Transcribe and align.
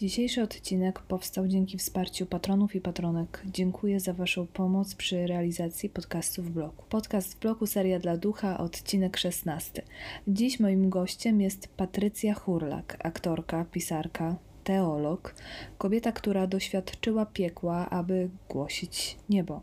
Dzisiejszy 0.00 0.42
odcinek 0.42 1.00
powstał 1.00 1.48
dzięki 1.48 1.78
wsparciu 1.78 2.26
patronów 2.26 2.74
i 2.74 2.80
patronek. 2.80 3.42
Dziękuję 3.46 4.00
za 4.00 4.12
Waszą 4.12 4.46
pomoc 4.46 4.94
przy 4.94 5.26
realizacji 5.26 5.88
podcastu 5.88 6.42
w 6.42 6.50
bloku. 6.50 6.84
Podcast 6.88 7.34
w 7.34 7.38
bloku 7.38 7.66
Seria 7.66 7.98
dla 7.98 8.16
Ducha, 8.16 8.58
odcinek 8.58 9.16
16. 9.16 9.82
Dziś 10.28 10.60
moim 10.60 10.90
gościem 10.90 11.40
jest 11.40 11.68
Patrycja 11.68 12.34
Hurlak, 12.34 12.96
aktorka, 13.04 13.64
pisarka, 13.64 14.36
teolog, 14.64 15.34
kobieta, 15.78 16.12
która 16.12 16.46
doświadczyła 16.46 17.26
piekła, 17.26 17.90
aby 17.90 18.30
głosić 18.48 19.16
niebo. 19.28 19.62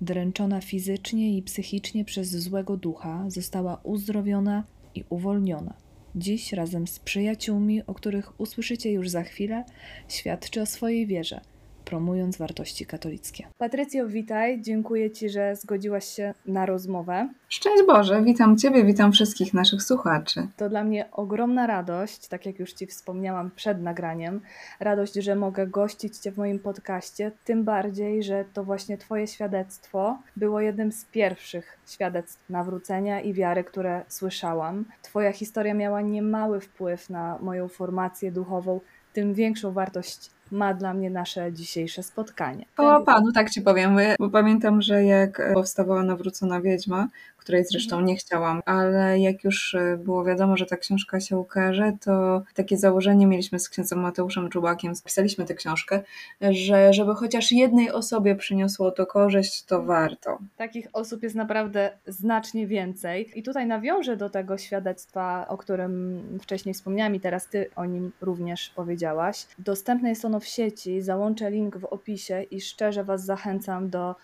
Dręczona 0.00 0.60
fizycznie 0.60 1.36
i 1.36 1.42
psychicznie 1.42 2.04
przez 2.04 2.30
złego 2.30 2.76
ducha, 2.76 3.24
została 3.28 3.80
uzdrowiona 3.82 4.64
i 4.94 5.04
uwolniona. 5.08 5.83
Dziś 6.16 6.52
razem 6.52 6.86
z 6.86 6.98
przyjaciółmi, 6.98 7.86
o 7.86 7.94
których 7.94 8.40
usłyszycie 8.40 8.92
już 8.92 9.08
za 9.08 9.22
chwilę, 9.22 9.64
świadczy 10.08 10.60
o 10.62 10.66
swojej 10.66 11.06
wierze, 11.06 11.40
promując 11.84 12.36
wartości 12.36 12.86
katolickie. 12.86 13.46
Patrycjo, 13.58 14.08
witaj. 14.08 14.62
Dziękuję 14.62 15.10
Ci, 15.10 15.30
że 15.30 15.56
zgodziłaś 15.56 16.04
się 16.04 16.34
na 16.46 16.66
rozmowę. 16.66 17.28
Szczęść 17.48 17.82
Boże, 17.86 18.22
witam 18.22 18.58
Ciebie, 18.58 18.84
witam 18.84 19.12
wszystkich 19.12 19.54
naszych 19.54 19.82
słuchaczy. 19.82 20.48
To 20.56 20.68
dla 20.68 20.84
mnie 20.84 21.10
ogromna 21.12 21.66
radość, 21.66 22.28
tak 22.28 22.46
jak 22.46 22.58
już 22.58 22.72
Ci 22.72 22.86
wspomniałam 22.86 23.50
przed 23.50 23.82
nagraniem, 23.82 24.40
radość, 24.80 25.14
że 25.14 25.36
mogę 25.36 25.66
gościć 25.66 26.18
Cię 26.18 26.32
w 26.32 26.38
moim 26.38 26.58
podcaście, 26.58 27.32
tym 27.44 27.64
bardziej, 27.64 28.22
że 28.22 28.44
to 28.52 28.64
właśnie 28.64 28.98
Twoje 28.98 29.26
świadectwo 29.26 30.18
było 30.36 30.60
jednym 30.60 30.92
z 30.92 31.04
pierwszych 31.04 31.78
świadectw 31.86 32.50
nawrócenia 32.50 33.20
i 33.20 33.32
wiary, 33.32 33.64
które 33.64 34.04
słyszałam. 34.08 34.84
Twoja 35.02 35.32
historia 35.32 35.74
miała 35.74 36.00
niemały 36.00 36.60
wpływ 36.60 37.10
na 37.10 37.38
moją 37.38 37.68
formację 37.68 38.32
duchową, 38.32 38.80
tym 39.12 39.34
większą 39.34 39.72
wartość 39.72 40.30
ma 40.54 40.74
dla 40.74 40.94
mnie 40.94 41.10
nasze 41.10 41.52
dzisiejsze 41.52 42.02
spotkanie. 42.02 42.66
O 42.76 43.00
Panu, 43.00 43.32
tak 43.32 43.50
Ci 43.50 43.62
powiem, 43.62 43.96
bo 44.18 44.30
pamiętam, 44.30 44.82
że 44.82 45.04
jak 45.04 45.54
powstawała 45.54 46.02
Nawrócona 46.02 46.60
Wiedźma, 46.60 47.08
której 47.44 47.64
zresztą 47.64 48.00
nie 48.00 48.16
chciałam, 48.16 48.60
ale 48.66 49.18
jak 49.18 49.44
już 49.44 49.74
e, 49.74 49.96
było 49.96 50.24
wiadomo, 50.24 50.56
że 50.56 50.66
ta 50.66 50.76
książka 50.76 51.20
się 51.20 51.38
ukaże, 51.38 51.92
to 52.00 52.42
takie 52.54 52.76
założenie 52.76 53.26
mieliśmy 53.26 53.58
z 53.58 53.68
księdzem 53.68 54.00
Mateuszem 54.00 54.48
Czubakiem, 54.48 54.94
spisaliśmy 54.94 55.44
tę 55.44 55.54
książkę, 55.54 56.02
że 56.40 56.92
żeby 56.92 57.14
chociaż 57.14 57.52
jednej 57.52 57.90
osobie 57.90 58.36
przyniosło 58.36 58.90
to 58.90 59.06
korzyść, 59.06 59.64
to 59.64 59.82
warto. 59.82 60.38
Takich 60.56 60.88
osób 60.92 61.22
jest 61.22 61.34
naprawdę 61.34 61.90
znacznie 62.06 62.66
więcej. 62.66 63.30
I 63.34 63.42
tutaj 63.42 63.66
nawiążę 63.66 64.16
do 64.16 64.30
tego 64.30 64.58
świadectwa, 64.58 65.48
o 65.48 65.58
którym 65.58 66.22
wcześniej 66.42 66.74
wspomniałam 66.74 67.14
i 67.14 67.20
teraz 67.20 67.48
Ty 67.48 67.70
o 67.76 67.84
nim 67.84 68.12
również 68.20 68.70
powiedziałaś. 68.76 69.46
Dostępne 69.58 70.08
jest 70.08 70.24
ono 70.24 70.40
w 70.40 70.46
sieci, 70.46 71.02
załączę 71.02 71.50
link 71.50 71.76
w 71.76 71.84
opisie 71.84 72.42
i 72.42 72.60
szczerze 72.60 73.04
Was 73.04 73.24
zachęcam 73.24 73.90
do 73.90 74.14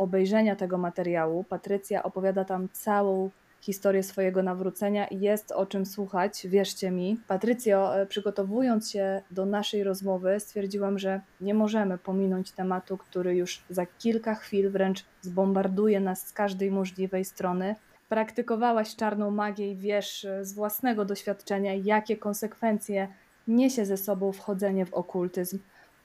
obejrzenia 0.00 0.56
tego 0.56 0.78
materiału. 0.78 1.44
Patrycja 1.44 2.02
opowiada 2.02 2.44
tam 2.44 2.68
całą 2.72 3.30
historię 3.60 4.02
swojego 4.02 4.42
nawrócenia 4.42 5.06
i 5.06 5.20
jest 5.20 5.52
o 5.52 5.66
czym 5.66 5.86
słuchać, 5.86 6.46
wierzcie 6.46 6.90
mi. 6.90 7.20
Patrycjo, 7.28 8.00
e, 8.00 8.06
przygotowując 8.06 8.90
się 8.90 9.22
do 9.30 9.46
naszej 9.46 9.84
rozmowy, 9.84 10.40
stwierdziłam, 10.40 10.98
że 10.98 11.20
nie 11.40 11.54
możemy 11.54 11.98
pominąć 11.98 12.52
tematu, 12.52 12.96
który 12.96 13.36
już 13.36 13.64
za 13.70 13.86
kilka 13.86 14.34
chwil 14.34 14.70
wręcz 14.70 15.04
zbombarduje 15.22 16.00
nas 16.00 16.26
z 16.26 16.32
każdej 16.32 16.70
możliwej 16.70 17.24
strony. 17.24 17.74
Praktykowałaś 18.08 18.96
czarną 18.96 19.30
magię 19.30 19.70
i 19.70 19.76
wiesz 19.76 20.24
e, 20.24 20.44
z 20.44 20.54
własnego 20.54 21.04
doświadczenia, 21.04 21.74
jakie 21.74 22.16
konsekwencje 22.16 23.08
niesie 23.48 23.86
ze 23.86 23.96
sobą 23.96 24.32
wchodzenie 24.32 24.86
w 24.86 24.94
okultyzm. 24.94 25.58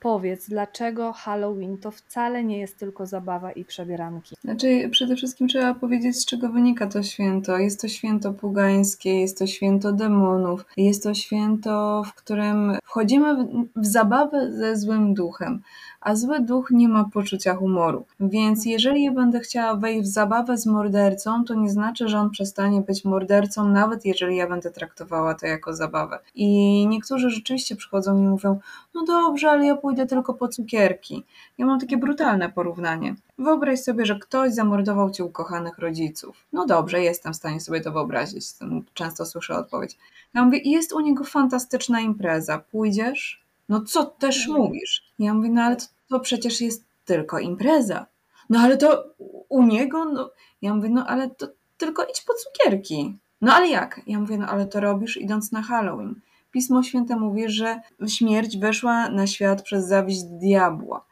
Powiedz, 0.06 0.48
dlaczego 0.48 1.12
Halloween 1.12 1.78
to 1.78 1.90
wcale 1.90 2.44
nie 2.44 2.58
jest 2.58 2.78
tylko 2.78 3.06
zabawa 3.06 3.52
i 3.52 3.64
przebieranki? 3.64 4.36
Znaczy, 4.40 4.88
przede 4.90 5.16
wszystkim 5.16 5.48
trzeba 5.48 5.74
powiedzieć, 5.74 6.20
z 6.20 6.26
czego 6.26 6.48
wynika 6.48 6.86
to 6.86 7.02
święto. 7.02 7.58
Jest 7.58 7.80
to 7.80 7.88
święto 7.88 8.32
pugańskie, 8.32 9.20
jest 9.20 9.38
to 9.38 9.46
święto 9.46 9.92
demonów, 9.92 10.64
jest 10.76 11.02
to 11.02 11.14
święto, 11.14 12.02
w 12.06 12.14
którym 12.14 12.78
wchodzimy 12.84 13.34
w, 13.34 13.68
w 13.76 13.86
zabawę 13.86 14.52
ze 14.52 14.76
złym 14.76 15.14
duchem 15.14 15.62
a 16.06 16.16
zły 16.16 16.40
duch 16.40 16.70
nie 16.70 16.88
ma 16.88 17.04
poczucia 17.12 17.54
humoru. 17.54 18.06
Więc 18.20 18.66
jeżeli 18.66 19.04
ja 19.04 19.12
będę 19.12 19.40
chciała 19.40 19.74
wejść 19.74 20.08
w 20.08 20.12
zabawę 20.12 20.58
z 20.58 20.66
mordercą, 20.66 21.44
to 21.44 21.54
nie 21.54 21.70
znaczy, 21.70 22.08
że 22.08 22.18
on 22.18 22.30
przestanie 22.30 22.80
być 22.80 23.04
mordercą, 23.04 23.68
nawet 23.68 24.04
jeżeli 24.04 24.36
ja 24.36 24.48
będę 24.48 24.70
traktowała 24.70 25.34
to 25.34 25.46
jako 25.46 25.74
zabawę. 25.74 26.18
I 26.34 26.46
niektórzy 26.86 27.30
rzeczywiście 27.30 27.76
przychodzą 27.76 28.18
i 28.18 28.26
mówią: 28.26 28.58
No 28.94 29.04
dobrze, 29.04 29.50
ale 29.50 29.66
ja 29.66 29.76
pójdę 29.76 30.06
tylko 30.06 30.34
po 30.34 30.48
cukierki. 30.48 31.24
Ja 31.58 31.66
mam 31.66 31.80
takie 31.80 31.96
brutalne 31.96 32.52
porównanie. 32.52 33.14
Wyobraź 33.38 33.80
sobie, 33.80 34.06
że 34.06 34.18
ktoś 34.18 34.54
zamordował 34.54 35.10
ci 35.10 35.22
ukochanych 35.22 35.78
rodziców. 35.78 36.36
No 36.52 36.66
dobrze, 36.66 37.00
jestem 37.02 37.32
w 37.32 37.36
stanie 37.36 37.60
sobie 37.60 37.80
to 37.80 37.92
wyobrazić. 37.92 38.46
Często 38.94 39.26
słyszę 39.26 39.54
odpowiedź. 39.54 39.96
Ja 40.34 40.44
mówię, 40.44 40.60
jest 40.64 40.92
u 40.92 41.00
niego 41.00 41.24
fantastyczna 41.24 42.00
impreza. 42.00 42.58
Pójdziesz? 42.58 43.42
No 43.68 43.80
co 43.80 44.04
też 44.04 44.48
mówisz? 44.48 45.05
Ja 45.18 45.34
mówię, 45.34 45.50
no 45.50 45.62
ale 45.62 45.76
to, 45.76 45.84
to 46.08 46.20
przecież 46.20 46.60
jest 46.60 46.84
tylko 47.04 47.38
impreza. 47.38 48.06
No 48.50 48.60
ale 48.60 48.76
to 48.76 49.04
u 49.48 49.62
niego, 49.62 50.04
no. 50.04 50.30
Ja 50.62 50.74
mówię, 50.74 50.88
no 50.88 51.06
ale 51.06 51.30
to 51.30 51.48
tylko 51.76 52.04
idź 52.04 52.22
po 52.22 52.34
cukierki. 52.34 53.18
No 53.40 53.54
ale 53.54 53.68
jak? 53.68 54.00
Ja 54.06 54.20
mówię, 54.20 54.38
no 54.38 54.46
ale 54.46 54.66
to 54.66 54.80
robisz 54.80 55.16
idąc 55.16 55.52
na 55.52 55.62
Halloween. 55.62 56.20
Pismo 56.50 56.82
Święte 56.82 57.16
mówi, 57.16 57.48
że 57.48 57.80
śmierć 58.06 58.58
weszła 58.58 59.08
na 59.08 59.26
świat 59.26 59.62
przez 59.62 59.88
zawiść 59.88 60.22
diabła. 60.22 61.05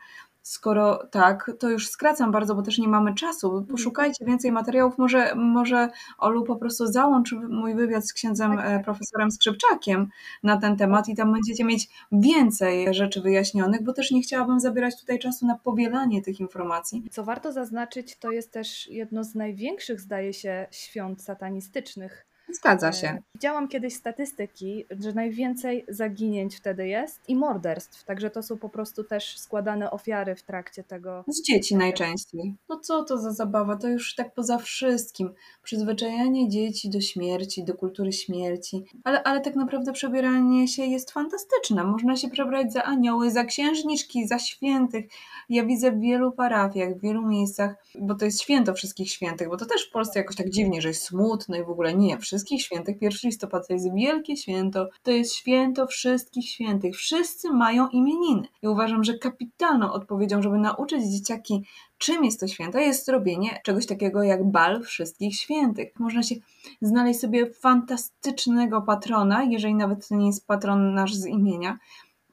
Skoro 0.46 1.06
tak, 1.06 1.50
to 1.58 1.70
już 1.70 1.88
skracam 1.88 2.32
bardzo, 2.32 2.54
bo 2.54 2.62
też 2.62 2.78
nie 2.78 2.88
mamy 2.88 3.14
czasu. 3.14 3.46
Mhm. 3.46 3.66
Poszukajcie 3.66 4.24
więcej 4.24 4.52
materiałów. 4.52 4.98
Może, 4.98 5.34
może 5.34 5.88
Olu 6.18 6.44
po 6.44 6.56
prostu 6.56 6.86
załącz 6.86 7.32
mój 7.32 7.74
wywiad 7.74 8.08
z 8.08 8.12
księdzem 8.12 8.56
tak, 8.56 8.66
e, 8.66 8.68
tak. 8.68 8.84
profesorem 8.84 9.30
Skrzypczakiem 9.30 10.08
na 10.42 10.56
ten 10.56 10.76
temat 10.76 11.08
i 11.08 11.16
tam 11.16 11.32
będziecie 11.32 11.64
mieć 11.64 11.88
więcej 12.12 12.94
rzeczy 12.94 13.20
wyjaśnionych, 13.20 13.82
bo 13.82 13.92
też 13.92 14.10
nie 14.10 14.22
chciałabym 14.22 14.60
zabierać 14.60 15.00
tutaj 15.00 15.18
czasu 15.18 15.46
na 15.46 15.58
powielanie 15.58 16.22
tych 16.22 16.40
informacji. 16.40 17.04
Co 17.10 17.24
warto 17.24 17.52
zaznaczyć, 17.52 18.18
to 18.18 18.30
jest 18.30 18.52
też 18.52 18.88
jedno 18.88 19.24
z 19.24 19.34
największych, 19.34 20.00
zdaje 20.00 20.32
się, 20.32 20.66
świąt 20.70 21.22
satanistycznych 21.22 22.26
Zgadza 22.56 22.92
się. 22.92 23.08
E, 23.08 23.22
widziałam 23.34 23.68
kiedyś 23.68 23.94
statystyki, 23.94 24.84
że 25.00 25.12
najwięcej 25.12 25.84
zaginięć 25.88 26.56
wtedy 26.56 26.88
jest 26.88 27.20
i 27.28 27.36
morderstw, 27.36 28.04
także 28.04 28.30
to 28.30 28.42
są 28.42 28.58
po 28.58 28.68
prostu 28.68 29.04
też 29.04 29.38
składane 29.38 29.90
ofiary 29.90 30.34
w 30.36 30.42
trakcie 30.42 30.84
tego. 30.84 31.24
Z 31.28 31.42
dzieci 31.42 31.76
najczęściej. 31.76 32.54
No 32.68 32.80
co 32.80 33.04
to 33.04 33.18
za 33.18 33.32
zabawa? 33.32 33.76
To 33.76 33.88
już 33.88 34.14
tak 34.14 34.34
poza 34.34 34.58
wszystkim. 34.58 35.30
Przyzwyczajanie 35.62 36.48
dzieci 36.48 36.90
do 36.90 37.00
śmierci, 37.00 37.64
do 37.64 37.74
kultury 37.74 38.12
śmierci. 38.12 38.84
Ale, 39.04 39.22
ale 39.22 39.40
tak 39.40 39.56
naprawdę 39.56 39.92
przebieranie 39.92 40.68
się 40.68 40.82
jest 40.82 41.10
fantastyczne. 41.10 41.84
Można 41.84 42.16
się 42.16 42.30
przebrać 42.30 42.72
za 42.72 42.82
anioły, 42.82 43.30
za 43.30 43.44
księżniczki, 43.44 44.26
za 44.26 44.38
świętych. 44.38 45.04
Ja 45.48 45.64
widzę 45.64 45.92
w 45.92 46.00
wielu 46.00 46.32
parafiach, 46.32 46.94
w 46.96 47.00
wielu 47.00 47.28
miejscach, 47.28 47.76
bo 48.00 48.14
to 48.14 48.24
jest 48.24 48.40
święto 48.40 48.74
wszystkich 48.74 49.10
świętych, 49.10 49.48
bo 49.48 49.56
to 49.56 49.66
też 49.66 49.88
w 49.88 49.92
Polsce 49.92 50.18
jakoś 50.18 50.36
tak 50.36 50.50
dziwnie, 50.50 50.82
że 50.82 50.88
jest 50.88 51.02
smutno 51.02 51.56
i 51.56 51.64
w 51.64 51.70
ogóle 51.70 51.94
nie. 51.94 52.18
Wszystkich 52.44 52.62
świętych, 52.62 52.96
1 53.02 53.18
listopada 53.24 53.64
to 53.64 53.72
jest 53.72 53.94
wielkie 53.94 54.36
święto, 54.36 54.88
to 55.02 55.10
jest 55.10 55.34
święto 55.34 55.86
wszystkich 55.86 56.48
świętych. 56.48 56.96
Wszyscy 56.96 57.50
mają 57.50 57.88
imieniny. 57.88 58.48
I 58.62 58.68
uważam, 58.68 59.04
że 59.04 59.18
kapitalną 59.18 59.92
odpowiedzią, 59.92 60.42
żeby 60.42 60.58
nauczyć 60.58 61.04
dzieciaki, 61.04 61.64
czym 61.98 62.24
jest 62.24 62.40
to 62.40 62.48
święto, 62.48 62.78
jest 62.78 63.06
zrobienie 63.06 63.60
czegoś 63.64 63.86
takiego 63.86 64.22
jak 64.22 64.50
bal 64.50 64.82
wszystkich 64.82 65.36
świętych. 65.36 65.92
Można 65.98 66.22
się 66.22 66.34
znaleźć 66.80 67.20
sobie 67.20 67.50
fantastycznego 67.50 68.82
patrona, 68.82 69.42
jeżeli 69.42 69.74
nawet 69.74 70.08
to 70.08 70.14
nie 70.14 70.26
jest 70.26 70.46
patron 70.46 70.94
nasz 70.94 71.14
z 71.14 71.26
imienia, 71.26 71.78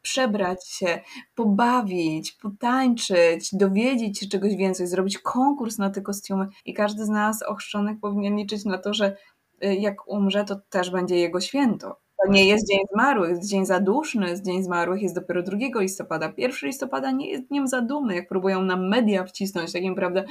przebrać 0.01 0.67
się, 0.67 1.01
pobawić, 1.35 2.31
potańczyć, 2.31 3.56
dowiedzieć 3.56 4.19
się 4.19 4.27
czegoś 4.27 4.56
więcej, 4.56 4.88
zrobić 4.88 5.18
konkurs 5.18 5.77
na 5.77 5.89
te 5.89 6.01
kostiumy 6.01 6.47
i 6.65 6.74
każdy 6.74 7.06
z 7.06 7.09
nas 7.09 7.44
ochrzczonych 7.44 8.00
powinien 8.00 8.36
liczyć 8.36 8.65
na 8.65 8.77
to, 8.77 8.94
że 8.94 9.18
jak 9.62 10.08
umrze, 10.08 10.46
to 10.46 10.56
też 10.69 10.90
będzie 10.92 11.16
jego 11.16 11.42
święto. 11.42 12.00
To 12.25 12.31
nie 12.31 12.46
jest 12.46 12.68
Dzień 12.68 12.80
Zmarłych, 12.94 13.30
jest 13.30 13.50
Dzień 13.50 13.66
Zaduszny, 13.66 14.42
Dzień 14.42 14.63
Zmarłych 14.63 15.02
jest 15.02 15.16
dopiero 15.16 15.44
2 15.44 15.58
listopada. 15.75 16.34
1 16.38 16.58
listopada 16.63 17.12
nie 17.12 17.30
jest 17.30 17.48
dniem 17.48 17.68
zadumy, 17.68 18.16
jak 18.16 18.28
próbują 18.28 18.62
nam 18.62 18.90
media 18.90 19.24
wcisnąć, 19.24 19.74
takim 19.74 19.96
prawda, 19.96 20.24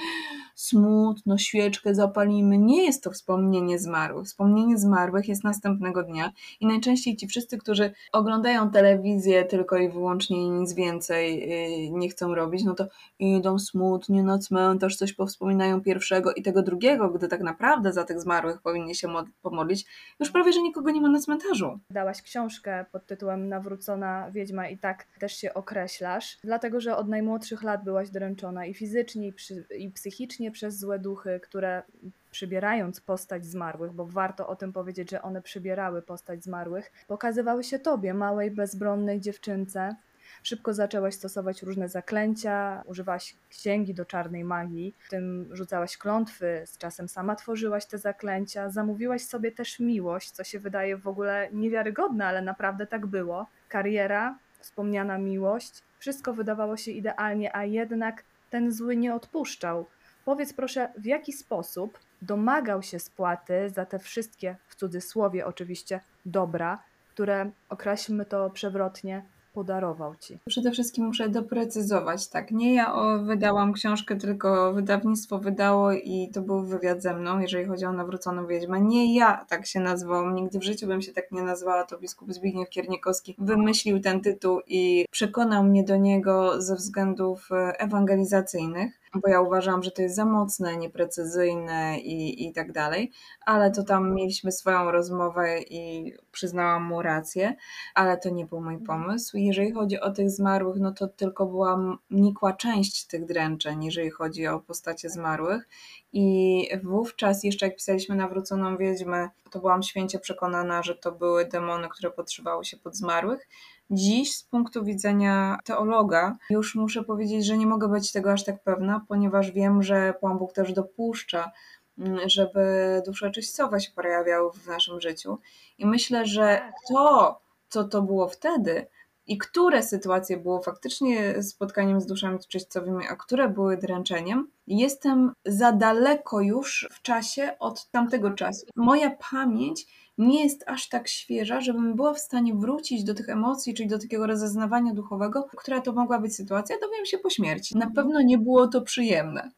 smutno, 0.61 1.39
świeczkę 1.39 1.95
zapalimy. 1.95 2.59
Nie 2.59 2.85
jest 2.85 3.05
to 3.05 3.11
wspomnienie 3.11 3.79
zmarłych. 3.79 4.27
Wspomnienie 4.27 4.79
zmarłych 4.79 5.29
jest 5.29 5.45
następnego 5.45 6.03
dnia 6.03 6.33
i 6.61 6.67
najczęściej 6.67 7.17
ci 7.17 7.27
wszyscy, 7.27 7.59
którzy 7.59 7.93
oglądają 8.13 8.71
telewizję 8.71 9.45
tylko 9.45 9.77
i 9.77 9.89
wyłącznie 9.89 10.37
i 10.43 10.51
nic 10.51 10.75
więcej 10.75 11.49
yy, 11.49 11.91
nie 11.91 12.09
chcą 12.09 12.35
robić, 12.35 12.65
no 12.65 12.75
to 12.75 12.87
idą 13.19 13.59
smutnie 13.59 14.23
na 14.23 14.39
cmentarz, 14.39 14.97
coś 14.97 15.13
powspominają 15.13 15.81
pierwszego 15.81 16.33
i 16.33 16.43
tego 16.43 16.63
drugiego, 16.63 17.09
gdy 17.09 17.29
tak 17.29 17.41
naprawdę 17.41 17.93
za 17.93 18.05
tych 18.05 18.21
zmarłych 18.21 18.63
powinni 18.63 18.95
się 18.95 19.09
pomodlić, 19.43 19.87
już 20.21 20.31
prawie, 20.31 20.53
że 20.53 20.63
nikogo 20.63 20.91
nie 20.91 21.01
ma 21.01 21.09
na 21.09 21.21
cmentarzu. 21.21 21.79
Dałaś 21.91 22.23
książkę 22.23 22.85
pod 22.93 23.07
tytułem 23.07 23.49
Nawrócona 23.49 24.31
Wiedźma 24.31 24.69
i 24.69 24.79
tak 24.79 25.07
też 25.21 25.37
się 25.37 25.55
określasz, 25.55 26.39
dlatego, 26.45 26.81
że 26.81 26.97
od 26.97 27.09
najmłodszych 27.09 27.63
lat 27.63 27.85
byłaś 27.85 28.11
dręczona 28.11 28.67
i 28.67 28.75
fizycznie, 28.75 29.27
i, 29.27 29.33
przy, 29.33 29.67
i 29.79 29.91
psychicznie 29.91 30.50
przez 30.51 30.79
złe 30.79 30.99
duchy, 30.99 31.41
które 31.43 31.83
przybierając 32.31 33.01
postać 33.01 33.47
zmarłych, 33.47 33.93
bo 33.93 34.07
warto 34.07 34.49
o 34.49 34.57
tym 34.57 34.73
powiedzieć, 34.73 35.11
że 35.11 35.23
one 35.23 35.43
przybierały 35.43 36.03
postać 36.03 36.45
zmarłych, 36.45 36.93
pokazywały 37.09 37.65
się 37.65 37.79
tobie, 37.79 38.15
małej, 38.15 38.51
bezbronnej 38.51 39.21
dziewczynce. 39.21 39.97
Szybko 40.43 40.75
zaczęłaś 40.75 41.15
stosować 41.15 41.63
różne 41.63 41.89
zaklęcia, 41.89 42.83
używałaś 42.87 43.37
księgi 43.51 43.95
do 43.95 44.05
czarnej 44.05 44.45
magii, 44.45 44.95
w 44.99 45.11
tym 45.11 45.49
rzucałaś 45.53 45.97
klątwy, 45.97 46.63
z 46.67 46.79
czasem 46.79 47.09
sama 47.09 47.37
tworzyłaś 47.37 47.87
te 47.87 47.99
zaklęcia, 47.99 48.71
zamówiłaś 48.71 49.23
sobie 49.23 49.53
też 49.53 49.81
miłość, 49.81 50.31
co 50.31 50.45
się 50.45 50.59
wydaje 50.59 50.97
w 50.97 51.09
ogóle 51.09 51.49
niewiarygodne, 51.53 52.27
ale 52.27 52.43
naprawdę 52.43 52.87
tak 52.87 53.07
było. 53.07 53.47
Kariera, 53.69 54.39
wspomniana 54.61 55.19
miłość, 55.19 55.83
wszystko 55.99 56.35
wydawało 56.35 56.77
się 56.77 56.91
idealnie, 56.91 57.57
a 57.57 57.65
jednak 57.65 58.25
ten 58.51 58.73
zły 58.73 58.97
nie 58.97 59.15
odpuszczał. 59.15 59.87
Powiedz 60.25 60.53
proszę, 60.53 60.93
w 60.99 61.05
jaki 61.05 61.33
sposób 61.33 61.99
domagał 62.23 62.83
się 62.83 62.99
spłaty 62.99 63.71
za 63.71 63.87
te 63.87 63.99
wszystkie, 63.99 64.57
w 64.67 64.75
cudzysłowie 64.75 65.47
oczywiście, 65.47 66.01
dobra, 66.27 66.83
które, 67.11 67.51
określmy 67.69 68.25
to 68.25 68.51
przewrotnie, 68.51 69.25
podarował 69.53 70.17
ci? 70.17 70.39
Przede 70.49 70.71
wszystkim 70.71 71.05
muszę 71.05 71.29
doprecyzować, 71.29 72.29
tak, 72.29 72.51
nie 72.51 72.75
ja 72.75 72.95
wydałam 73.25 73.73
książkę, 73.73 74.17
tylko 74.17 74.73
wydawnictwo 74.73 75.39
wydało 75.39 75.93
i 75.93 76.31
to 76.35 76.43
był 76.43 76.63
wywiad 76.63 77.03
ze 77.03 77.15
mną, 77.15 77.39
jeżeli 77.39 77.65
chodzi 77.65 77.85
o 77.85 77.93
Nawróconą 77.93 78.47
Wiedźmę. 78.47 78.81
Nie 78.81 79.17
ja 79.17 79.47
tak 79.49 79.67
się 79.67 79.81
nazwałam, 79.81 80.35
nigdy 80.35 80.59
w 80.59 80.63
życiu 80.63 80.87
bym 80.87 81.03
się 81.03 81.13
tak 81.13 81.33
nie 81.33 81.43
nazwała, 81.43 81.85
to 81.85 81.99
biskup 81.99 82.33
Zbigniew 82.33 82.69
Kiernikowski 82.69 83.37
wymyślił 83.39 84.01
ten 84.01 84.21
tytuł 84.21 84.61
i 84.67 85.07
przekonał 85.11 85.65
mnie 85.65 85.85
do 85.85 85.97
niego 85.97 86.63
ze 86.63 86.75
względów 86.75 87.49
e, 87.53 87.81
ewangelizacyjnych 87.81 89.00
bo 89.15 89.29
ja 89.29 89.41
uważam, 89.41 89.83
że 89.83 89.91
to 89.91 90.03
jest 90.03 90.15
za 90.15 90.25
mocne, 90.25 90.77
nieprecyzyjne 90.77 91.99
i, 91.99 92.47
i 92.49 92.53
tak 92.53 92.73
dalej, 92.73 93.11
ale 93.47 93.71
to 93.71 93.83
tam 93.83 94.15
mieliśmy 94.15 94.53
swoją 94.53 94.91
rozmowę 94.91 95.61
i 95.61 96.13
przyznałam 96.33 96.85
mu 96.85 97.03
rację, 97.03 97.57
ale 97.95 98.19
to 98.19 98.31
nie 98.31 98.47
był 98.47 98.61
mój 98.61 98.79
pomysł. 98.79 99.37
Jeżeli 99.37 99.73
chodzi 99.73 100.01
o 100.01 100.11
tych 100.11 100.31
zmarłych, 100.31 100.77
no 100.81 100.93
to 100.93 101.09
tylko 101.09 101.47
była 101.47 101.99
nikła 102.11 102.53
część 102.53 103.07
tych 103.07 103.25
dręczeń, 103.27 103.85
jeżeli 103.85 104.11
chodzi 104.11 104.47
o 104.47 104.61
postacie 104.61 105.11
zmarłych. 105.11 105.69
I 106.13 106.69
wówczas 106.83 107.45
jeszcze 107.45 107.67
jak 107.67 107.77
pisaliśmy 107.77 108.17
Nawróconą 108.17 108.77
Wiedźmę, 108.77 109.29
to 109.51 109.61
byłam 109.61 109.83
święcie 109.83 110.19
przekonana, 110.19 110.83
że 110.83 110.95
to 110.95 111.13
były 111.13 111.45
demony, 111.45 111.89
które 111.89 112.11
podszywały 112.11 112.65
się 112.65 112.77
pod 112.77 112.97
zmarłych, 112.97 113.49
Dziś 113.91 114.37
z 114.37 114.43
punktu 114.43 114.85
widzenia 114.85 115.59
teologa 115.65 116.37
już 116.51 116.75
muszę 116.75 117.05
powiedzieć, 117.05 117.47
że 117.47 117.59
nie 117.59 117.67
mogę 117.67 117.89
być 117.89 118.13
tego 118.13 118.33
aż 118.33 118.45
tak 118.45 118.63
pewna, 118.63 119.05
ponieważ 119.09 119.51
wiem, 119.51 119.83
że 119.83 120.15
Pan 120.21 120.39
Bóg 120.39 120.53
też 120.53 120.73
dopuszcza, 120.73 121.51
mm, 121.99 122.29
żeby 122.29 122.63
dusze 123.07 123.31
czyścowe 123.31 123.81
się 123.81 123.93
pojawiały 123.93 124.53
w 124.53 124.67
naszym 124.67 125.01
życiu. 125.01 125.39
I 125.79 125.87
myślę, 125.87 126.27
że 126.27 126.61
to, 126.89 127.41
co 127.69 127.85
to 127.85 128.03
było 128.03 128.29
wtedy, 128.29 128.87
i 129.27 129.39
które 129.39 129.83
sytuacje 129.83 130.37
było 130.37 130.63
faktycznie 130.63 131.43
spotkaniem 131.43 132.01
z 132.01 132.07
duszami 132.07 132.39
czyścowymi, 132.49 133.05
a 133.11 133.17
które 133.17 133.49
były 133.49 133.77
dręczeniem, 133.77 134.51
jestem 134.71 135.33
za 135.47 135.73
daleko 135.73 136.41
już 136.41 136.89
w 136.93 137.03
czasie 137.03 137.57
od 137.59 137.91
tamtego 137.91 138.31
czasu. 138.31 138.67
Moja 138.77 139.11
pamięć 139.31 139.87
nie 140.19 140.43
jest 140.45 140.65
aż 140.67 140.89
tak 140.89 141.09
świeża, 141.09 141.61
żebym 141.61 141.97
była 141.97 142.15
w 142.15 142.19
stanie 142.19 142.55
wrócić 142.55 143.05
do 143.05 143.15
tych 143.15 143.29
emocji, 143.29 143.75
czyli 143.75 143.89
do 143.89 143.99
takiego 143.99 144.27
rozeznawania 144.27 144.95
duchowego, 144.95 145.49
która 145.57 145.81
to 145.81 145.93
mogła 145.93 146.19
być 146.19 146.37
sytuacja, 146.37 146.77
dowiem 146.81 147.07
się 147.07 147.19
po 147.19 147.31
śmierci. 147.31 147.79
Na 147.79 147.91
pewno 147.91 148.23
nie 148.23 148.39
było 148.39 148.69
to 148.69 148.81
przyjemne. 148.83 149.51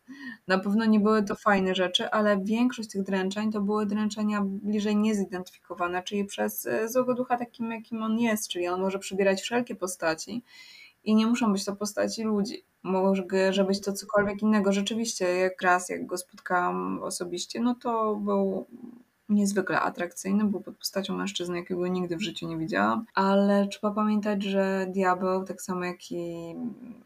Na 0.48 0.58
pewno 0.58 0.84
nie 0.84 1.00
były 1.00 1.22
to 1.22 1.34
fajne 1.34 1.74
rzeczy, 1.74 2.10
ale 2.10 2.38
większość 2.44 2.90
tych 2.90 3.02
dręczeń 3.02 3.52
to 3.52 3.60
były 3.60 3.86
dręczenia 3.86 4.42
bliżej 4.44 4.96
niezidentyfikowane, 4.96 6.02
czyli 6.02 6.24
przez 6.24 6.66
e, 6.66 6.88
złego 6.88 7.14
ducha 7.14 7.36
takim, 7.36 7.70
jakim 7.70 8.02
on 8.02 8.18
jest, 8.18 8.48
czyli 8.48 8.68
on 8.68 8.80
może 8.80 8.98
przybierać 8.98 9.42
wszelkie 9.42 9.74
postaci 9.74 10.42
i 11.04 11.14
nie 11.14 11.26
muszą 11.26 11.52
być 11.52 11.64
to 11.64 11.76
postaci 11.76 12.22
ludzi. 12.22 12.64
Może 12.82 13.64
być 13.64 13.80
to 13.80 13.92
cokolwiek 13.92 14.42
innego. 14.42 14.72
Rzeczywiście, 14.72 15.24
jak 15.24 15.62
raz, 15.62 15.88
jak 15.88 16.06
go 16.06 16.18
spotkałam 16.18 17.02
osobiście, 17.02 17.60
no 17.60 17.74
to 17.74 18.16
był 18.16 18.66
niezwykle 19.28 19.80
atrakcyjny, 19.80 20.44
był 20.44 20.60
pod 20.60 20.76
postacią 20.76 21.16
mężczyzny, 21.16 21.56
jakiego 21.56 21.86
nigdy 21.86 22.16
w 22.16 22.22
życiu 22.22 22.48
nie 22.48 22.56
widziałam, 22.56 23.04
ale 23.14 23.68
trzeba 23.68 23.90
pamiętać, 23.90 24.42
że 24.42 24.86
diabeł, 24.90 25.44
tak 25.44 25.62
samo 25.62 25.84
jak 25.84 26.12
i 26.12 26.54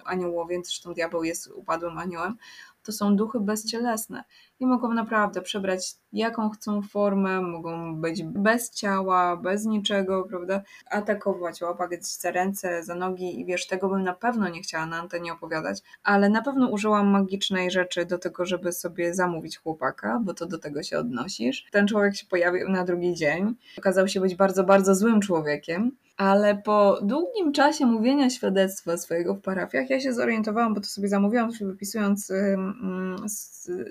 aniołowie, 0.05 0.61
zresztą 0.65 0.95
diabeł 0.95 1.25
jest 1.25 1.51
upadłym 1.55 1.99
aniołem, 1.99 2.37
to 2.83 2.93
są 2.93 3.17
duchy 3.17 3.41
bezcielesne 3.41 4.25
i 4.61 4.67
mogą 4.67 4.95
naprawdę 4.95 5.43
przebrać 5.43 5.95
jaką 6.13 6.51
chcą 6.51 6.83
formę, 6.83 7.41
mogą 7.41 8.01
być 8.01 8.23
bez 8.23 8.71
ciała, 8.71 9.37
bez 9.37 9.65
niczego, 9.65 10.25
prawda? 10.25 10.63
Atakować, 10.91 11.63
łapać 11.63 12.07
za 12.07 12.31
ręce, 12.31 12.83
za 12.83 12.95
nogi 12.95 13.41
i 13.41 13.45
wiesz, 13.45 13.67
tego 13.67 13.89
bym 13.89 14.03
na 14.03 14.15
pewno 14.15 14.49
nie 14.49 14.61
chciała 14.61 14.87
na 14.87 14.97
antenie 14.97 15.33
opowiadać, 15.33 15.79
ale 16.03 16.29
na 16.29 16.43
pewno 16.43 16.69
użyłam 16.69 17.07
magicznej 17.07 17.71
rzeczy 17.71 18.07
do 18.07 18.19
tego, 18.19 18.45
żeby 18.45 18.73
sobie 18.73 19.15
zamówić 19.15 19.59
chłopaka, 19.59 20.21
bo 20.25 20.35
to 20.35 20.47
do 20.47 20.59
tego 20.59 20.83
się 20.83 20.99
odnosisz. 20.99 21.67
Ten 21.71 21.87
człowiek 21.87 22.17
się 22.17 22.27
pojawił 22.27 22.69
na 22.69 22.85
drugi 22.85 23.15
dzień, 23.15 23.55
okazał 23.79 24.09
się 24.09 24.21
być 24.21 24.35
bardzo, 24.35 24.65
bardzo 24.65 24.95
złym 24.95 25.21
człowiekiem 25.21 25.93
ale 26.17 26.57
po 26.57 26.99
długim 27.03 27.53
czasie 27.53 27.87
mówienia 27.87 28.31
świadectwa 28.31 28.97
swojego 28.97 29.35
w 29.35 29.41
parafiach, 29.41 29.91
ja 29.91 30.01
się 30.01 30.13
zorientowałam, 30.13 30.75
bo 30.75 30.81
to 30.81 30.87
sobie 30.87 31.09
zamówiłam, 31.09 31.51
wypisując 31.61 32.33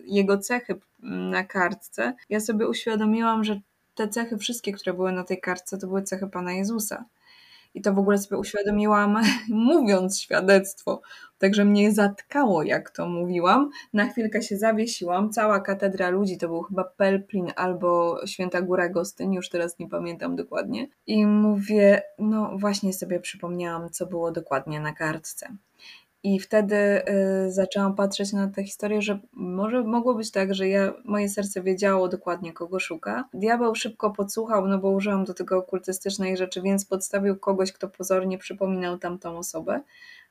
jego 0.05 0.37
cechy 0.37 0.75
na 0.99 1.43
kartce. 1.43 2.13
Ja 2.29 2.39
sobie 2.39 2.67
uświadomiłam, 2.67 3.43
że 3.43 3.59
te 3.95 4.07
cechy 4.07 4.37
wszystkie, 4.37 4.73
które 4.73 4.93
były 4.93 5.11
na 5.11 5.23
tej 5.23 5.41
kartce, 5.41 5.77
to 5.77 5.87
były 5.87 6.03
cechy 6.03 6.27
Pana 6.27 6.53
Jezusa. 6.53 7.05
I 7.75 7.81
to 7.81 7.93
w 7.93 7.99
ogóle 7.99 8.17
sobie 8.17 8.37
uświadomiłam, 8.37 9.21
mówiąc 9.49 10.19
świadectwo. 10.19 11.01
Także 11.37 11.65
mnie 11.65 11.91
zatkało, 11.91 12.63
jak 12.63 12.89
to 12.89 13.07
mówiłam. 13.07 13.69
Na 13.93 14.05
chwilkę 14.07 14.41
się 14.41 14.57
zawiesiłam. 14.57 15.29
Cała 15.29 15.59
katedra 15.59 16.09
ludzi 16.09 16.37
to 16.37 16.47
był 16.47 16.61
chyba 16.61 16.83
Pelplin 16.83 17.51
albo 17.55 18.19
Święta 18.27 18.61
Góra 18.61 18.89
Gostyń, 18.89 19.33
już 19.33 19.49
teraz 19.49 19.79
nie 19.79 19.89
pamiętam 19.89 20.35
dokładnie. 20.35 20.87
I 21.07 21.25
mówię, 21.25 22.01
no 22.19 22.51
właśnie 22.57 22.93
sobie 22.93 23.19
przypomniałam, 23.19 23.89
co 23.89 24.05
było 24.05 24.31
dokładnie 24.31 24.79
na 24.79 24.93
kartce. 24.93 25.47
I 26.25 26.39
wtedy 26.39 26.75
y, 27.45 27.51
zaczęłam 27.51 27.95
patrzeć 27.95 28.33
na 28.33 28.47
tę 28.47 28.63
historię, 28.63 29.01
że 29.01 29.19
może 29.33 29.83
mogło 29.83 30.15
być 30.15 30.31
tak, 30.31 30.55
że 30.55 30.67
ja, 30.69 30.93
moje 31.03 31.29
serce 31.29 31.61
wiedziało 31.61 32.07
dokładnie, 32.07 32.53
kogo 32.53 32.79
szuka. 32.79 33.29
Diabeł 33.33 33.75
szybko 33.75 34.11
podsłuchał, 34.11 34.67
no 34.67 34.77
bo 34.77 34.91
użyłam 34.91 35.25
do 35.25 35.33
tego 35.33 35.57
okultystycznej 35.57 36.37
rzeczy, 36.37 36.61
więc 36.61 36.85
podstawił 36.85 37.35
kogoś, 37.35 37.71
kto 37.71 37.87
pozornie 37.87 38.37
przypominał 38.37 38.97
tamtą 38.97 39.37
osobę. 39.37 39.81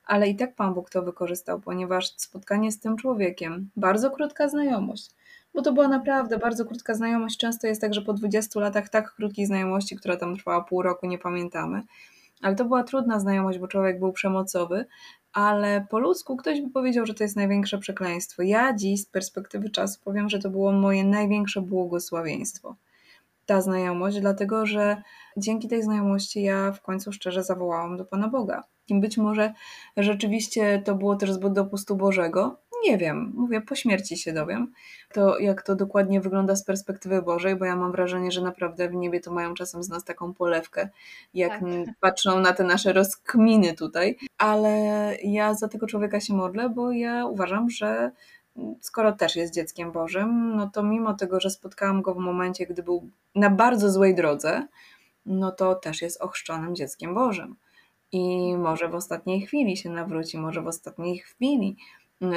Ale 0.06 0.28
i 0.28 0.36
tak 0.36 0.54
Pan 0.54 0.74
Bóg 0.74 0.90
to 0.90 1.02
wykorzystał, 1.02 1.60
ponieważ 1.60 2.16
spotkanie 2.16 2.72
z 2.72 2.80
tym 2.80 2.96
człowiekiem, 2.96 3.70
bardzo 3.76 4.10
krótka 4.10 4.48
znajomość, 4.48 5.10
bo 5.54 5.62
to 5.62 5.72
była 5.72 5.88
naprawdę 5.88 6.38
bardzo 6.38 6.64
krótka 6.64 6.94
znajomość. 6.94 7.38
Często 7.38 7.66
jest 7.66 7.80
tak, 7.80 7.94
że 7.94 8.02
po 8.02 8.12
20 8.12 8.60
latach 8.60 8.88
tak 8.88 9.14
krótkiej 9.14 9.46
znajomości, 9.46 9.96
która 9.96 10.16
tam 10.16 10.36
trwała 10.36 10.60
pół 10.64 10.82
roku, 10.82 11.06
nie 11.06 11.18
pamiętamy. 11.18 11.82
Ale 12.42 12.56
to 12.56 12.64
była 12.64 12.82
trudna 12.82 13.20
znajomość, 13.20 13.58
bo 13.58 13.68
człowiek 13.68 13.98
był 13.98 14.12
przemocowy, 14.12 14.86
ale 15.32 15.86
po 15.90 15.98
ludzku 15.98 16.36
ktoś 16.36 16.60
by 16.60 16.70
powiedział, 16.70 17.06
że 17.06 17.14
to 17.14 17.24
jest 17.24 17.36
największe 17.36 17.78
przekleństwo. 17.78 18.42
Ja 18.42 18.74
dziś 18.74 19.02
z 19.02 19.06
perspektywy 19.06 19.70
czasu 19.70 20.00
powiem, 20.04 20.28
że 20.28 20.38
to 20.38 20.50
było 20.50 20.72
moje 20.72 21.04
największe 21.04 21.60
błogosławieństwo. 21.60 22.76
Ta 23.46 23.60
znajomość, 23.60 24.20
dlatego 24.20 24.66
że 24.66 25.02
dzięki 25.36 25.68
tej 25.68 25.82
znajomości 25.82 26.42
ja 26.42 26.72
w 26.72 26.82
końcu 26.82 27.12
szczerze 27.12 27.44
zawołałam 27.44 27.96
do 27.96 28.04
Pana 28.04 28.28
Boga. 28.28 28.64
I 28.88 29.00
być 29.00 29.18
może 29.18 29.52
rzeczywiście 29.96 30.82
to 30.84 30.94
było 30.94 31.16
też 31.16 31.32
zbyt 31.32 31.52
dopustu 31.52 31.96
Bożego, 31.96 32.60
nie 32.84 32.98
wiem, 32.98 33.32
mówię, 33.36 33.60
po 33.60 33.74
śmierci 33.74 34.16
się 34.16 34.32
dowiem, 34.32 34.72
to 35.12 35.38
jak 35.38 35.62
to 35.62 35.74
dokładnie 35.74 36.20
wygląda 36.20 36.56
z 36.56 36.64
perspektywy 36.64 37.22
Bożej, 37.22 37.56
bo 37.56 37.64
ja 37.64 37.76
mam 37.76 37.92
wrażenie, 37.92 38.32
że 38.32 38.42
naprawdę 38.42 38.88
w 38.88 38.94
niebie 38.94 39.20
to 39.20 39.32
mają 39.32 39.54
czasem 39.54 39.82
z 39.82 39.88
nas 39.88 40.04
taką 40.04 40.34
polewkę, 40.34 40.88
jak 41.34 41.52
tak. 41.60 41.94
patrzą 42.00 42.40
na 42.40 42.52
te 42.52 42.64
nasze 42.64 42.92
rozkminy 42.92 43.74
tutaj, 43.74 44.16
ale 44.38 44.70
ja 45.24 45.54
za 45.54 45.68
tego 45.68 45.86
człowieka 45.86 46.20
się 46.20 46.34
modlę, 46.34 46.68
bo 46.68 46.92
ja 46.92 47.26
uważam, 47.26 47.70
że 47.70 48.10
skoro 48.80 49.12
też 49.12 49.36
jest 49.36 49.54
dzieckiem 49.54 49.92
Bożym, 49.92 50.56
no 50.56 50.70
to 50.70 50.82
mimo 50.82 51.14
tego, 51.14 51.40
że 51.40 51.50
spotkałam 51.50 52.02
go 52.02 52.14
w 52.14 52.18
momencie, 52.18 52.66
gdy 52.66 52.82
był 52.82 53.10
na 53.34 53.50
bardzo 53.50 53.90
złej 53.90 54.14
drodze, 54.14 54.66
no 55.26 55.52
to 55.52 55.74
też 55.74 56.02
jest 56.02 56.20
ochrzczonym 56.20 56.74
dzieckiem 56.74 57.14
Bożym. 57.14 57.56
I 58.12 58.56
może 58.56 58.88
w 58.88 58.94
ostatniej 58.94 59.40
chwili 59.40 59.76
się 59.76 59.90
nawróci, 59.90 60.38
może 60.38 60.62
w 60.62 60.66
ostatniej 60.66 61.18
chwili 61.18 61.76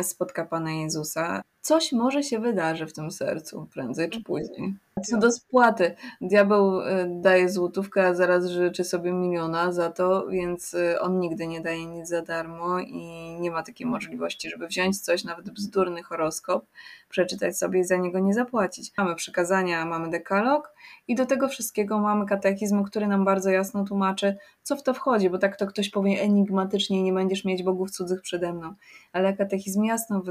spotka 0.03 0.45
Pana 0.45 0.71
Jezusa, 0.71 1.43
coś 1.67 1.91
może 1.91 2.23
się 2.23 2.39
wydarzy 2.39 2.85
w 2.85 2.93
tym 2.93 3.11
sercu 3.11 3.67
prędzej 3.73 4.09
czy 4.09 4.23
później. 4.23 4.75
Co 5.05 5.17
do 5.17 5.31
spłaty, 5.31 5.95
diabeł 6.21 6.81
y, 6.81 6.85
daje 7.09 7.49
złotówkę, 7.49 8.07
a 8.07 8.13
zaraz 8.13 8.45
życzy 8.45 8.83
sobie 8.83 9.13
miliona 9.13 9.71
za 9.71 9.91
to, 9.91 10.27
więc 10.27 10.73
y, 10.73 10.99
on 10.99 11.19
nigdy 11.19 11.47
nie 11.47 11.61
daje 11.61 11.85
nic 11.85 12.09
za 12.09 12.21
darmo 12.21 12.79
i 12.79 13.03
nie 13.39 13.51
ma 13.51 13.63
takiej 13.63 13.87
możliwości, 13.87 14.49
żeby 14.49 14.67
wziąć 14.67 15.01
coś, 15.01 15.23
nawet 15.23 15.49
bzdurny 15.49 16.03
horoskop, 16.03 16.65
przeczytać 17.09 17.57
sobie 17.57 17.79
i 17.79 17.83
za 17.83 17.97
niego 17.97 18.19
nie 18.19 18.33
zapłacić. 18.33 18.91
Mamy 18.97 19.15
przykazania, 19.15 19.85
mamy 19.85 20.09
dekalog 20.09 20.73
i 21.07 21.15
do 21.15 21.25
tego 21.25 21.47
wszystkiego 21.47 21.99
mamy 21.99 22.25
katechizm, 22.25 22.83
który 22.83 23.07
nam 23.07 23.25
bardzo 23.25 23.49
jasno 23.49 23.83
tłumaczy, 23.83 24.37
co 24.63 24.75
w 24.75 24.83
to 24.83 24.93
wchodzi, 24.93 25.29
bo 25.29 25.37
tak 25.37 25.57
to 25.57 25.67
ktoś 25.67 25.89
powie 25.89 26.21
enigmatycznie, 26.21 27.03
nie 27.03 27.13
będziesz 27.13 27.45
mieć 27.45 27.63
bogów 27.63 27.91
cudzych 27.91 28.21
przede 28.21 28.53
mną. 28.53 28.73
Ale 29.13 29.33
katechizm 29.33 29.83
jasno 29.83 30.23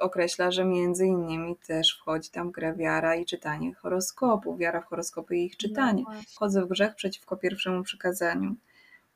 określa, 0.00 0.50
że 0.50 0.64
między 0.72 1.06
innymi 1.06 1.56
też 1.56 1.98
wchodzi 1.98 2.30
tam 2.30 2.50
grę 2.50 2.74
wiara 2.74 3.16
i 3.16 3.26
czytanie 3.26 3.74
horoskopu, 3.74 4.56
wiara 4.56 4.80
w 4.80 4.84
horoskopy 4.84 5.36
i 5.36 5.44
ich 5.44 5.52
no 5.52 5.58
czytanie. 5.58 6.04
Wchodzę 6.34 6.62
w 6.62 6.68
grzech 6.68 6.94
przeciwko 6.94 7.36
pierwszemu 7.36 7.82
przykazaniu. 7.82 8.54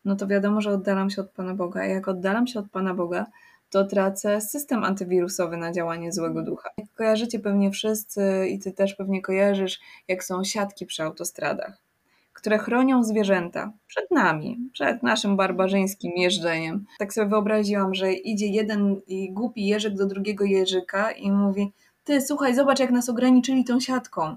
No 0.05 0.17
to 0.17 0.27
wiadomo, 0.27 0.61
że 0.61 0.71
oddalam 0.71 1.11
się 1.11 1.23
od 1.23 1.31
Pana 1.31 1.55
Boga. 1.55 1.81
A 1.81 1.85
jak 1.85 2.09
oddalam 2.09 2.47
się 2.47 2.61
od 2.61 2.71
Pana 2.71 2.95
Boga, 2.95 3.27
to 3.71 3.85
tracę 3.85 4.41
system 4.41 4.85
antywirusowy 4.85 5.57
na 5.57 5.73
działanie 5.73 6.13
złego 6.13 6.43
ducha. 6.43 6.71
Jak 6.79 6.95
kojarzycie 6.95 7.39
pewnie 7.39 7.71
wszyscy 7.71 8.49
i 8.49 8.59
ty 8.59 8.73
też 8.73 8.95
pewnie 8.95 9.23
kojarzysz, 9.23 9.81
jak 10.09 10.25
są 10.25 10.45
siatki 10.45 10.87
przy 10.87 11.03
autostradach, 11.03 11.86
które 12.37 12.59
chronią 12.59 13.05
zwierzęta 13.05 13.73
przed 13.87 14.11
nami, 14.11 14.71
przed 14.73 15.03
naszym 15.03 15.37
barbarzyńskim 15.37 16.13
jeżdżeniem. 16.17 16.85
Tak 16.99 17.15
sobie 17.15 17.29
wyobraziłam, 17.29 17.95
że 17.95 18.13
idzie 18.13 18.47
jeden 18.47 19.01
głupi 19.31 19.67
jeżyk 19.67 19.95
do 19.95 20.07
drugiego 20.07 20.45
jeżyka 20.45 21.13
i 21.13 21.31
mówi: 21.31 21.73
Ty, 22.05 22.21
słuchaj, 22.21 22.55
zobacz, 22.55 22.81
jak 22.81 22.91
nas 22.91 23.09
ograniczyli 23.09 23.65
tą 23.65 23.81
siatką. 23.81 24.37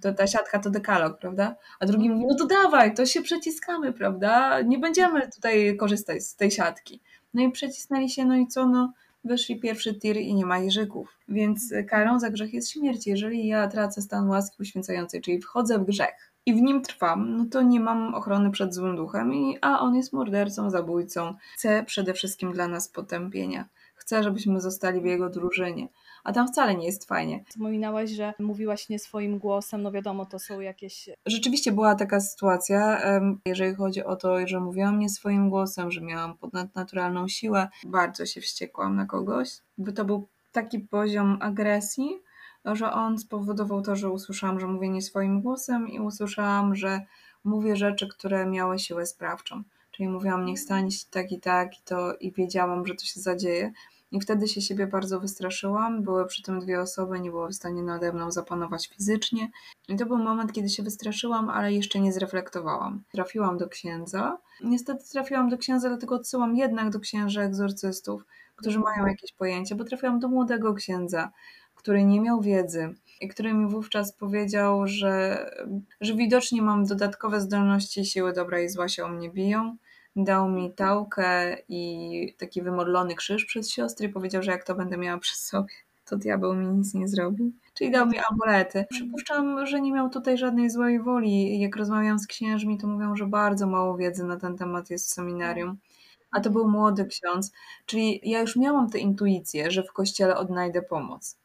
To 0.00 0.12
ta 0.12 0.26
siatka 0.26 0.58
to 0.58 0.70
dekalog, 0.70 1.18
prawda? 1.18 1.56
A 1.80 1.86
drugi 1.86 2.10
mówi, 2.10 2.26
no 2.28 2.34
to 2.34 2.46
dawaj, 2.46 2.94
to 2.94 3.06
się 3.06 3.22
przeciskamy, 3.22 3.92
prawda? 3.92 4.62
Nie 4.62 4.78
będziemy 4.78 5.30
tutaj 5.30 5.76
korzystać 5.76 6.22
z 6.22 6.36
tej 6.36 6.50
siatki. 6.50 7.00
No 7.34 7.42
i 7.42 7.52
przecisnęli 7.52 8.10
się, 8.10 8.24
no 8.24 8.36
i 8.36 8.46
co, 8.46 8.66
no 8.66 8.92
weszli 9.24 9.60
pierwszy 9.60 9.94
tir 9.94 10.16
i 10.16 10.34
nie 10.34 10.46
ma 10.46 10.58
jeżyków. 10.58 11.18
Więc 11.28 11.74
karą 11.88 12.18
za 12.18 12.30
grzech 12.30 12.54
jest 12.54 12.70
śmierć. 12.70 13.06
Jeżeli 13.06 13.46
ja 13.46 13.68
tracę 13.68 14.02
stan 14.02 14.28
łaski 14.28 14.56
uświęcającej, 14.62 15.20
czyli 15.20 15.40
wchodzę 15.40 15.78
w 15.78 15.84
grzech 15.84 16.27
i 16.48 16.54
w 16.54 16.62
nim 16.62 16.82
trwam, 16.82 17.36
no 17.36 17.44
to 17.50 17.62
nie 17.62 17.80
mam 17.80 18.14
ochrony 18.14 18.50
przed 18.50 18.74
złym 18.74 18.96
duchem, 18.96 19.34
i, 19.34 19.58
a 19.60 19.80
on 19.80 19.94
jest 19.94 20.12
mordercą, 20.12 20.70
zabójcą. 20.70 21.34
Chce 21.54 21.84
przede 21.84 22.14
wszystkim 22.14 22.52
dla 22.52 22.68
nas 22.68 22.88
potępienia. 22.88 23.68
Chce, 23.94 24.22
żebyśmy 24.22 24.60
zostali 24.60 25.00
w 25.00 25.04
jego 25.04 25.30
drużynie 25.30 25.88
a 26.24 26.32
tam 26.32 26.48
wcale 26.48 26.74
nie 26.74 26.86
jest 26.86 27.04
fajnie. 27.04 27.44
Wspominałaś, 27.48 28.10
że 28.10 28.34
mówiłaś 28.38 28.88
nie 28.88 28.98
swoim 28.98 29.38
głosem, 29.38 29.82
no 29.82 29.92
wiadomo, 29.92 30.26
to 30.26 30.38
są 30.38 30.60
jakieś... 30.60 31.10
Rzeczywiście 31.26 31.72
była 31.72 31.94
taka 31.94 32.20
sytuacja, 32.20 33.00
jeżeli 33.46 33.74
chodzi 33.74 34.04
o 34.04 34.16
to, 34.16 34.46
że 34.46 34.60
mówiłam 34.60 34.98
nie 34.98 35.08
swoim 35.08 35.50
głosem, 35.50 35.90
że 35.90 36.00
miałam 36.00 36.36
ponadnaturalną 36.38 37.28
siłę, 37.28 37.68
bardzo 37.86 38.26
się 38.26 38.40
wściekłam 38.40 38.96
na 38.96 39.06
kogoś, 39.06 39.48
by 39.78 39.92
to 39.92 40.04
był 40.04 40.28
taki 40.52 40.80
poziom 40.80 41.38
agresji, 41.40 42.22
że 42.64 42.92
on 42.92 43.18
spowodował 43.18 43.82
to, 43.82 43.96
że 43.96 44.10
usłyszałam, 44.10 44.60
że 44.60 44.66
mówię 44.66 44.88
nie 44.88 45.02
swoim 45.02 45.40
głosem 45.42 45.88
i 45.88 46.00
usłyszałam, 46.00 46.74
że 46.74 47.00
mówię 47.44 47.76
rzeczy, 47.76 48.08
które 48.08 48.46
miały 48.46 48.78
siłę 48.78 49.06
sprawczą. 49.06 49.62
Czyli 49.90 50.08
mówiłam, 50.08 50.44
niech 50.44 50.60
stanie 50.60 50.90
się 50.90 51.06
tak 51.10 51.32
i 51.32 51.40
tak 51.40 51.78
i 51.78 51.82
to 51.84 52.14
i 52.14 52.32
wiedziałam, 52.32 52.86
że 52.86 52.94
to 52.94 53.04
się 53.04 53.20
zadzieje. 53.20 53.72
I 54.12 54.20
wtedy 54.20 54.48
się 54.48 54.60
siebie 54.60 54.86
bardzo 54.86 55.20
wystraszyłam. 55.20 56.02
Były 56.02 56.26
przy 56.26 56.42
tym 56.42 56.60
dwie 56.60 56.80
osoby, 56.80 57.20
nie 57.20 57.30
było 57.30 57.48
w 57.48 57.54
stanie 57.54 57.82
nade 57.82 58.12
mną 58.12 58.30
zapanować 58.30 58.88
fizycznie. 58.88 59.50
I 59.88 59.96
to 59.96 60.06
był 60.06 60.18
moment, 60.18 60.52
kiedy 60.52 60.68
się 60.68 60.82
wystraszyłam, 60.82 61.50
ale 61.50 61.72
jeszcze 61.72 62.00
nie 62.00 62.12
zreflektowałam. 62.12 63.02
Trafiłam 63.12 63.58
do 63.58 63.68
księdza. 63.68 64.38
Niestety 64.64 65.04
trafiłam 65.12 65.48
do 65.48 65.58
księdza, 65.58 65.88
dlatego 65.88 66.14
odsyłam 66.14 66.56
jednak 66.56 66.90
do 66.90 67.00
księży 67.00 67.40
egzorcystów, 67.40 68.24
którzy 68.56 68.78
mają 68.78 69.06
jakieś 69.06 69.32
pojęcie, 69.32 69.74
bo 69.74 69.84
trafiłam 69.84 70.18
do 70.18 70.28
młodego 70.28 70.74
księdza, 70.74 71.30
który 71.88 72.04
nie 72.04 72.20
miał 72.20 72.40
wiedzy 72.40 72.94
i 73.20 73.28
który 73.28 73.54
mi 73.54 73.66
wówczas 73.66 74.12
powiedział, 74.12 74.86
że, 74.86 75.44
że 76.00 76.14
widocznie 76.14 76.62
mam 76.62 76.84
dodatkowe 76.84 77.40
zdolności, 77.40 78.04
siły 78.04 78.32
dobra 78.32 78.60
i 78.60 78.68
zła 78.68 78.88
się 78.88 79.04
o 79.04 79.08
mnie 79.08 79.30
biją 79.30 79.76
dał 80.16 80.48
mi 80.48 80.72
tałkę 80.72 81.56
i 81.68 82.34
taki 82.38 82.62
wymodlony 82.62 83.14
krzyż 83.14 83.44
przez 83.44 83.70
siostry 83.70 84.06
i 84.06 84.12
powiedział, 84.12 84.42
że 84.42 84.50
jak 84.50 84.64
to 84.64 84.74
będę 84.74 84.96
miała 84.96 85.18
przy 85.18 85.36
sobie, 85.36 85.68
to 86.04 86.16
diabeł 86.16 86.54
mi 86.54 86.66
nic 86.66 86.94
nie 86.94 87.08
zrobi. 87.08 87.52
Czyli 87.74 87.90
dał 87.90 88.06
mi 88.06 88.18
amulety. 88.30 88.84
Przypuszczam, 88.90 89.66
że 89.66 89.80
nie 89.80 89.92
miał 89.92 90.10
tutaj 90.10 90.38
żadnej 90.38 90.70
złej 90.70 91.00
woli. 91.00 91.60
Jak 91.60 91.76
rozmawiam 91.76 92.18
z 92.18 92.26
księżmi, 92.26 92.78
to 92.78 92.86
mówią, 92.86 93.16
że 93.16 93.26
bardzo 93.26 93.66
mało 93.66 93.96
wiedzy 93.96 94.24
na 94.24 94.36
ten 94.36 94.56
temat 94.56 94.90
jest 94.90 95.06
w 95.06 95.14
seminarium. 95.14 95.76
A 96.30 96.40
to 96.40 96.50
był 96.50 96.68
młody 96.68 97.04
ksiądz. 97.04 97.52
Czyli 97.86 98.20
ja 98.22 98.40
już 98.40 98.56
miałam 98.56 98.90
tę 98.90 98.98
intuicję, 98.98 99.70
że 99.70 99.82
w 99.82 99.92
kościele 99.92 100.36
odnajdę 100.36 100.82
pomoc. 100.82 101.38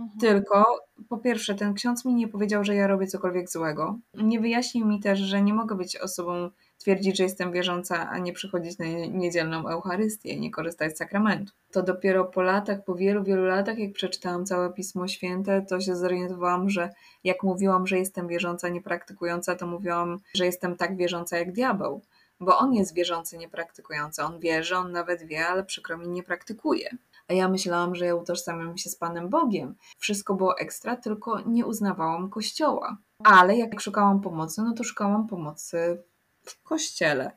Mhm. 0.00 0.20
Tylko 0.20 0.64
po 1.08 1.18
pierwsze, 1.18 1.54
ten 1.54 1.74
ksiądz 1.74 2.04
mi 2.04 2.14
nie 2.14 2.28
powiedział, 2.28 2.64
że 2.64 2.74
ja 2.74 2.86
robię 2.86 3.06
cokolwiek 3.06 3.50
złego. 3.50 3.98
Nie 4.14 4.40
wyjaśnił 4.40 4.86
mi 4.86 5.00
też, 5.00 5.18
że 5.18 5.42
nie 5.42 5.54
mogę 5.54 5.74
być 5.74 5.96
osobą 5.96 6.50
twierdzić, 6.78 7.16
że 7.16 7.22
jestem 7.22 7.52
wierząca, 7.52 8.10
a 8.10 8.18
nie 8.18 8.32
przychodzić 8.32 8.78
na 8.78 8.86
niedzielną 9.08 9.68
Eucharystię, 9.68 10.40
nie 10.40 10.50
korzystać 10.50 10.94
z 10.94 10.98
sakramentu. 10.98 11.52
To 11.72 11.82
dopiero 11.82 12.24
po 12.24 12.42
latach, 12.42 12.84
po 12.84 12.94
wielu, 12.94 13.24
wielu 13.24 13.44
latach, 13.44 13.78
jak 13.78 13.92
przeczytałam 13.92 14.46
całe 14.46 14.72
Pismo 14.72 15.08
Święte, 15.08 15.62
to 15.62 15.80
się 15.80 15.96
zorientowałam, 15.96 16.70
że 16.70 16.90
jak 17.24 17.42
mówiłam, 17.42 17.86
że 17.86 17.98
jestem 17.98 18.28
wierząca, 18.28 18.68
nie 18.68 18.82
praktykująca, 18.82 19.56
to 19.56 19.66
mówiłam, 19.66 20.18
że 20.34 20.46
jestem 20.46 20.76
tak 20.76 20.96
wierząca 20.96 21.38
jak 21.38 21.52
diabeł. 21.52 22.02
Bo 22.40 22.58
on 22.58 22.74
jest 22.74 22.94
wierzący, 22.94 23.38
nie 23.38 23.48
praktykujący. 23.48 24.22
On 24.22 24.40
wierzy, 24.40 24.76
on 24.76 24.92
nawet 24.92 25.22
wie, 25.22 25.46
ale 25.46 25.64
przykro 25.64 25.98
mi 25.98 26.08
nie 26.08 26.22
praktykuje. 26.22 26.90
A 27.30 27.32
ja 27.32 27.48
myślałam, 27.48 27.94
że 27.94 28.06
ja 28.06 28.14
utożsamiam 28.14 28.78
się 28.78 28.90
z 28.90 28.96
Panem 28.96 29.28
Bogiem. 29.28 29.74
Wszystko 29.98 30.34
było 30.34 30.58
ekstra, 30.58 30.96
tylko 30.96 31.40
nie 31.40 31.66
uznawałam 31.66 32.30
Kościoła. 32.30 32.98
Ale 33.24 33.56
jak 33.56 33.80
szukałam 33.80 34.20
pomocy, 34.20 34.62
no 34.62 34.72
to 34.72 34.84
szukałam 34.84 35.26
pomocy 35.26 36.02
w 36.42 36.62
kościele. 36.62 37.36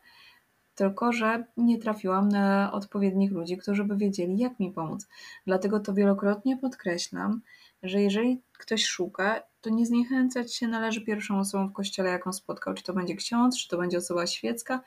Tylko, 0.75 1.11
że 1.11 1.45
nie 1.57 1.77
trafiłam 1.77 2.29
na 2.29 2.71
odpowiednich 2.71 3.31
ludzi, 3.31 3.57
którzy 3.57 3.83
by 3.83 3.97
wiedzieli, 3.97 4.37
jak 4.37 4.59
mi 4.59 4.71
pomóc. 4.71 5.07
Dlatego 5.45 5.79
to 5.79 5.93
wielokrotnie 5.93 6.57
podkreślam, 6.57 7.41
że 7.83 8.01
jeżeli 8.01 8.41
ktoś 8.59 8.85
szuka, 8.85 9.41
to 9.61 9.69
nie 9.69 9.85
zniechęcać 9.85 10.55
się 10.55 10.67
należy 10.67 11.01
pierwszą 11.01 11.39
osobą 11.39 11.67
w 11.67 11.73
kościele, 11.73 12.09
jaką 12.09 12.33
spotkał. 12.33 12.73
Czy 12.73 12.83
to 12.83 12.93
będzie 12.93 13.15
ksiądz, 13.15 13.57
czy 13.57 13.67
to 13.67 13.77
będzie 13.77 13.97
osoba 13.97 14.27
świecka, 14.27 14.81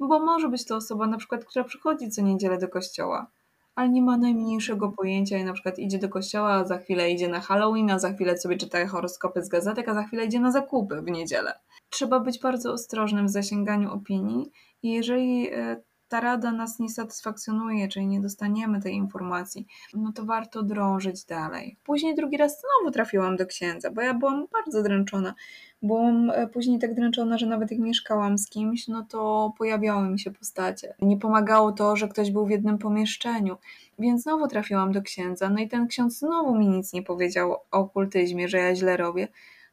bo 0.00 0.20
może 0.20 0.48
być 0.48 0.64
to 0.64 0.76
osoba 0.76 1.06
na 1.06 1.16
przykład, 1.16 1.44
która 1.44 1.64
przychodzi 1.64 2.10
co 2.10 2.22
niedzielę 2.22 2.58
do 2.58 2.68
kościoła 2.68 3.30
ale 3.74 3.88
nie 3.88 4.02
ma 4.02 4.16
najmniejszego 4.16 4.92
pojęcia 4.92 5.38
i 5.38 5.44
na 5.44 5.52
przykład 5.52 5.78
idzie 5.78 5.98
do 5.98 6.08
kościoła, 6.08 6.52
a 6.52 6.64
za 6.64 6.78
chwilę 6.78 7.10
idzie 7.10 7.28
na 7.28 7.40
Halloween, 7.40 7.90
a 7.90 7.98
za 7.98 8.12
chwilę 8.12 8.38
sobie 8.38 8.56
czyta 8.56 8.86
horoskopy 8.86 9.42
z 9.42 9.48
gazetek, 9.48 9.88
a 9.88 9.94
za 9.94 10.02
chwilę 10.02 10.24
idzie 10.24 10.40
na 10.40 10.50
zakupy 10.50 11.02
w 11.02 11.10
niedzielę. 11.10 11.52
Trzeba 11.90 12.20
być 12.20 12.40
bardzo 12.40 12.72
ostrożnym 12.72 13.26
w 13.26 13.30
zasięganiu 13.30 13.92
opinii 13.92 14.50
i 14.82 14.92
jeżeli 14.92 15.48
e, 15.52 15.82
ta 16.10 16.20
rada 16.20 16.52
nas 16.52 16.78
nie 16.78 16.88
satysfakcjonuje, 16.88 17.88
czyli 17.88 18.06
nie 18.06 18.20
dostaniemy 18.20 18.80
tej 18.80 18.94
informacji, 18.94 19.66
no 19.94 20.12
to 20.12 20.24
warto 20.24 20.62
drążyć 20.62 21.24
dalej. 21.24 21.76
Później 21.84 22.14
drugi 22.14 22.36
raz 22.36 22.60
znowu 22.60 22.92
trafiłam 22.92 23.36
do 23.36 23.46
księdza, 23.46 23.90
bo 23.90 24.02
ja 24.02 24.14
byłam 24.14 24.46
bardzo 24.52 24.82
dręczona. 24.82 25.34
Byłam 25.82 26.30
e, 26.30 26.46
później 26.46 26.78
tak 26.78 26.94
dręczona, 26.94 27.38
że 27.38 27.46
nawet 27.46 27.70
jak 27.70 27.80
mieszkałam 27.80 28.38
z 28.38 28.48
kimś, 28.48 28.88
no 28.88 29.06
to 29.08 29.52
pojawiały 29.58 30.08
mi 30.08 30.20
się 30.20 30.30
postacie. 30.30 30.94
Nie 31.02 31.16
pomagało 31.16 31.72
to, 31.72 31.96
że 31.96 32.08
ktoś 32.08 32.30
był 32.30 32.46
w 32.46 32.50
jednym 32.50 32.78
pomieszczeniu, 32.78 33.56
więc 33.98 34.22
znowu 34.22 34.48
trafiłam 34.48 34.92
do 34.92 35.02
księdza. 35.02 35.50
No 35.50 35.58
i 35.58 35.68
ten 35.68 35.86
ksiądz 35.86 36.18
znowu 36.18 36.54
mi 36.54 36.68
nic 36.68 36.92
nie 36.92 37.02
powiedział 37.02 37.52
o 37.52 37.62
okultyzmie, 37.70 38.48
że 38.48 38.58
ja 38.58 38.74
źle 38.74 38.96
robię 38.96 39.28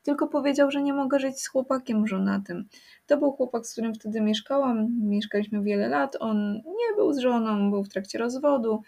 tylko 0.07 0.27
powiedział, 0.27 0.71
że 0.71 0.81
nie 0.81 0.93
mogę 0.93 1.19
żyć 1.19 1.41
z 1.41 1.47
chłopakiem 1.47 2.07
żonatym. 2.07 2.67
To 3.07 3.17
był 3.17 3.31
chłopak, 3.31 3.67
z 3.67 3.71
którym 3.71 3.93
wtedy 3.93 4.21
mieszkałam, 4.21 4.87
mieszkaliśmy 5.01 5.61
wiele 5.61 5.87
lat, 5.87 6.17
on 6.19 6.53
nie 6.53 6.95
był 6.95 7.13
z 7.13 7.17
żoną, 7.17 7.71
był 7.71 7.83
w 7.83 7.89
trakcie 7.89 8.17
rozwodu, 8.17 8.81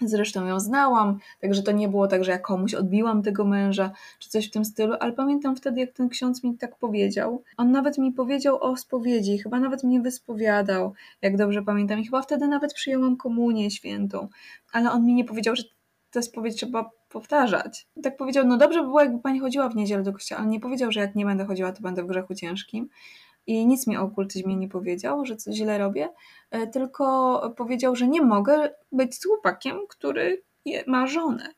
Zresztą 0.00 0.46
ją 0.46 0.60
znałam, 0.60 1.18
także 1.40 1.62
to 1.62 1.72
nie 1.72 1.88
było 1.88 2.08
tak, 2.08 2.24
że 2.24 2.30
ja 2.30 2.38
komuś 2.38 2.74
odbiłam 2.74 3.22
tego 3.22 3.44
męża, 3.44 3.90
czy 4.18 4.30
coś 4.30 4.48
w 4.48 4.50
tym 4.50 4.64
stylu, 4.64 4.94
ale 5.00 5.12
pamiętam 5.12 5.56
wtedy, 5.56 5.80
jak 5.80 5.92
ten 5.92 6.08
ksiądz 6.08 6.44
mi 6.44 6.58
tak 6.58 6.78
powiedział. 6.78 7.42
On 7.56 7.70
nawet 7.70 7.98
mi 7.98 8.12
powiedział 8.12 8.62
o 8.62 8.76
spowiedzi, 8.76 9.38
chyba 9.38 9.60
nawet 9.60 9.84
mnie 9.84 10.00
wyspowiadał, 10.00 10.92
jak 11.22 11.36
dobrze 11.36 11.62
pamiętam, 11.62 12.00
i 12.00 12.04
chyba 12.04 12.22
wtedy 12.22 12.48
nawet 12.48 12.74
przyjęłam 12.74 13.16
komunię 13.16 13.70
świętą, 13.70 14.28
ale 14.72 14.92
on 14.92 15.04
mi 15.04 15.14
nie 15.14 15.24
powiedział, 15.24 15.56
że 15.56 15.62
tę 16.16 16.22
spowiedź 16.22 16.56
trzeba 16.56 16.90
powtarzać. 17.08 17.86
Tak 18.02 18.16
powiedział, 18.16 18.46
no 18.46 18.56
dobrze 18.56 18.80
by 18.80 18.86
było, 18.86 19.00
jakby 19.00 19.18
pani 19.18 19.40
chodziła 19.40 19.68
w 19.68 19.76
niedzielę 19.76 20.02
do 20.02 20.12
kościoła, 20.12 20.40
ale 20.40 20.50
nie 20.50 20.60
powiedział, 20.60 20.92
że 20.92 21.00
jak 21.00 21.14
nie 21.14 21.24
będę 21.24 21.44
chodziła, 21.44 21.72
to 21.72 21.82
będę 21.82 22.02
w 22.02 22.06
grzechu 22.06 22.34
ciężkim. 22.34 22.88
I 23.46 23.66
nic 23.66 23.86
mi 23.86 23.96
o 23.96 24.02
okultyzmie 24.02 24.56
nie 24.56 24.68
powiedział, 24.68 25.26
że 25.26 25.36
coś 25.36 25.54
źle 25.54 25.78
robię, 25.78 26.08
e, 26.50 26.66
tylko 26.66 27.54
powiedział, 27.56 27.96
że 27.96 28.08
nie 28.08 28.22
mogę 28.22 28.70
być 28.92 29.14
z 29.14 29.26
chłopakiem, 29.26 29.76
który 29.88 30.42
ma 30.86 31.06
żonę. 31.06 31.48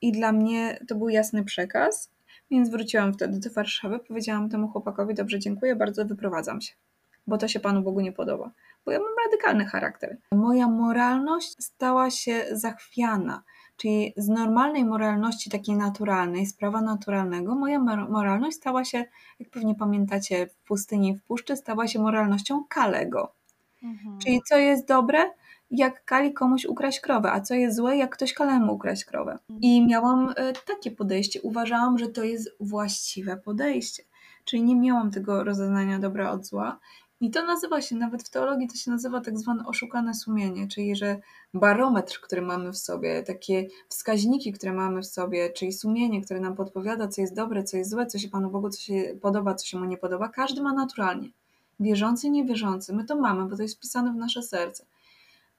I 0.00 0.12
dla 0.12 0.32
mnie 0.32 0.78
to 0.88 0.94
był 0.94 1.08
jasny 1.08 1.44
przekaz, 1.44 2.10
więc 2.50 2.70
wróciłam 2.70 3.12
wtedy 3.12 3.38
do 3.40 3.50
Warszawy, 3.50 3.98
powiedziałam 3.98 4.48
temu 4.48 4.68
chłopakowi, 4.68 5.14
dobrze, 5.14 5.38
dziękuję 5.38 5.76
bardzo, 5.76 6.04
wyprowadzam 6.04 6.60
się, 6.60 6.74
bo 7.26 7.38
to 7.38 7.48
się 7.48 7.60
Panu 7.60 7.82
Bogu 7.82 8.00
nie 8.00 8.12
podoba, 8.12 8.50
bo 8.84 8.92
ja 8.92 8.98
mam 8.98 9.14
radykalny 9.24 9.66
charakter. 9.66 10.16
Moja 10.32 10.68
moralność 10.68 11.64
stała 11.64 12.10
się 12.10 12.44
zachwiana, 12.52 13.42
czyli 13.76 14.12
z 14.16 14.28
normalnej 14.28 14.84
moralności 14.84 15.50
takiej 15.50 15.76
naturalnej, 15.76 16.46
z 16.46 16.54
prawa 16.54 16.80
naturalnego, 16.80 17.54
moja 17.54 17.78
moralność 18.08 18.56
stała 18.56 18.84
się, 18.84 19.04
jak 19.38 19.50
pewnie 19.50 19.74
pamiętacie, 19.74 20.46
w 20.46 20.56
pustyni 20.56 21.08
i 21.08 21.16
w 21.16 21.22
puszczy, 21.22 21.56
stała 21.56 21.88
się 21.88 21.98
moralnością 21.98 22.64
Kalego. 22.68 23.32
Mhm. 23.82 24.18
Czyli 24.18 24.40
co 24.48 24.56
jest 24.56 24.88
dobre, 24.88 25.30
jak 25.70 26.04
Kali 26.04 26.32
komuś 26.32 26.64
ukraść 26.64 27.00
krowę, 27.00 27.32
a 27.32 27.40
co 27.40 27.54
jest 27.54 27.76
złe, 27.76 27.96
jak 27.96 28.14
ktoś 28.14 28.32
Kalemu 28.32 28.74
ukraść 28.74 29.04
krowę. 29.04 29.38
I 29.60 29.78
mhm. 29.78 29.90
miałam 29.90 30.34
e, 30.36 30.52
takie 30.52 30.90
podejście. 30.90 31.42
Uważałam, 31.42 31.98
że 31.98 32.08
to 32.08 32.22
jest 32.22 32.56
właściwe 32.60 33.36
podejście. 33.36 34.02
Czyli 34.44 34.62
nie 34.62 34.76
miałam 34.76 35.10
tego 35.10 35.44
rozeznania 35.44 35.98
dobra 35.98 36.30
od 36.30 36.46
zła. 36.46 36.78
I 37.20 37.30
to 37.30 37.46
nazywa 37.46 37.80
się, 37.80 37.96
nawet 37.96 38.22
w 38.22 38.30
teologii 38.30 38.68
to 38.68 38.76
się 38.76 38.90
nazywa 38.90 39.20
tak 39.20 39.38
zwane 39.38 39.66
oszukane 39.66 40.14
sumienie, 40.14 40.68
czyli 40.68 40.96
że 40.96 41.16
barometr, 41.54 42.20
który 42.20 42.42
mamy 42.42 42.72
w 42.72 42.76
sobie, 42.76 43.22
takie 43.22 43.66
wskaźniki, 43.88 44.52
które 44.52 44.72
mamy 44.72 45.02
w 45.02 45.06
sobie, 45.06 45.50
czyli 45.50 45.72
sumienie, 45.72 46.22
które 46.22 46.40
nam 46.40 46.54
podpowiada, 46.54 47.08
co 47.08 47.20
jest 47.20 47.34
dobre, 47.34 47.64
co 47.64 47.76
jest 47.76 47.90
złe, 47.90 48.06
co 48.06 48.18
się 48.18 48.28
Panu 48.28 48.50
Bogu, 48.50 48.70
co 48.70 48.80
się 48.80 49.16
podoba, 49.22 49.54
co 49.54 49.66
się 49.66 49.78
Mu 49.78 49.84
nie 49.84 49.96
podoba, 49.96 50.28
każdy 50.28 50.62
ma 50.62 50.72
naturalnie. 50.72 51.28
Wierzący, 51.80 52.30
niewierzący, 52.30 52.94
my 52.94 53.04
to 53.04 53.16
mamy, 53.16 53.48
bo 53.48 53.56
to 53.56 53.62
jest 53.62 53.76
wpisane 53.76 54.12
w 54.12 54.16
nasze 54.16 54.42
serce 54.42 54.84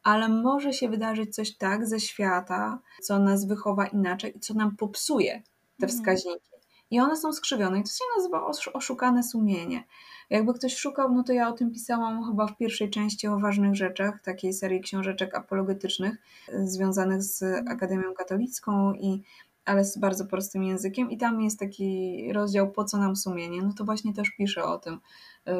ale 0.05 0.29
może 0.29 0.73
się 0.73 0.89
wydarzyć 0.89 1.35
coś 1.35 1.57
tak 1.57 1.87
ze 1.87 1.99
świata, 1.99 2.79
co 3.01 3.19
nas 3.19 3.45
wychowa 3.45 3.87
inaczej 3.87 4.37
i 4.37 4.39
co 4.39 4.53
nam 4.53 4.75
popsuje 4.75 5.43
te 5.79 5.85
mhm. 5.85 5.91
wskaźniki. 5.91 6.54
I 6.95 6.99
one 6.99 7.17
są 7.17 7.33
skrzywione 7.33 7.79
i 7.79 7.83
to 7.83 7.89
się 7.89 8.03
nazywa 8.17 8.45
oszukane 8.73 9.23
sumienie. 9.23 9.83
Jakby 10.29 10.53
ktoś 10.53 10.75
szukał, 10.75 11.13
no 11.13 11.23
to 11.23 11.33
ja 11.33 11.49
o 11.49 11.53
tym 11.53 11.71
pisałam 11.71 12.23
chyba 12.25 12.47
w 12.47 12.57
pierwszej 12.57 12.89
części 12.89 13.27
o 13.27 13.39
ważnych 13.39 13.75
rzeczach, 13.75 14.21
takiej 14.21 14.53
serii 14.53 14.81
książeczek 14.81 15.35
apologetycznych 15.35 16.17
e, 16.49 16.67
związanych 16.67 17.23
z 17.23 17.43
Akademią 17.69 18.13
Katolicką 18.13 18.93
i 18.93 19.23
ale 19.65 19.85
z 19.85 19.97
bardzo 19.97 20.25
prostym 20.25 20.63
językiem 20.63 21.11
i 21.11 21.17
tam 21.17 21.41
jest 21.41 21.59
taki 21.59 22.33
rozdział 22.33 22.71
po 22.71 22.83
co 22.83 22.97
nam 22.97 23.15
sumienie, 23.15 23.61
no 23.61 23.73
to 23.73 23.85
właśnie 23.85 24.13
też 24.13 24.29
piszę 24.37 24.63
o 24.63 24.77
tym, 24.77 24.99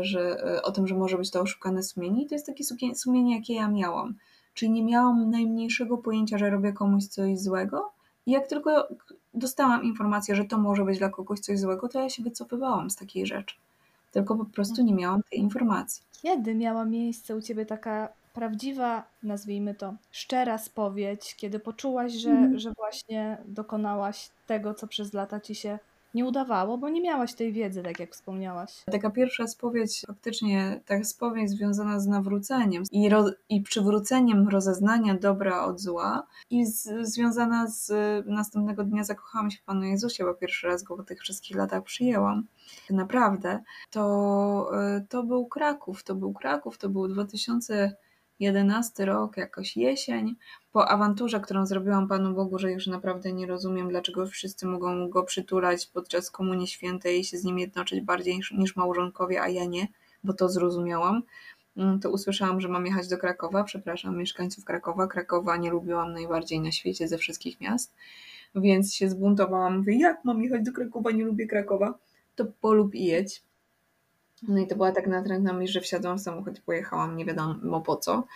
że, 0.01 0.43
o 0.63 0.71
tym, 0.71 0.87
że 0.87 0.95
może 0.95 1.17
być 1.17 1.31
to 1.31 1.41
oszukane 1.41 1.83
sumienie 1.83 2.23
i 2.23 2.27
to 2.27 2.35
jest 2.35 2.45
takie 2.45 2.63
sumienie, 2.95 3.35
jakie 3.35 3.53
ja 3.53 3.67
miałam. 3.67 4.15
Czyli 4.53 4.71
nie 4.71 4.83
miałam 4.83 5.29
najmniejszego 5.29 5.97
pojęcia, 5.97 6.37
że 6.37 6.49
robię 6.49 6.73
komuś 6.73 7.03
coś 7.03 7.39
złego. 7.39 7.94
I 8.25 8.31
jak 8.31 8.47
tylko 8.47 8.87
dostałam 9.33 9.83
informację, 9.83 10.35
że 10.35 10.45
to 10.45 10.57
może 10.57 10.85
być 10.85 10.99
dla 10.99 11.09
kogoś 11.09 11.39
coś 11.39 11.59
złego, 11.59 11.89
to 11.89 11.99
ja 11.99 12.09
się 12.09 12.23
wycofywałam 12.23 12.89
z 12.89 12.95
takiej 12.95 13.25
rzeczy. 13.25 13.55
Tylko 14.11 14.35
po 14.35 14.45
prostu 14.45 14.83
nie 14.83 14.93
miałam 14.93 15.21
tej 15.31 15.39
informacji. 15.39 16.03
Kiedy 16.21 16.55
miała 16.55 16.85
miejsce 16.85 17.35
u 17.35 17.41
ciebie 17.41 17.65
taka 17.65 18.09
prawdziwa, 18.33 19.03
nazwijmy 19.23 19.75
to, 19.75 19.93
szczera 20.11 20.57
spowiedź, 20.57 21.35
kiedy 21.35 21.59
poczułaś, 21.59 22.13
że, 22.13 22.29
mm. 22.29 22.59
że 22.59 22.71
właśnie 22.71 23.37
dokonałaś 23.45 24.29
tego, 24.47 24.73
co 24.73 24.87
przez 24.87 25.13
lata 25.13 25.39
ci 25.39 25.55
się 25.55 25.79
nie 26.15 26.25
udawało, 26.25 26.77
bo 26.77 26.89
nie 26.89 27.01
miałaś 27.01 27.33
tej 27.33 27.53
wiedzy, 27.53 27.83
tak 27.83 27.99
jak 27.99 28.11
wspomniałaś. 28.11 28.83
Taka 28.91 29.09
pierwsza 29.09 29.47
spowiedź, 29.47 30.01
faktycznie 30.07 30.81
taka 30.85 31.03
spowiedź 31.03 31.49
związana 31.49 31.99
z 31.99 32.07
nawróceniem 32.07 32.83
i, 32.91 33.09
ro, 33.09 33.25
i 33.49 33.61
przywróceniem 33.61 34.49
rozeznania 34.49 35.15
dobra 35.15 35.65
od 35.65 35.79
zła 35.79 36.27
i 36.49 36.65
z, 36.65 36.89
związana 37.01 37.67
z 37.67 37.91
następnego 38.25 38.83
dnia 38.83 39.03
zakochałam 39.03 39.51
się 39.51 39.57
w 39.57 39.63
Panu 39.63 39.83
Jezusie, 39.83 40.23
bo 40.23 40.33
pierwszy 40.33 40.67
raz 40.67 40.83
go 40.83 40.97
po 40.97 41.03
tych 41.03 41.21
wszystkich 41.21 41.57
latach 41.57 41.83
przyjęłam. 41.83 42.47
Naprawdę, 42.89 43.63
to, 43.91 44.69
e, 44.81 45.05
to 45.09 45.23
był 45.23 45.45
Kraków, 45.45 46.03
to 46.03 46.15
był 46.15 46.33
Kraków, 46.33 46.77
to 46.77 46.89
był 46.89 47.07
2000 47.07 47.95
jedenasty 48.39 49.05
rok, 49.05 49.37
jakoś 49.37 49.77
jesień, 49.77 50.35
po 50.71 50.89
awanturze, 50.89 51.39
którą 51.39 51.65
zrobiłam 51.65 52.07
Panu 52.07 52.33
Bogu, 52.33 52.59
że 52.59 52.71
już 52.71 52.87
naprawdę 52.87 53.33
nie 53.33 53.47
rozumiem, 53.47 53.89
dlaczego 53.89 54.27
wszyscy 54.27 54.65
mogą 54.65 55.09
go 55.09 55.23
przytulać 55.23 55.87
podczas 55.87 56.31
Komunii 56.31 56.67
Świętej 56.67 57.19
i 57.19 57.23
się 57.23 57.37
z 57.37 57.43
nim 57.43 57.59
jednoczyć 57.59 58.01
bardziej 58.01 58.39
niż 58.51 58.75
małżonkowie, 58.75 59.41
a 59.41 59.49
ja 59.49 59.65
nie, 59.65 59.87
bo 60.23 60.33
to 60.33 60.49
zrozumiałam. 60.49 61.23
Mm, 61.77 61.99
to 61.99 62.11
usłyszałam, 62.11 62.61
że 62.61 62.67
mam 62.67 62.85
jechać 62.85 63.07
do 63.07 63.17
Krakowa. 63.17 63.63
Przepraszam 63.63 64.17
mieszkańców 64.17 64.65
Krakowa. 64.65 65.07
Krakowa 65.07 65.57
nie 65.57 65.71
lubiłam 65.71 66.13
najbardziej 66.13 66.59
na 66.59 66.71
świecie 66.71 67.07
ze 67.07 67.17
wszystkich 67.17 67.61
miast, 67.61 67.93
więc 68.55 68.93
się 68.93 69.09
zbuntowałam. 69.09 69.77
Mówię, 69.77 69.99
jak 69.99 70.25
mam 70.25 70.43
jechać 70.43 70.65
do 70.65 70.71
Krakowa? 70.71 71.11
Nie 71.11 71.25
lubię 71.25 71.47
Krakowa. 71.47 71.97
To 72.35 72.45
polub 72.61 72.95
i 72.95 73.05
jedź. 73.05 73.44
No 74.43 74.59
i 74.59 74.67
to 74.67 74.75
była 74.75 74.91
tak 74.91 75.07
natrętna 75.07 75.53
mi, 75.53 75.67
że 75.67 75.81
wsiadłam 75.81 76.17
w 76.17 76.21
samochód 76.21 76.57
i 76.57 76.61
pojechałam 76.61 77.17
nie 77.17 77.25
wiadomo 77.25 77.81
po 77.81 77.95
co 77.95 78.27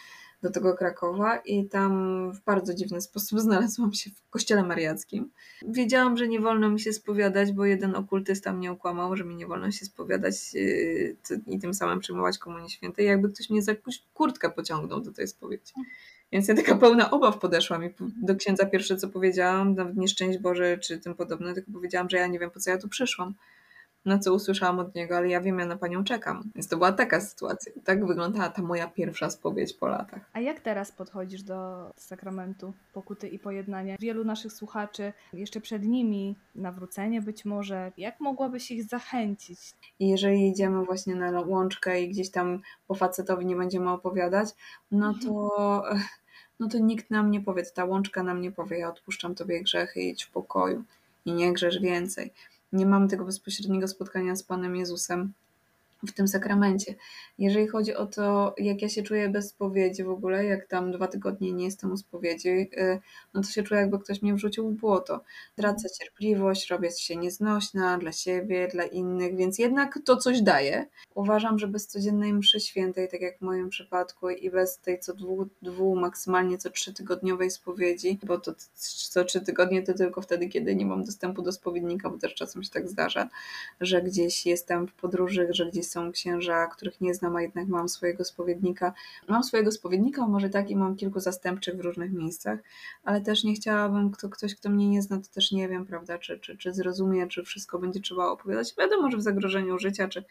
do 0.42 0.52
tego 0.52 0.74
Krakowa 0.74 1.38
i 1.38 1.66
tam 1.66 2.32
w 2.32 2.44
bardzo 2.44 2.74
dziwny 2.74 3.02
sposób 3.02 3.40
znalazłam 3.50 3.94
się 3.94 4.10
w 4.10 4.30
kościele 4.30 4.64
mariackim. 4.64 5.32
Wiedziałam, 5.68 6.18
że 6.18 6.28
nie 6.28 6.40
wolno 6.40 6.70
mi 6.70 6.80
się 6.80 6.94
spowiadać, 6.94 7.52
bo 7.52 7.66
jeden 7.66 7.96
okultysta 7.96 8.54
mnie 8.54 8.74
ukłamał, 8.74 9.16
że 9.16 9.24
mi 9.24 9.36
nie 9.36 9.48
wolno 9.48 9.72
się 9.72 9.86
spowiadać 9.86 10.54
yy, 10.54 11.18
i 11.48 11.60
tym 11.60 11.74
samym 11.74 12.00
przyjmować 12.00 12.38
Komunię 12.38 12.70
Świętej. 12.70 13.06
Jakby 13.06 13.30
ktoś 13.30 13.50
mnie 13.50 13.62
za 13.62 13.74
kurtkę 14.14 14.50
pociągnął 14.50 15.02
do 15.02 15.12
tej 15.12 15.28
spowiedzi. 15.28 15.74
Więc 16.32 16.48
ja 16.48 16.56
taka 16.56 16.76
pełna 16.76 17.12
obaw 17.12 17.40
podeszłam 17.40 17.86
i 17.86 17.90
do 18.22 18.36
księdza 18.36 18.66
pierwsze 18.66 18.98
co 18.98 19.10
powiedziałam, 19.10 19.76
nawet 19.76 19.98
nie 19.98 20.08
szczęść 20.08 20.40
Boże 20.40 20.78
czy 20.78 21.00
tym 21.00 21.16
podobne, 21.16 21.54
tylko 21.54 21.72
powiedziałam, 21.72 22.10
że 22.10 22.18
ja 22.18 22.28
nie 22.28 22.40
wiem 22.40 22.52
po 22.52 22.60
co 22.60 22.70
ja 22.70 22.78
tu 22.78 22.90
przyszłam 22.90 23.34
na 24.06 24.20
co 24.20 24.34
usłyszałam 24.34 24.80
od 24.80 24.96
niego, 24.96 25.18
ale 25.18 25.30
ja 25.30 25.42
wiem, 25.42 25.60
ja 25.60 25.66
na 25.66 25.78
panią 25.78 26.04
czekam. 26.04 26.44
Więc 26.56 26.68
to 26.68 26.78
była 26.78 26.92
taka 26.92 27.22
sytuacja. 27.22 27.72
Tak 27.84 28.06
wyglądała 28.06 28.50
ta 28.50 28.62
moja 28.62 28.88
pierwsza 28.88 29.30
spowiedź 29.30 29.74
po 29.74 29.88
latach. 29.88 30.30
A 30.34 30.40
jak 30.40 30.60
teraz 30.60 30.92
podchodzisz 30.92 31.44
do 31.44 31.90
sakramentu 31.96 32.74
pokuty 32.94 33.28
i 33.28 33.40
pojednania? 33.40 33.96
Wielu 34.00 34.24
naszych 34.26 34.54
słuchaczy 34.54 35.14
jeszcze 35.34 35.62
przed 35.62 35.84
nimi 35.84 36.36
nawrócenie 36.56 37.22
być 37.22 37.46
może. 37.46 37.92
Jak 37.98 38.20
mogłabyś 38.20 38.72
ich 38.72 38.84
zachęcić? 38.84 39.60
Jeżeli 40.00 40.50
idziemy 40.50 40.86
właśnie 40.86 41.16
na 41.16 41.42
łączkę 41.42 42.02
i 42.02 42.10
gdzieś 42.10 42.32
tam 42.32 42.62
po 42.88 42.96
facetowi 42.96 43.46
nie 43.46 43.56
będziemy 43.56 43.90
opowiadać, 43.90 44.50
no 44.92 45.14
to 45.24 45.50
no 46.60 46.68
to 46.68 46.80
nikt 46.80 47.12
nam 47.12 47.32
nie 47.32 47.42
powie, 47.42 47.64
ta 47.64 47.86
łączka 47.86 48.24
nam 48.24 48.42
nie 48.42 48.52
powie, 48.52 48.78
ja 48.80 48.90
odpuszczam 48.90 49.36
tobie 49.36 49.64
grzechy, 49.64 50.02
idź 50.02 50.24
w 50.24 50.32
pokoju 50.32 50.84
i 51.26 51.34
nie 51.34 51.54
grzesz 51.54 51.80
więcej 51.80 52.34
nie 52.72 52.86
mamy 52.86 53.08
tego 53.08 53.26
bezpośredniego 53.26 53.88
spotkania 53.88 54.36
z 54.36 54.44
Panem 54.44 54.76
Jezusem 54.76 55.34
w 56.08 56.12
tym 56.12 56.28
sakramencie. 56.28 56.96
Jeżeli 57.38 57.68
chodzi 57.68 57.96
o 57.96 58.06
to, 58.06 58.56
jak 58.58 58.82
ja 58.82 58.90
się 58.90 59.04
czuję 59.04 59.30
bez 59.30 59.50
spowiedzi 59.50 60.04
w 60.04 60.10
ogóle, 60.10 60.46
jak 60.46 60.68
tam 60.68 60.92
dwa 60.92 61.08
tygodnie 61.08 61.54
nie 61.54 61.66
jestem 61.66 61.92
u 61.92 61.98
spowiedzi, 61.98 62.50
y, 62.50 63.00
no 63.34 63.42
to 63.42 63.50
się 63.50 63.64
czuję, 63.64 63.82
jakby 63.82 64.00
ktoś 64.00 64.22
mnie 64.22 64.34
wrzucił 64.34 64.70
w 64.70 64.74
błoto. 64.74 65.22
Tracę 65.56 65.90
cierpliwość, 66.00 66.70
robię 66.70 66.92
się 66.92 67.16
nieznośna 67.16 67.98
dla 67.98 68.12
siebie, 68.12 68.68
dla 68.68 68.84
innych, 68.84 69.36
więc 69.36 69.60
jednak 69.60 70.00
to 70.06 70.18
coś 70.18 70.42
daje. 70.42 70.86
Uważam, 71.16 71.60
że 71.60 71.68
bez 71.68 71.88
codziennej 71.88 72.34
mszy 72.34 72.60
świętej, 72.60 73.08
tak 73.08 73.22
jak 73.22 73.38
w 73.38 73.42
moim 73.42 73.70
przypadku, 73.70 74.30
i 74.30 74.50
bez 74.50 74.80
tej 74.80 75.00
co 75.00 75.14
dwu, 75.14 75.48
dwu 75.62 75.96
maksymalnie 75.96 76.58
co 76.58 76.70
trzy 76.70 76.94
tygodniowej 76.94 77.52
spowiedzi, 77.52 78.20
bo 78.24 78.40
to 78.40 78.54
co 79.10 79.26
trzy 79.26 79.42
tygodnie 79.42 79.84
to 79.84 79.94
tylko 79.94 80.22
wtedy, 80.22 80.48
kiedy 80.48 80.76
nie 80.76 80.86
mam 80.86 81.04
dostępu 81.04 81.42
do 81.42 81.52
spowiednika, 81.52 82.10
bo 82.10 82.18
też 82.18 82.34
czasem 82.34 82.64
się 82.64 82.70
tak 82.70 82.90
zdarza, 82.90 83.30
że 83.82 84.02
gdzieś 84.02 84.46
jestem 84.46 84.88
w 84.88 84.94
podróży, 84.94 85.48
że 85.50 85.66
gdzieś 85.66 85.89
są 85.90 86.12
księża, 86.12 86.68
których 86.68 87.02
nie 87.02 87.14
znam, 87.14 87.36
a 87.36 87.42
jednak 87.42 87.68
mam 87.68 87.90
swojego 87.90 88.26
spowiednika. 88.26 88.94
Mam 89.28 89.44
swojego 89.44 89.72
spowiednika, 89.72 90.28
może 90.28 90.50
tak 90.50 90.70
i 90.70 90.76
mam 90.76 90.96
kilku 90.96 91.20
zastępczych 91.20 91.78
w 91.78 91.80
różnych 91.80 92.12
miejscach, 92.12 92.60
ale 93.04 93.22
też 93.22 93.44
nie 93.44 93.54
chciałabym, 93.54 94.12
kto, 94.12 94.30
ktoś, 94.30 94.56
kto 94.56 94.70
mnie 94.70 94.90
nie 94.90 95.02
zna, 95.02 95.18
to 95.18 95.30
też 95.34 95.52
nie 95.52 95.70
wiem, 95.70 95.86
prawda, 95.86 96.18
czy, 96.18 96.40
czy, 96.40 96.58
czy 96.58 96.74
zrozumie, 96.74 97.28
czy 97.28 97.44
wszystko 97.44 97.80
będzie 97.80 98.00
trzeba 98.00 98.28
opowiadać. 98.28 98.76
Wiadomo, 98.78 99.12
że 99.12 99.18
w 99.18 99.22
zagrożeniu 99.22 99.80
życia, 99.80 100.08
czy 100.08 100.24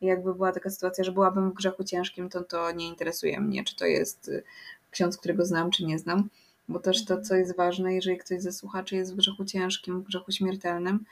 jakby 0.00 0.34
była 0.34 0.52
taka 0.52 0.70
sytuacja, 0.70 1.04
że 1.04 1.12
byłabym 1.12 1.50
w 1.50 1.54
grzechu 1.54 1.84
ciężkim, 1.84 2.28
to 2.28 2.44
to 2.44 2.72
nie 2.72 2.88
interesuje 2.88 3.40
mnie, 3.40 3.64
czy 3.64 3.76
to 3.76 3.86
jest 3.86 4.28
y, 4.28 4.42
ksiądz, 4.90 5.16
którego 5.18 5.44
znam, 5.44 5.70
czy 5.70 5.84
nie 5.84 5.98
znam. 5.98 6.28
Bo 6.68 6.78
też 6.78 7.04
to, 7.04 7.20
co 7.20 7.34
jest 7.34 7.56
ważne, 7.56 7.94
jeżeli 7.94 8.18
ktoś 8.18 8.42
ze 8.42 8.52
słuchaczy 8.52 8.96
jest 8.96 9.12
w 9.12 9.16
grzechu 9.16 9.44
ciężkim, 9.44 10.00
w 10.00 10.04
grzechu 10.04 10.32
śmiertelnym, 10.32 11.04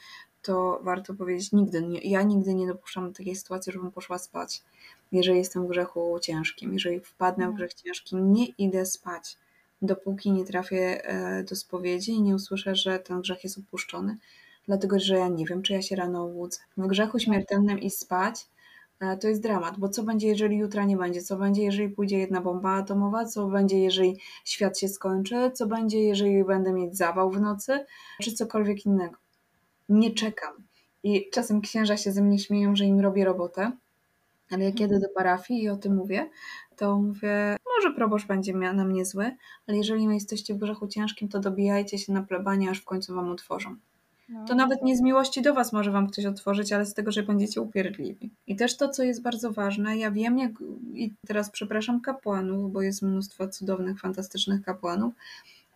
to 0.45 0.81
warto 0.83 1.15
powiedzieć, 1.15 1.53
nigdy 1.53 1.83
nie, 1.83 2.01
ja 2.01 2.23
nigdy 2.23 2.55
nie 2.55 2.67
dopuszczam 2.67 3.09
do 3.09 3.17
takiej 3.17 3.37
sytuacji, 3.37 3.73
żebym 3.73 3.91
poszła 3.91 4.19
spać, 4.19 4.63
jeżeli 5.13 5.39
jestem 5.39 5.67
w 5.67 5.69
grzechu 5.69 6.19
ciężkim. 6.23 6.73
Jeżeli 6.73 7.01
wpadnę 7.01 7.45
w 7.45 7.49
mhm. 7.49 7.57
grzech 7.57 7.75
ciężki, 7.75 8.17
nie 8.17 8.47
idę 8.47 8.87
spać. 8.87 9.37
dopóki 9.83 10.33
nie 10.33 10.45
trafię 10.45 11.05
e, 11.05 11.45
do 11.45 11.57
spowiedzi 11.57 12.13
i 12.13 12.23
nie 12.23 12.35
usłyszę, 12.35 12.77
że 12.77 12.99
ten 12.99 13.21
grzech 13.21 13.45
jest 13.45 13.59
opuszczony, 13.59 14.17
dlatego 14.67 14.99
że 14.99 15.17
ja 15.17 15.29
nie 15.29 15.47
wiem, 15.47 15.63
czy 15.63 15.73
ja 15.73 15.83
się 15.83 15.97
rano 15.97 16.25
obudzę. 16.25 16.59
W 16.77 16.87
grzechu 16.87 17.19
śmiertelnym 17.19 17.79
i 17.79 17.91
spać 17.91 18.47
e, 19.01 19.17
to 19.17 19.29
jest 19.29 19.43
dramat, 19.43 19.79
bo 19.79 19.89
co 19.89 20.03
będzie, 20.03 20.29
jeżeli 20.29 20.57
jutra 20.57 20.85
nie 20.85 20.97
będzie? 20.97 21.23
Co 21.23 21.37
będzie, 21.37 21.63
jeżeli 21.63 21.89
pójdzie 21.89 22.19
jedna 22.19 22.41
bomba 22.41 22.71
atomowa? 22.71 23.25
Co 23.25 23.49
będzie, 23.49 23.79
jeżeli 23.79 24.21
świat 24.45 24.79
się 24.79 24.89
skończy? 24.89 25.51
Co 25.55 25.67
będzie, 25.67 26.01
jeżeli 26.01 26.45
będę 26.45 26.73
mieć 26.73 26.97
zawał 26.97 27.31
w 27.31 27.41
nocy? 27.41 27.87
Czy 28.23 28.33
cokolwiek 28.33 28.87
innego? 28.87 29.24
Nie 29.89 30.15
czekam. 30.15 30.53
I 31.03 31.31
czasem 31.31 31.61
księża 31.61 31.97
się 31.97 32.13
ze 32.13 32.23
mnie 32.23 32.39
śmieją, 32.39 32.77
że 32.77 32.85
im 32.85 33.01
robię 33.01 33.25
robotę, 33.25 33.73
ale 34.51 34.65
jak 34.65 34.81
jedę 34.81 35.01
do 35.01 35.09
parafii 35.09 35.63
i 35.63 35.69
o 35.69 35.77
tym 35.77 35.97
mówię, 35.97 36.31
to 36.77 36.99
mówię, 36.99 37.57
może 37.77 37.95
proboszcz 37.95 38.27
będzie 38.27 38.55
na 38.55 38.85
mnie 38.85 39.05
zły, 39.05 39.37
ale 39.67 39.77
jeżeli 39.77 40.05
jesteście 40.05 40.55
w 40.55 40.59
grzechu 40.59 40.89
ciężkim, 40.89 41.29
to 41.29 41.41
dobijajcie 41.41 41.99
się 41.99 42.13
na 42.13 42.23
plebanie, 42.23 42.71
aż 42.71 42.79
w 42.79 42.85
końcu 42.85 43.15
wam 43.15 43.31
otworzą. 43.31 43.77
No. 44.29 44.45
To 44.45 44.55
nawet 44.55 44.83
nie 44.83 44.97
z 44.97 45.01
miłości 45.01 45.43
do 45.43 45.55
was 45.55 45.73
może 45.73 45.91
wam 45.91 46.07
ktoś 46.07 46.27
otworzyć, 46.27 46.73
ale 46.73 46.87
z 46.87 46.95
tego, 46.95 47.13
że 47.13 47.23
będziecie 47.23 47.61
upierdliwi. 47.61 48.31
I 48.47 48.57
też 48.57 48.77
to, 48.77 48.89
co 48.89 49.03
jest 49.03 49.23
bardzo 49.23 49.53
ważne, 49.53 49.99
ja 49.99 50.11
wiem, 50.11 50.39
jak, 50.39 50.53
i 50.95 51.13
teraz 51.27 51.51
przepraszam 51.51 52.01
kapłanów, 52.01 52.73
bo 52.73 52.83
jest 52.83 53.03
mnóstwo 53.03 53.49
cudownych, 53.49 54.01
fantastycznych 54.01 54.63
kapłanów, 54.63 55.15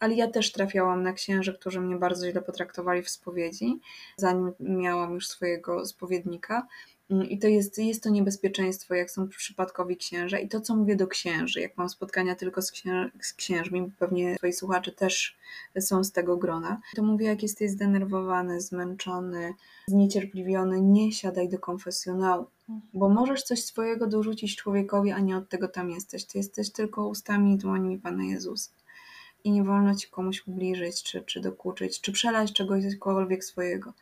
ale 0.00 0.14
ja 0.14 0.30
też 0.30 0.52
trafiałam 0.52 1.02
na 1.02 1.12
księży, 1.12 1.54
którzy 1.54 1.80
mnie 1.80 1.96
bardzo 1.96 2.30
źle 2.30 2.42
potraktowali 2.42 3.02
w 3.02 3.10
spowiedzi, 3.10 3.80
zanim 4.16 4.52
miałam 4.60 5.14
już 5.14 5.28
swojego 5.28 5.86
spowiednika. 5.86 6.66
Mm, 7.10 7.28
I 7.28 7.38
to 7.38 7.48
jest, 7.48 7.78
jest 7.78 8.02
to 8.02 8.10
niebezpieczeństwo, 8.10 8.94
jak 8.94 9.10
są 9.10 9.28
przypadkowi 9.28 9.96
księże. 9.96 10.40
I 10.40 10.48
to, 10.48 10.60
co 10.60 10.76
mówię 10.76 10.96
do 10.96 11.06
księży, 11.06 11.60
jak 11.60 11.76
mam 11.76 11.88
spotkania 11.88 12.34
tylko 12.34 12.62
z, 12.62 12.72
księ 12.72 13.10
z 13.20 13.32
księżmi, 13.32 13.92
pewnie 13.98 14.36
twoi 14.36 14.52
słuchacze 14.52 14.92
też 14.92 15.36
są 15.80 16.04
z 16.04 16.12
tego 16.12 16.36
grona, 16.36 16.80
to 16.96 17.02
mówię, 17.02 17.26
jak 17.26 17.42
jesteś 17.42 17.70
zdenerwowany, 17.70 18.60
zmęczony, 18.60 19.54
zniecierpliwiony, 19.86 20.80
nie 20.80 21.12
siadaj 21.12 21.48
do 21.48 21.58
konfesjonału, 21.58 22.46
bo 22.94 23.08
możesz 23.08 23.42
coś 23.42 23.64
swojego 23.64 24.06
dorzucić 24.06 24.56
człowiekowi, 24.56 25.10
a 25.10 25.18
nie 25.20 25.36
od 25.36 25.48
tego 25.48 25.68
tam 25.68 25.90
jesteś. 25.90 26.24
Ty 26.24 26.38
jesteś 26.38 26.72
tylko 26.72 27.08
ustami 27.08 27.54
i 27.54 27.58
dłońmi 27.58 27.98
Pana 27.98 28.24
Jezusa. 28.24 28.77
I 29.44 29.50
nie 29.50 29.64
wolno 29.64 29.94
ci 29.94 30.08
komuś 30.08 30.46
ubliżyć, 30.46 31.02
czy, 31.02 31.22
czy 31.22 31.40
dokuczyć, 31.40 32.00
czy 32.00 32.12
przelać 32.12 32.52
czegokolwiek 32.52 33.44
swojego 33.44 33.92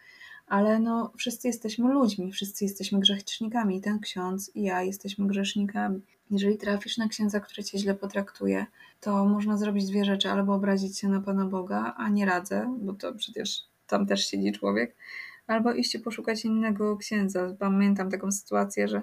ale 0.46 0.78
no, 0.78 1.12
wszyscy 1.16 1.48
jesteśmy 1.48 1.92
ludźmi, 1.92 2.32
wszyscy 2.32 2.64
jesteśmy 2.64 3.00
grzesznikami. 3.00 3.80
Ten 3.80 4.00
ksiądz 4.00 4.50
i 4.54 4.62
ja 4.62 4.82
jesteśmy 4.82 5.26
grzesznikami. 5.26 6.00
Jeżeli 6.30 6.58
trafisz 6.58 6.98
na 6.98 7.08
księdza, 7.08 7.40
który 7.40 7.64
cię 7.64 7.78
źle 7.78 7.94
potraktuje, 7.94 8.66
to 9.00 9.24
można 9.24 9.56
zrobić 9.56 9.86
dwie 9.86 10.04
rzeczy: 10.04 10.30
albo 10.30 10.54
obrazić 10.54 10.98
się 10.98 11.08
na 11.08 11.20
Pana 11.20 11.44
Boga, 11.44 11.94
a 11.96 12.08
nie 12.08 12.26
radzę, 12.26 12.76
bo 12.80 12.92
to 12.92 13.14
przecież 13.14 13.64
tam 13.86 14.06
też 14.06 14.26
siedzi 14.26 14.52
człowiek, 14.52 14.96
albo 15.46 15.72
iść 15.72 15.98
poszukać 15.98 16.44
innego 16.44 16.96
księdza. 16.96 17.56
Pamiętam 17.58 18.10
taką 18.10 18.32
sytuację, 18.32 18.88
że 18.88 19.02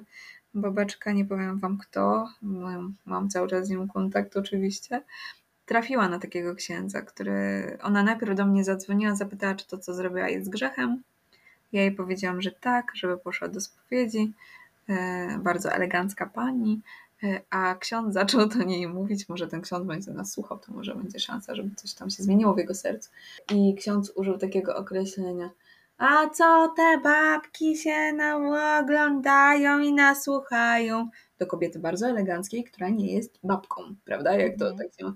babeczka, 0.54 1.12
nie 1.12 1.26
powiem 1.26 1.60
wam 1.60 1.78
kto, 1.78 2.30
mam 3.06 3.30
cały 3.30 3.48
czas 3.48 3.68
z 3.68 3.70
nią 3.70 3.88
kontakt 3.88 4.38
oczywiście, 4.38 5.02
trafiła 5.66 6.10
na 6.10 6.20
takiego 6.20 6.56
księdza, 6.56 7.02
który 7.02 7.78
ona 7.82 8.04
najpierw 8.04 8.36
do 8.36 8.46
mnie 8.46 8.64
zadzwoniła, 8.64 9.16
zapytała, 9.16 9.56
czy 9.56 9.68
to, 9.68 9.78
co 9.78 9.94
zrobiła, 9.94 10.30
jest 10.30 10.50
grzechem. 10.50 11.04
Ja 11.72 11.82
jej 11.82 11.92
powiedziałam, 11.92 12.42
że 12.42 12.52
tak, 12.52 12.92
żeby 12.96 13.18
poszła 13.18 13.48
do 13.48 13.62
spowiedzi. 13.62 14.34
E, 14.90 15.38
bardzo 15.40 15.72
elegancka 15.72 16.26
pani. 16.26 16.82
E, 17.24 17.42
a 17.50 17.76
ksiądz 17.76 18.14
zaczął 18.20 18.48
do 18.48 18.64
niej 18.64 18.88
mówić, 18.88 19.30
może 19.30 19.48
ten 19.48 19.62
ksiądz 19.62 19.88
będzie 19.88 20.12
nas 20.12 20.32
słuchał, 20.32 20.60
to 20.60 20.72
może 20.72 20.96
będzie 20.96 21.20
szansa, 21.20 21.56
żeby 21.56 21.76
coś 21.76 21.94
tam 21.94 22.10
się 22.10 22.24
zmieniło 22.24 22.54
w 22.54 22.58
jego 22.58 22.76
sercu. 22.76 23.10
I 23.52 23.76
ksiądz 23.76 24.12
użył 24.16 24.38
takiego 24.38 24.76
określenia. 24.76 25.50
A 26.06 26.30
co 26.30 26.74
te 26.76 26.98
babki 27.04 27.78
się 27.78 28.14
nam 28.14 28.46
oglądają 28.82 29.80
i 29.80 29.94
nasłuchają? 29.94 31.10
Do 31.40 31.48
kobiety 31.48 31.80
bardzo 31.80 32.08
eleganckiej, 32.08 32.64
która 32.64 32.90
nie 32.90 33.14
jest 33.14 33.40
babką, 33.44 33.82
prawda? 34.06 34.34
Jak 34.34 34.58
to 34.58 34.76
tak 34.76 34.88
się 35.00 35.12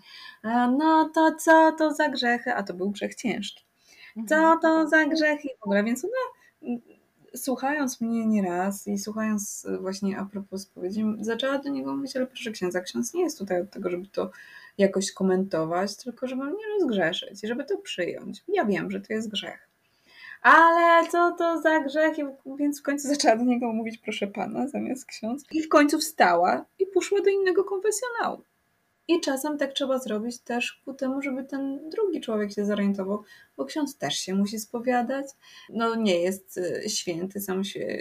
No 0.77 1.09
to 1.15 1.35
co 1.39 1.71
to 1.77 1.93
za 1.93 2.09
grzechy? 2.09 2.53
A 2.53 2.63
to 2.63 2.73
był 2.73 2.89
grzech 2.91 3.15
ciężki. 3.15 3.65
Co 4.27 4.35
mhm. 4.35 4.59
to 4.59 4.87
za 4.87 5.05
grzechy? 5.05 5.47
W 5.59 5.63
ogóle, 5.63 5.83
więc 5.83 6.05
ona 6.05 6.79
słuchając 7.35 8.01
mnie 8.01 8.27
nieraz 8.27 8.87
i 8.87 8.97
słuchając 8.97 9.67
właśnie 9.79 10.19
a 10.19 10.25
propos 10.25 10.61
spowiedzi, 10.61 11.05
zaczęła 11.21 11.57
do 11.57 11.69
niego 11.69 11.95
mówić, 11.95 12.15
ale 12.15 12.27
proszę 12.27 12.51
księdza, 12.51 12.81
ksiądz 12.81 13.13
nie 13.13 13.23
jest 13.23 13.37
tutaj 13.37 13.61
od 13.61 13.71
tego, 13.71 13.89
żeby 13.89 14.07
to 14.07 14.31
jakoś 14.77 15.11
komentować, 15.11 15.97
tylko 15.97 16.27
żeby 16.27 16.43
mnie 16.43 16.63
rozgrzeszyć, 16.79 17.41
żeby 17.43 17.65
to 17.65 17.77
przyjąć. 17.77 18.43
Ja 18.47 18.65
wiem, 18.65 18.91
że 18.91 19.01
to 19.01 19.13
jest 19.13 19.31
grzech. 19.31 19.66
Ale 20.41 21.07
co 21.07 21.31
to 21.31 21.61
za 21.61 21.79
grzech? 21.79 22.17
Więc 22.59 22.79
w 22.79 22.83
końcu 22.83 23.07
zaczęła 23.07 23.35
do 23.35 23.43
niego 23.43 23.73
mówić 23.73 23.97
proszę 23.97 24.27
pana 24.27 24.67
zamiast 24.67 25.05
ksiądz. 25.05 25.43
I 25.51 25.61
w 25.63 25.69
końcu 25.69 25.99
wstała 25.99 26.65
i 26.79 26.85
poszła 26.85 27.21
do 27.21 27.29
innego 27.29 27.63
konfesjonału. 27.63 28.43
I 29.07 29.21
czasem 29.21 29.57
tak 29.57 29.73
trzeba 29.73 29.99
zrobić 29.99 30.39
też 30.39 30.81
ku 30.85 30.93
temu, 30.93 31.21
żeby 31.21 31.43
ten 31.43 31.89
drugi 31.89 32.21
człowiek 32.21 32.53
się 32.53 32.65
zorientował, 32.65 33.23
bo 33.57 33.65
ksiądz 33.65 33.97
też 33.97 34.15
się 34.15 34.35
musi 34.35 34.59
spowiadać. 34.59 35.25
No 35.69 35.95
nie 35.95 36.19
jest 36.19 36.57
y, 36.57 36.89
święty 36.89 37.41
sam, 37.41 37.63
się, 37.63 37.97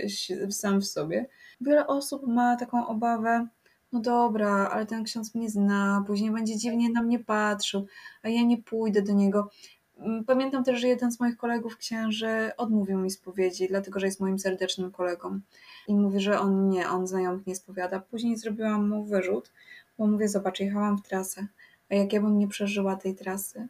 sam 0.51 0.81
w 0.81 0.87
sobie. 0.87 1.27
Wiele 1.61 1.87
osób 1.87 2.27
ma 2.27 2.57
taką 2.57 2.87
obawę, 2.87 3.47
no 3.93 4.01
dobra, 4.01 4.69
ale 4.73 4.87
ten 4.87 5.05
ksiądz 5.05 5.35
mnie 5.35 5.51
zna, 5.51 6.05
później 6.07 6.31
będzie 6.31 6.57
dziwnie 6.57 6.91
na 6.91 7.03
mnie 7.03 7.19
patrzył, 7.19 7.87
a 8.23 8.29
ja 8.29 8.43
nie 8.43 8.63
pójdę 8.63 9.03
do 9.03 9.13
niego. 9.13 9.51
Mm, 9.97 10.25
pamiętam 10.25 10.65
też, 10.65 10.81
że 10.81 10.89
jeden 10.89 11.13
z 11.13 11.21
moich 11.21 11.37
kolegów 11.37 11.77
księży 11.77 12.51
odmówił 12.57 12.99
mi 12.99 13.11
spowiedzi, 13.11 13.69
dlatego 13.69 14.01
że 14.01 14.07
jest 14.07 14.21
moim 14.21 14.39
serdecznym 14.39 14.91
kolegą. 14.91 15.41
I 15.89 15.95
mówi, 15.95 16.21
że 16.21 16.41
on 16.41 16.69
nie, 16.69 16.89
on 16.89 17.07
znajomych 17.07 17.47
nie 17.47 17.57
spowiada. 17.57 18.01
Później 18.01 18.37
zrobiłam 18.37 18.89
mu 18.89 19.05
wyrzut, 19.05 19.53
bo 19.99 20.07
mówię, 20.07 20.29
zobacz, 20.29 20.61
jechałam 20.61 20.99
w 20.99 21.03
trasę, 21.03 21.47
a 21.91 21.95
jak 21.95 22.13
ja 22.13 22.21
bym 22.21 22.39
nie 22.39 22.49
przeżyła 22.49 22.97
tej 22.97 23.15
trasy, 23.15 23.69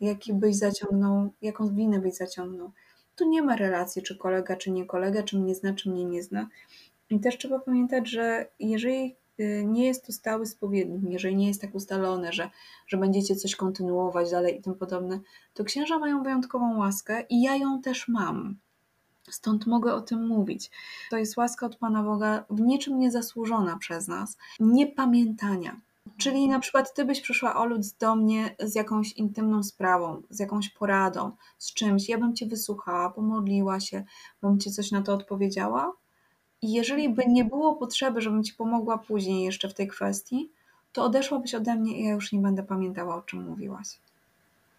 jaki 0.00 0.34
byś 0.34 0.56
zaciągnął, 0.56 1.32
jaką 1.42 1.74
winę 1.74 1.98
byś 1.98 2.14
zaciągnął. 2.14 2.70
Tu 3.16 3.28
nie 3.28 3.42
ma 3.42 3.56
relacji, 3.56 4.02
czy 4.02 4.16
kolega, 4.16 4.56
czy 4.56 4.70
nie 4.70 4.86
kolega, 4.86 5.22
czy 5.22 5.38
mnie 5.38 5.54
zna, 5.54 5.74
czy 5.74 5.90
mnie 5.90 6.04
nie 6.04 6.22
zna. 6.22 6.48
I 7.10 7.20
też 7.20 7.38
trzeba 7.38 7.58
pamiętać, 7.58 8.08
że 8.08 8.46
jeżeli 8.60 9.16
nie 9.64 9.86
jest 9.86 10.06
to 10.06 10.12
stały 10.12 10.46
spowiednik, 10.46 11.12
jeżeli 11.12 11.36
nie 11.36 11.48
jest 11.48 11.60
tak 11.60 11.74
ustalone, 11.74 12.32
że, 12.32 12.50
że 12.86 12.96
będziecie 12.96 13.36
coś 13.36 13.56
kontynuować 13.56 14.30
dalej 14.30 14.58
i 14.58 14.62
tym 14.62 14.74
podobne, 14.74 15.20
to 15.54 15.64
księża 15.64 15.98
mają 15.98 16.22
wyjątkową 16.22 16.78
łaskę 16.78 17.24
i 17.30 17.42
ja 17.42 17.56
ją 17.56 17.82
też 17.82 18.08
mam. 18.08 18.56
Stąd 19.30 19.66
mogę 19.66 19.94
o 19.94 20.00
tym 20.00 20.26
mówić. 20.26 20.70
To 21.10 21.16
jest 21.16 21.36
łaska 21.36 21.66
od 21.66 21.76
Pana 21.76 22.02
Boga 22.02 22.44
w 22.50 22.60
niczym 22.60 22.98
niezasłużona 22.98 23.76
przez 23.78 24.08
nas, 24.08 24.36
niepamiętania. 24.60 25.80
Czyli 26.18 26.48
na 26.48 26.58
przykład 26.58 26.94
ty 26.94 27.04
byś 27.04 27.20
przyszła 27.20 27.54
Oluć 27.54 27.92
do 27.92 28.16
mnie 28.16 28.56
z 28.58 28.74
jakąś 28.74 29.12
intymną 29.12 29.62
sprawą, 29.62 30.22
z 30.30 30.40
jakąś 30.40 30.68
poradą, 30.68 31.32
z 31.58 31.74
czymś. 31.74 32.08
Ja 32.08 32.18
bym 32.18 32.34
cię 32.34 32.46
wysłuchała, 32.46 33.10
pomodliła 33.10 33.80
się, 33.80 34.04
bym 34.42 34.58
ci 34.58 34.70
coś 34.70 34.90
na 34.90 35.02
to 35.02 35.14
odpowiedziała. 35.14 35.92
I 36.62 36.72
jeżeli 36.72 37.08
by 37.08 37.22
nie 37.28 37.44
było 37.44 37.76
potrzeby, 37.76 38.20
żebym 38.20 38.44
ci 38.44 38.54
pomogła 38.54 38.98
później 38.98 39.44
jeszcze 39.44 39.68
w 39.68 39.74
tej 39.74 39.88
kwestii, 39.88 40.50
to 40.92 41.04
odeszłabyś 41.04 41.54
ode 41.54 41.74
mnie 41.74 42.00
i 42.00 42.04
ja 42.04 42.10
już 42.10 42.32
nie 42.32 42.38
będę 42.38 42.62
pamiętała, 42.62 43.16
o 43.16 43.22
czym 43.22 43.44
mówiłaś. 43.44 43.98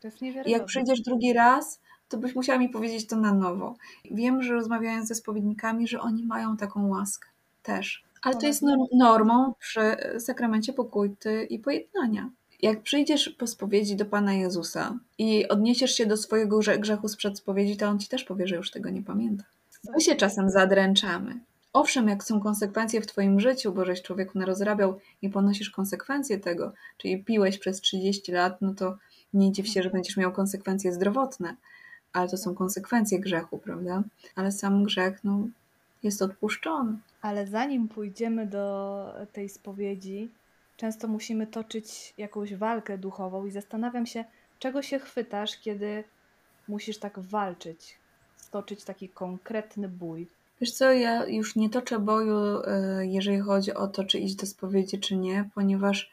To 0.02 0.08
jest 0.08 0.22
niewiarygodne. 0.22 0.52
I 0.52 0.60
jak 0.60 0.66
przyjdziesz 0.66 1.02
drugi 1.02 1.34
raz, 1.34 1.80
to 2.10 2.18
byś 2.18 2.36
musiała 2.36 2.60
mi 2.60 2.70
powiedzieć 2.70 3.08
to 3.08 3.16
na 3.16 3.34
nowo. 3.34 3.76
Wiem, 4.12 4.44
że 4.44 4.54
rozmawiając 4.54 5.08
ze 5.08 5.16
spowiednikami, 5.16 5.88
że 5.88 6.02
oni 6.02 6.26
mają 6.26 6.58
taką 6.58 6.88
łaskę 6.88 7.28
też. 7.64 8.04
Ale 8.22 8.36
to 8.36 8.46
jest 8.46 8.64
normą 8.94 9.54
przy 9.60 9.82
sakramencie 10.20 10.74
pokójty 10.74 11.48
i 11.50 11.60
pojednania. 11.60 12.30
Jak 12.62 12.82
przyjdziesz 12.82 13.30
po 13.30 13.48
spowiedzi 13.48 13.96
do 13.96 14.06
Pana 14.06 14.34
Jezusa 14.34 15.00
i 15.18 15.48
odniesiesz 15.48 15.96
się 15.96 16.06
do 16.06 16.18
swojego 16.18 16.60
grzechu 16.80 17.08
sprzed 17.08 17.38
spowiedzi, 17.38 17.78
to 17.78 17.88
On 17.88 18.00
Ci 18.00 18.08
też 18.08 18.24
powie, 18.24 18.48
że 18.48 18.56
już 18.56 18.72
tego 18.72 18.90
nie 18.90 19.04
pamięta. 19.04 19.44
My 19.94 20.02
się 20.02 20.16
czasem 20.16 20.50
zadręczamy. 20.50 21.40
Owszem, 21.74 22.08
jak 22.08 22.24
są 22.24 22.40
konsekwencje 22.40 23.02
w 23.02 23.08
Twoim 23.08 23.40
życiu, 23.40 23.74
bo 23.74 23.86
żeś 23.86 24.02
człowieku 24.02 24.40
narozrabiał 24.40 25.00
i 25.22 25.30
ponosisz 25.30 25.70
konsekwencje 25.70 26.40
tego, 26.40 26.74
czyli 26.98 27.24
piłeś 27.24 27.58
przez 27.58 27.82
30 27.82 28.32
lat, 28.32 28.62
no 28.62 28.74
to 28.74 28.98
nie 29.34 29.52
dziw 29.52 29.68
się, 29.68 29.84
że 29.84 29.90
będziesz 29.90 30.18
miał 30.18 30.32
konsekwencje 30.32 30.94
zdrowotne 30.94 31.56
ale 32.14 32.30
to 32.30 32.38
są 32.38 32.56
konsekwencje 32.56 33.20
grzechu, 33.20 33.58
prawda? 33.58 34.04
Ale 34.36 34.52
sam 34.52 34.84
grzech 34.84 35.24
no, 35.24 35.48
jest 36.04 36.22
odpuszczony. 36.22 36.98
Ale 37.22 37.48
zanim 37.48 37.88
pójdziemy 37.88 38.48
do 38.48 39.16
tej 39.34 39.50
spowiedzi, 39.50 40.30
często 40.78 41.08
musimy 41.08 41.48
toczyć 41.48 42.14
jakąś 42.18 42.56
walkę 42.56 42.98
duchową 42.98 43.46
i 43.46 43.52
zastanawiam 43.52 44.06
się, 44.06 44.26
czego 44.60 44.82
się 44.82 45.00
chwytasz, 45.00 45.58
kiedy 45.58 46.04
musisz 46.68 46.98
tak 46.98 47.20
walczyć, 47.20 47.98
stoczyć 48.38 48.84
taki 48.84 49.10
konkretny 49.10 49.90
bój. 49.90 50.28
Wiesz 50.64 50.72
co, 50.72 50.92
ja 50.92 51.26
już 51.26 51.56
nie 51.56 51.70
toczę 51.70 52.00
boju, 52.00 52.36
e, 52.66 53.06
jeżeli 53.08 53.40
chodzi 53.40 53.74
o 53.74 53.88
to, 53.88 54.04
czy 54.04 54.20
iść 54.20 54.36
do 54.36 54.46
spowiedzi, 54.46 55.00
czy 55.00 55.18
nie, 55.18 55.50
ponieważ 55.56 56.12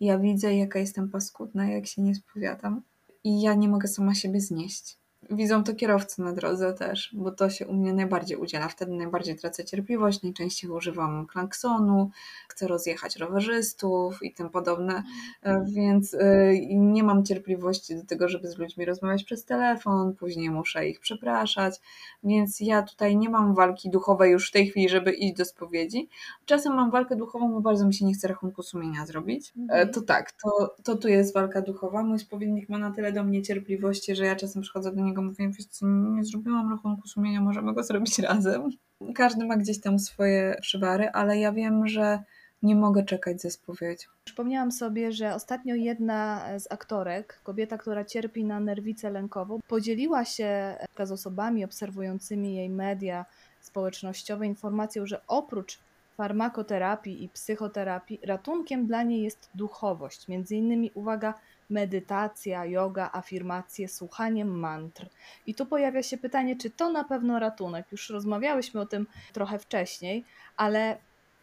Ja 0.00 0.18
widzę, 0.18 0.56
jaka 0.56 0.78
jestem 0.78 1.08
paskudna, 1.08 1.70
jak 1.70 1.86
się 1.86 2.02
nie 2.02 2.14
spowiadam. 2.14 2.82
I 3.24 3.42
ja 3.42 3.54
nie 3.54 3.68
mogę 3.68 3.88
sama 3.88 4.14
siebie 4.14 4.40
znieść. 4.40 4.98
Widzą 5.30 5.64
to 5.64 5.74
kierowcy 5.74 6.22
na 6.22 6.32
drodze 6.32 6.72
też, 6.72 7.10
bo 7.12 7.30
to 7.30 7.50
się 7.50 7.66
u 7.66 7.72
mnie 7.72 7.92
najbardziej 7.92 8.36
udziela. 8.36 8.68
Wtedy 8.68 8.92
najbardziej 8.92 9.36
tracę 9.36 9.64
cierpliwość, 9.64 10.22
najczęściej 10.22 10.70
używam 10.70 11.26
klanksonu, 11.26 12.10
chcę 12.48 12.68
rozjechać 12.68 13.16
rowerzystów 13.16 14.22
i 14.22 14.34
tym 14.34 14.50
podobne, 14.50 15.02
e, 15.42 15.64
więc 15.68 16.14
e, 16.14 16.52
nie 16.70 17.02
mam 17.02 17.24
cierpliwości 17.24 17.96
do 17.96 18.04
tego, 18.04 18.28
żeby 18.28 18.48
z 18.48 18.58
ludźmi 18.58 18.84
rozmawiać 18.84 19.24
przez 19.24 19.44
telefon, 19.44 20.14
później 20.14 20.50
muszę 20.50 20.88
ich 20.88 21.00
przepraszać, 21.00 21.80
więc 22.24 22.60
ja 22.60 22.82
tutaj 22.82 23.16
nie 23.16 23.30
mam 23.30 23.54
walki 23.54 23.90
duchowej 23.90 24.32
już 24.32 24.48
w 24.48 24.52
tej 24.52 24.66
chwili, 24.66 24.88
żeby 24.88 25.12
iść 25.12 25.34
do 25.34 25.44
spowiedzi. 25.44 26.08
Czasem 26.46 26.74
mam 26.74 26.90
walkę 26.90 27.16
duchową, 27.16 27.52
bo 27.52 27.60
bardzo 27.60 27.86
mi 27.86 27.94
się 27.94 28.04
nie 28.04 28.14
chce 28.14 28.28
rachunku 28.28 28.62
sumienia 28.62 29.06
zrobić. 29.06 29.50
E, 29.50 29.60
mhm. 29.62 29.92
To 29.92 30.00
tak, 30.00 30.32
to, 30.32 30.76
to 30.82 30.96
tu 30.96 31.08
jest 31.08 31.34
walka 31.34 31.62
duchowa. 31.62 32.02
Mój 32.02 32.18
spowiednik 32.18 32.68
ma 32.68 32.78
na 32.78 32.90
tyle 32.90 33.12
do 33.12 33.24
mnie 33.24 33.42
cierpliwości, 33.42 34.14
że 34.16 34.24
ja 34.26 34.36
czasem 34.36 34.62
przychodzę 34.62 34.92
do 34.92 35.02
niego 35.02 35.11
niego 35.12 35.22
mówię, 35.22 35.48
wiesz 35.48 35.66
co, 35.66 35.86
nie 35.86 36.24
zrobiłam 36.24 36.70
rachunku 36.70 37.08
sumienia, 37.08 37.40
możemy 37.40 37.74
go 37.74 37.82
zrobić 37.82 38.18
razem. 38.28 38.68
Każdy 39.14 39.46
ma 39.46 39.56
gdzieś 39.56 39.80
tam 39.80 39.98
swoje 39.98 40.56
przywary, 40.60 41.08
ale 41.08 41.38
ja 41.38 41.52
wiem, 41.52 41.86
że 41.86 42.22
nie 42.62 42.76
mogę 42.76 43.04
czekać 43.04 43.40
ze 43.40 43.50
spowiedzią. 43.50 44.08
Przypomniałam 44.24 44.72
sobie, 44.72 45.12
że 45.12 45.34
ostatnio 45.34 45.74
jedna 45.74 46.48
z 46.58 46.72
aktorek, 46.72 47.40
kobieta, 47.44 47.78
która 47.78 48.04
cierpi 48.04 48.44
na 48.44 48.60
nerwicę 48.60 49.10
lękową, 49.10 49.60
podzieliła 49.68 50.24
się 50.24 50.76
z 51.04 51.12
osobami 51.12 51.64
obserwującymi 51.64 52.56
jej 52.56 52.70
media 52.70 53.24
społecznościowe 53.60 54.46
informacją, 54.46 55.06
że 55.06 55.20
oprócz 55.26 55.78
farmakoterapii 56.16 57.24
i 57.24 57.28
psychoterapii 57.28 58.20
ratunkiem 58.22 58.86
dla 58.86 59.02
niej 59.02 59.22
jest 59.22 59.50
duchowość. 59.54 60.28
Między 60.28 60.56
innymi, 60.56 60.90
uwaga, 60.94 61.34
medytacja, 61.72 62.64
yoga, 62.64 63.10
afirmacje, 63.12 63.88
słuchanie 63.88 64.44
mantr. 64.44 65.08
I 65.46 65.54
tu 65.54 65.66
pojawia 65.66 66.02
się 66.02 66.18
pytanie, 66.18 66.56
czy 66.56 66.70
to 66.70 66.92
na 66.92 67.04
pewno 67.04 67.38
ratunek? 67.38 67.86
Już 67.92 68.10
rozmawiałyśmy 68.10 68.80
o 68.80 68.86
tym 68.86 69.06
trochę 69.32 69.58
wcześniej, 69.58 70.24
ale 70.56 70.98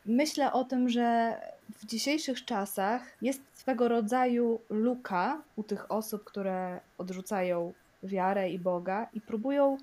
myślę 0.06 0.54
o 0.54 0.64
tym, 0.64 0.90
że 0.90 1.36
w 1.78 1.86
dzisiejszych 1.86 2.46
czasach 2.46 3.18
jest 3.22 3.42
swego 3.54 3.88
rodzaju 3.88 4.62
luka 4.70 5.42
u 5.56 5.64
tych 5.64 5.92
osób, 5.92 6.24
które 6.24 6.80
odrzucają 6.98 7.74
wiarę 8.04 8.50
i 8.50 8.60
Boga 8.60 9.08
i 9.14 9.22
próbują 9.22 9.78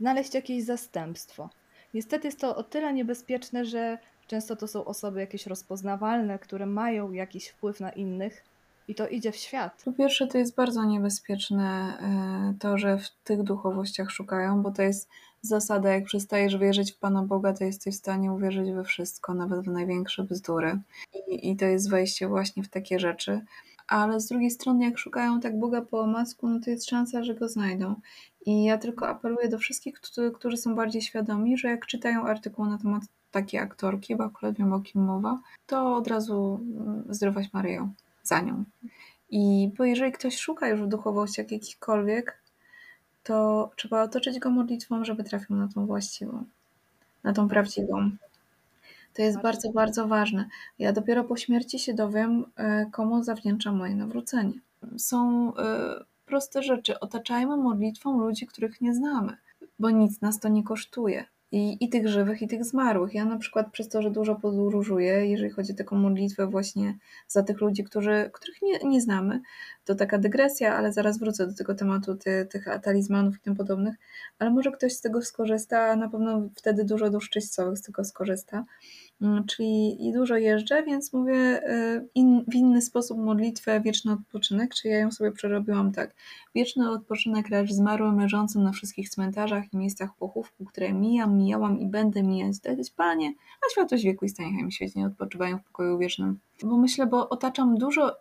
znaleźć 0.00 0.34
jakieś 0.34 0.64
zastępstwo. 0.64 1.50
Niestety 1.94 2.28
jest 2.28 2.40
to 2.40 2.56
o 2.56 2.62
tyle 2.62 2.92
niebezpieczne, 2.92 3.64
że 3.64 3.98
często 4.26 4.56
to 4.56 4.68
są 4.68 4.84
osoby 4.84 5.20
jakieś 5.20 5.46
rozpoznawalne, 5.46 6.38
które 6.38 6.66
mają 6.66 7.12
jakiś 7.12 7.48
wpływ 7.48 7.80
na 7.80 7.90
innych, 7.90 8.44
i 8.88 8.94
to 8.94 9.08
idzie 9.08 9.32
w 9.32 9.36
świat. 9.36 9.82
Po 9.84 9.92
pierwsze, 9.92 10.26
to 10.26 10.38
jest 10.38 10.54
bardzo 10.54 10.84
niebezpieczne 10.84 11.98
e, 12.00 12.54
to, 12.58 12.78
że 12.78 12.98
w 12.98 13.10
tych 13.24 13.42
duchowościach 13.42 14.10
szukają, 14.10 14.62
bo 14.62 14.70
to 14.70 14.82
jest 14.82 15.08
zasada, 15.42 15.90
jak 15.90 16.04
przestajesz 16.04 16.56
wierzyć 16.56 16.92
w 16.92 16.98
Pana 16.98 17.22
Boga, 17.22 17.52
to 17.52 17.64
jesteś 17.64 17.94
w 17.94 17.98
stanie 17.98 18.32
uwierzyć 18.32 18.72
we 18.72 18.84
wszystko, 18.84 19.34
nawet 19.34 19.60
w 19.60 19.68
największe 19.68 20.24
bzdury. 20.24 20.78
I, 21.28 21.50
i 21.50 21.56
to 21.56 21.64
jest 21.64 21.90
wejście 21.90 22.28
właśnie 22.28 22.62
w 22.62 22.68
takie 22.68 22.98
rzeczy. 22.98 23.40
Ale 23.88 24.20
z 24.20 24.26
drugiej 24.26 24.50
strony, 24.50 24.84
jak 24.84 24.98
szukają 24.98 25.40
tak 25.40 25.58
Boga 25.58 25.82
po 25.82 26.00
omacku, 26.00 26.48
no 26.48 26.60
to 26.64 26.70
jest 26.70 26.88
szansa, 26.88 27.24
że 27.24 27.34
go 27.34 27.48
znajdą. 27.48 27.94
I 28.46 28.64
ja 28.64 28.78
tylko 28.78 29.08
apeluję 29.08 29.48
do 29.48 29.58
wszystkich, 29.58 30.00
którzy, 30.34 30.56
są 30.56 30.74
bardziej 30.74 31.02
świadomi, 31.02 31.58
że 31.58 31.68
jak 31.68 31.86
czytają 31.86 32.24
artykuł 32.24 32.66
na 32.66 32.78
temat 32.78 33.02
takiej 33.30 33.60
aktorki, 33.60 34.16
bo 34.16 34.24
akurat 34.24 34.56
wiem 34.56 34.72
o 34.72 34.80
kim 34.80 35.02
mowa, 35.02 35.40
to 35.66 35.96
od 35.96 36.08
razu 36.08 36.60
mm, 36.62 37.04
zdrowaś 37.08 37.52
Maryją 37.52 37.92
za 38.28 38.40
nią. 38.40 38.64
I 39.30 39.72
bo 39.78 39.84
jeżeli 39.84 40.12
ktoś 40.12 40.36
szuka 40.36 40.68
już 40.68 40.80
w 40.80 40.86
duchowościach 40.86 41.50
jakichkolwiek, 41.50 42.42
to 43.22 43.70
trzeba 43.76 44.02
otoczyć 44.02 44.38
go 44.38 44.50
modlitwą, 44.50 45.04
żeby 45.04 45.24
trafił 45.24 45.56
na 45.56 45.68
tą 45.68 45.86
właściwą, 45.86 46.44
na 47.24 47.32
tą 47.32 47.48
prawdziwą. 47.48 48.10
To 49.14 49.22
jest 49.22 49.40
bardzo, 49.40 49.72
bardzo 49.72 50.08
ważne. 50.08 50.48
Ja 50.78 50.92
dopiero 50.92 51.24
po 51.24 51.36
śmierci 51.36 51.78
się 51.78 51.94
dowiem, 51.94 52.44
e, 52.56 52.86
komu 52.92 53.22
zawdzięczam 53.22 53.76
moje 53.76 53.94
nawrócenie. 53.94 54.60
Są 54.96 55.52
e, 55.56 56.04
proste 56.26 56.62
rzeczy. 56.62 57.00
Otaczajmy 57.00 57.56
modlitwą 57.56 58.20
ludzi, 58.20 58.46
których 58.46 58.80
nie 58.80 58.94
znamy, 58.94 59.36
bo 59.78 59.90
nic 59.90 60.20
nas 60.20 60.40
to 60.40 60.48
nie 60.48 60.64
kosztuje. 60.64 61.24
I, 61.52 61.84
I 61.84 61.88
tych 61.88 62.08
żywych, 62.08 62.42
i 62.42 62.48
tych 62.48 62.64
zmarłych. 62.64 63.14
Ja 63.14 63.24
na 63.24 63.38
przykład 63.38 63.72
przez 63.72 63.88
to, 63.88 64.02
że 64.02 64.10
dużo 64.10 64.34
podróżuję, 64.34 65.26
jeżeli 65.26 65.50
chodzi 65.50 65.72
o 65.72 65.76
taką 65.76 65.96
modlitwę 65.96 66.46
właśnie 66.46 66.98
za 67.28 67.42
tych 67.42 67.60
ludzi, 67.60 67.84
którzy, 67.84 68.30
których 68.32 68.62
nie, 68.62 68.78
nie 68.78 69.00
znamy, 69.00 69.40
to 69.84 69.94
taka 69.94 70.18
dygresja, 70.18 70.76
ale 70.76 70.92
zaraz 70.92 71.18
wrócę 71.18 71.46
do 71.46 71.54
tego 71.54 71.74
tematu 71.74 72.16
ty, 72.16 72.46
tych 72.50 72.66
talizmanów 72.82 73.36
i 73.36 73.40
tym 73.40 73.56
podobnych, 73.56 73.94
ale 74.38 74.50
może 74.50 74.72
ktoś 74.72 74.92
z 74.92 75.00
tego 75.00 75.22
skorzysta, 75.22 75.96
na 75.96 76.08
pewno 76.08 76.48
wtedy 76.56 76.84
dużo 76.84 77.10
dusz 77.10 77.30
z 77.40 77.82
tego 77.82 78.04
skorzysta. 78.04 78.64
Mm, 79.22 79.46
czyli 79.46 80.06
i 80.08 80.12
dużo 80.12 80.36
jeżdżę, 80.36 80.82
więc 80.82 81.12
mówię 81.12 81.70
y, 81.70 82.08
in, 82.14 82.44
w 82.48 82.54
inny 82.54 82.82
sposób 82.82 83.18
modlitwę 83.18 83.80
wieczny 83.80 84.12
odpoczynek, 84.12 84.74
czy 84.74 84.88
ja 84.88 84.98
ją 84.98 85.10
sobie 85.10 85.32
przerobiłam 85.32 85.92
tak. 85.92 86.14
Wieczny 86.54 86.90
odpoczynek 86.90 87.48
racz 87.48 87.70
zmarłym 87.70 88.20
leżącym 88.20 88.62
na 88.62 88.72
wszystkich 88.72 89.10
cmentarzach 89.10 89.72
i 89.72 89.76
miejscach 89.76 90.16
pochówku, 90.16 90.64
które 90.64 90.92
mijam, 90.92 91.36
mijałam 91.36 91.80
i 91.80 91.86
będę 91.86 92.22
mijać. 92.22 92.58
Dać 92.58 92.90
Panie, 92.90 93.32
a 93.66 93.72
światłość 93.72 94.04
wieku 94.04 94.24
i 94.24 94.28
stanie 94.28 94.64
mi 94.64 94.72
świecie 94.72 95.00
nie 95.00 95.06
odpoczywają 95.06 95.58
w 95.58 95.64
pokoju 95.64 95.98
wiecznym 95.98 96.38
bo 96.64 96.78
myślę, 96.78 97.06
bo 97.06 97.28
otaczam 97.28 97.74
dużo 97.74 98.16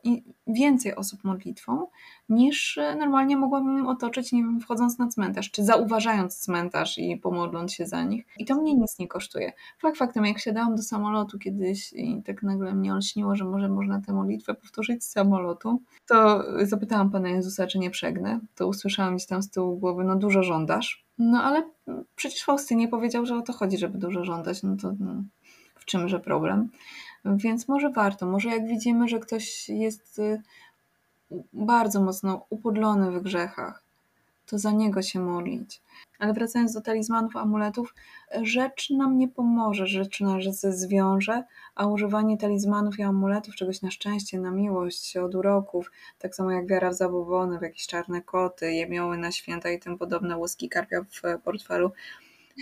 więcej 0.47 0.95
osób 0.95 1.23
modlitwą, 1.23 1.87
niż 2.29 2.77
e, 2.77 2.95
normalnie 2.95 3.37
mogłabym 3.37 3.87
otoczyć, 3.87 4.31
nie 4.31 4.43
wiem, 4.43 4.59
wchodząc 4.59 4.97
na 4.97 5.07
cmentarz, 5.07 5.51
czy 5.51 5.63
zauważając 5.63 6.37
cmentarz 6.37 6.97
i 6.97 7.17
pomodląc 7.17 7.73
się 7.73 7.85
za 7.85 8.03
nich. 8.03 8.25
I 8.37 8.45
to 8.45 8.55
mnie 8.55 8.75
nic 8.75 8.99
nie 8.99 9.07
kosztuje. 9.07 9.53
Fakt 9.79 9.97
faktem, 9.97 10.25
jak 10.25 10.39
siadałam 10.39 10.75
do 10.75 10.83
samolotu 10.83 11.39
kiedyś 11.39 11.93
i 11.93 12.23
tak 12.23 12.43
nagle 12.43 12.73
mnie 12.73 12.93
olśniło, 12.93 13.35
że 13.35 13.45
może 13.45 13.69
można 13.69 14.01
tę 14.01 14.13
modlitwę 14.13 14.53
powtórzyć 14.53 15.03
z 15.03 15.11
samolotu, 15.11 15.81
to 16.07 16.43
zapytałam 16.65 17.11
Pana 17.11 17.29
Jezusa, 17.29 17.67
czy 17.67 17.79
nie 17.79 17.89
przegnę. 17.89 18.39
To 18.55 18.67
usłyszałam 18.67 19.15
gdzieś 19.15 19.27
tam 19.27 19.43
z 19.43 19.49
tyłu 19.49 19.77
głowy, 19.77 20.03
no 20.03 20.15
dużo 20.15 20.43
żądasz. 20.43 21.05
No 21.17 21.43
ale 21.43 21.63
przecież 22.15 22.43
Faustynie 22.43 22.87
powiedział, 22.87 23.25
że 23.25 23.35
o 23.35 23.41
to 23.41 23.53
chodzi, 23.53 23.77
żeby 23.77 23.97
dużo 23.97 24.23
żądać, 24.23 24.63
no 24.63 24.75
to 24.81 24.93
no, 24.99 25.23
w 25.75 25.85
czymże 25.85 26.19
problem. 26.19 26.69
Więc 27.25 27.67
może 27.67 27.89
warto, 27.89 28.25
może 28.25 28.49
jak 28.49 28.67
widzimy, 28.67 29.07
że 29.07 29.19
ktoś 29.19 29.69
jest 29.69 30.19
y, 30.19 30.41
bardzo 31.53 32.01
mocno 32.01 32.45
upodlony 32.49 33.11
w 33.11 33.23
grzechach, 33.23 33.83
to 34.45 34.59
za 34.59 34.71
niego 34.71 35.01
się 35.01 35.19
modlić. 35.19 35.81
Ale 36.19 36.33
wracając 36.33 36.73
do 36.73 36.81
talizmanów, 36.81 37.35
amuletów, 37.35 37.95
rzecz 38.41 38.89
nam 38.89 39.17
nie 39.17 39.27
pomoże, 39.27 39.87
rzecz 39.87 40.21
nas 40.21 40.61
zwiąże, 40.61 41.43
a 41.75 41.87
używanie 41.87 42.37
talizmanów 42.37 42.99
i 42.99 43.03
amuletów, 43.03 43.55
czegoś 43.55 43.81
na 43.81 43.91
szczęście, 43.91 44.39
na 44.39 44.51
miłość, 44.51 45.17
od 45.17 45.35
uroków, 45.35 45.91
tak 46.19 46.35
samo 46.35 46.51
jak 46.51 46.67
wiara 46.67 46.89
w 46.89 46.93
zabobony, 46.93 47.59
w 47.59 47.61
jakieś 47.61 47.87
czarne 47.87 48.21
koty, 48.21 48.73
jemioły 48.73 49.17
na 49.17 49.31
święta 49.31 49.69
i 49.69 49.79
tym 49.79 49.97
podobne, 49.97 50.37
łuski 50.37 50.69
karpia 50.69 51.01
w 51.01 51.41
portfelu, 51.43 51.91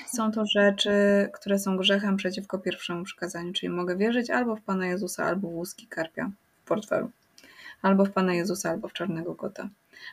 są 0.07 0.31
to 0.31 0.45
rzeczy, 0.45 0.91
które 1.33 1.59
są 1.59 1.77
grzechem 1.77 2.17
przeciwko 2.17 2.59
pierwszemu 2.59 3.03
przykazaniu, 3.03 3.53
czyli 3.53 3.69
mogę 3.69 3.95
wierzyć 3.95 4.29
albo 4.29 4.55
w 4.55 4.61
Pana 4.61 4.87
Jezusa, 4.87 5.25
albo 5.25 5.49
w 5.49 5.53
łuski 5.53 5.87
karpia 5.87 6.31
w 6.63 6.67
portfelu, 6.67 7.09
albo 7.81 8.05
w 8.05 8.11
Pana 8.11 8.33
Jezusa, 8.33 8.69
albo 8.69 8.87
w 8.87 8.93
czarnego 8.93 9.35
kota, 9.35 9.69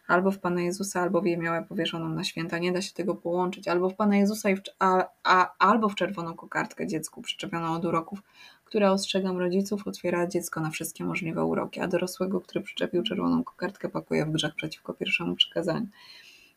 albo 0.07 0.31
w 0.31 0.39
Pana 0.39 0.61
Jezusa, 0.61 1.01
albo 1.01 1.21
w 1.21 1.27
jemiołę 1.27 1.65
powierzoną 1.69 2.09
na 2.09 2.25
święta. 2.25 2.59
Nie 2.59 2.73
da 2.73 2.83
się 2.83 2.93
tego 2.93 3.15
połączyć, 3.15 3.69
albo 3.69 3.91
w 3.91 3.95
Pana 3.95 4.17
Jezusa, 4.17 4.51
i 4.51 4.57
w, 4.57 4.61
a, 4.79 5.09
a, 5.25 5.53
albo 5.59 5.89
w 5.89 5.95
czerwoną 5.95 6.35
kokardkę 6.35 6.87
dziecku 6.87 7.23
przyczepioną 7.23 7.75
od 7.75 7.85
uroków, 7.85 8.23
która 8.65 8.91
ostrzegam 8.91 9.39
rodziców, 9.39 9.87
otwiera 9.87 10.27
dziecko 10.27 10.61
na 10.61 10.71
wszystkie 10.71 11.05
możliwe 11.05 11.45
uroki, 11.45 11.81
a 11.81 11.89
dorosłego, 11.89 12.41
który 12.41 12.61
przyczepił 12.61 13.03
czerwoną 13.03 13.45
kokardkę, 13.45 13.89
pakuje 13.89 14.27
w 14.27 14.33
grzech 14.33 14.55
przeciwko 14.55 14.95
pierwszemu 14.95 15.37
przykazaniu. 15.37 15.87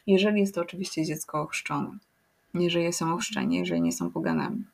Jeżeli 0.08 0.42
jest 0.42 0.56
to 0.56 0.62
oczywiście 0.62 1.06
dziecko 1.06 1.42
ochrzczone 1.42 1.98
jeżeli 2.60 2.94
są 2.94 3.14
ochrzczeni, 3.14 3.58
jeżeli 3.58 3.82
nie 3.82 3.92
są 3.92 4.12
poganami. 4.12 4.66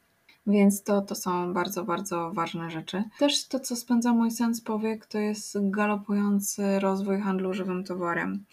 Więc 0.47 0.83
to, 0.83 1.01
to 1.01 1.15
są 1.15 1.53
bardzo, 1.53 1.83
bardzo 1.83 2.31
ważne 2.33 2.69
rzeczy. 2.69 3.03
Też 3.19 3.47
to, 3.47 3.59
co 3.59 3.75
spędza 3.75 4.13
mój 4.13 4.31
sen 4.31 4.55
z 4.55 4.61
powiek, 4.61 5.05
to 5.05 5.19
jest 5.19 5.57
galopujący 5.69 6.79
rozwój 6.79 7.21
handlu 7.21 7.53
żywym 7.53 7.83
towarem. 7.83 8.45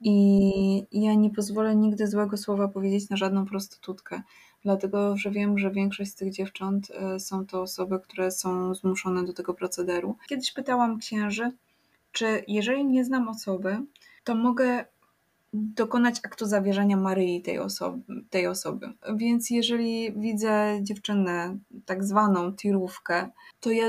I 0.00 0.86
ja 0.92 1.14
nie 1.14 1.30
pozwolę 1.30 1.76
nigdy 1.76 2.06
złego 2.06 2.36
słowa 2.36 2.68
powiedzieć 2.68 3.10
na 3.10 3.16
żadną 3.16 3.46
prostytutkę, 3.46 4.22
dlatego 4.62 5.16
że 5.16 5.30
wiem, 5.30 5.58
że 5.58 5.70
większość 5.70 6.10
z 6.10 6.14
tych 6.14 6.32
dziewcząt 6.32 6.92
y, 7.16 7.20
są 7.20 7.46
to 7.46 7.62
osoby, 7.62 8.00
które 8.00 8.30
są 8.30 8.74
zmuszone 8.74 9.24
do 9.24 9.32
tego 9.32 9.54
procederu. 9.54 10.16
Kiedyś 10.28 10.52
pytałam 10.52 10.98
księży, 10.98 11.52
czy 12.12 12.44
jeżeli 12.48 12.84
nie 12.84 13.04
znam 13.04 13.28
osoby, 13.28 13.78
to 14.24 14.34
mogę 14.34 14.84
dokonać 15.52 16.20
aktu 16.22 16.46
zawierzenia 16.46 16.96
Maryi 16.96 17.42
tej 17.42 17.58
osoby, 17.58 18.02
tej 18.30 18.46
osoby. 18.46 18.92
Więc 19.16 19.50
jeżeli 19.50 20.12
widzę 20.12 20.78
dziewczynę, 20.82 21.56
tak 21.84 22.04
zwaną 22.04 22.52
tirówkę, 22.52 23.28
to 23.60 23.70
ja 23.70 23.84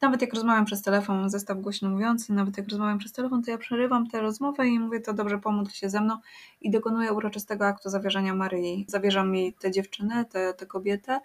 nawet 0.00 0.20
jak 0.20 0.34
rozmawiam 0.34 0.64
przez 0.64 0.82
telefon, 0.82 1.30
zestaw 1.30 1.60
głośno 1.60 1.90
mówiący, 1.90 2.32
nawet 2.32 2.56
jak 2.56 2.68
rozmawiam 2.68 2.98
przez 2.98 3.12
telefon, 3.12 3.42
to 3.42 3.50
ja 3.50 3.58
przerywam 3.58 4.06
tę 4.06 4.20
rozmowę 4.20 4.68
i 4.68 4.78
mówię, 4.78 5.00
to 5.00 5.12
dobrze, 5.12 5.38
pomódl 5.38 5.70
się 5.70 5.90
ze 5.90 6.00
mną 6.00 6.16
i 6.60 6.70
dokonuję 6.70 7.12
uroczystego 7.12 7.66
aktu 7.66 7.90
zawierzenia 7.90 8.34
Maryi. 8.34 8.84
Zawierzam 8.88 9.34
jej 9.34 9.52
tę 9.52 9.70
dziewczynę, 9.70 10.24
tę, 10.24 10.54
tę 10.54 10.66
kobietę, 10.66 11.20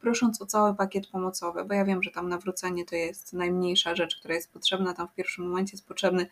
prosząc 0.00 0.42
o 0.42 0.46
cały 0.46 0.74
pakiet 0.74 1.06
pomocowy, 1.06 1.64
bo 1.64 1.74
ja 1.74 1.84
wiem, 1.84 2.02
że 2.02 2.10
tam 2.10 2.28
nawrócenie 2.28 2.84
to 2.84 2.96
jest 2.96 3.32
najmniejsza 3.32 3.94
rzecz, 3.94 4.16
która 4.16 4.34
jest 4.34 4.52
potrzebna. 4.52 4.94
Tam 4.94 5.08
w 5.08 5.14
pierwszym 5.14 5.48
momencie 5.48 5.72
jest 5.72 5.88
potrzebny 5.88 6.26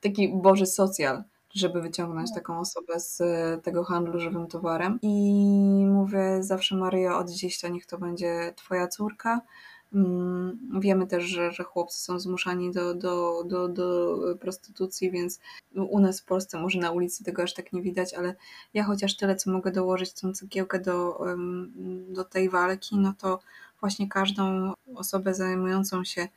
taki 0.00 0.28
Boży 0.28 0.66
socjal, 0.66 1.24
żeby 1.58 1.82
wyciągnąć 1.82 2.34
taką 2.34 2.60
osobę 2.60 3.00
z 3.00 3.22
tego 3.64 3.84
handlu 3.84 4.20
żywym 4.20 4.46
towarem. 4.46 4.98
I 5.02 5.86
mówię 5.88 6.42
zawsze 6.42 6.76
Maryjo, 6.76 7.18
od 7.18 7.30
dziś 7.30 7.60
to 7.60 7.68
niech 7.68 7.86
to 7.86 7.98
będzie 7.98 8.52
Twoja 8.56 8.88
córka. 8.88 9.40
Mm, 9.94 10.80
wiemy 10.80 11.06
też, 11.06 11.24
że, 11.24 11.52
że 11.52 11.64
chłopcy 11.64 12.02
są 12.02 12.20
zmuszani 12.20 12.72
do, 12.72 12.94
do, 12.94 13.44
do, 13.44 13.68
do 13.68 14.18
prostytucji, 14.40 15.10
więc 15.10 15.40
u 15.74 16.00
nas 16.00 16.20
w 16.20 16.24
Polsce 16.24 16.58
może 16.58 16.78
na 16.78 16.90
ulicy 16.90 17.24
tego 17.24 17.42
aż 17.42 17.54
tak 17.54 17.72
nie 17.72 17.82
widać, 17.82 18.14
ale 18.14 18.34
ja 18.74 18.84
chociaż 18.84 19.16
tyle, 19.16 19.36
co 19.36 19.50
mogę 19.50 19.72
dołożyć 19.72 20.12
tą 20.12 20.32
cegiełkę 20.32 20.80
do, 20.80 21.18
do 22.08 22.24
tej 22.24 22.48
walki, 22.50 22.96
no 22.96 23.14
to 23.18 23.40
właśnie 23.80 24.08
każdą 24.08 24.72
osobę 24.94 25.34
zajmującą 25.34 26.04
się 26.04 26.28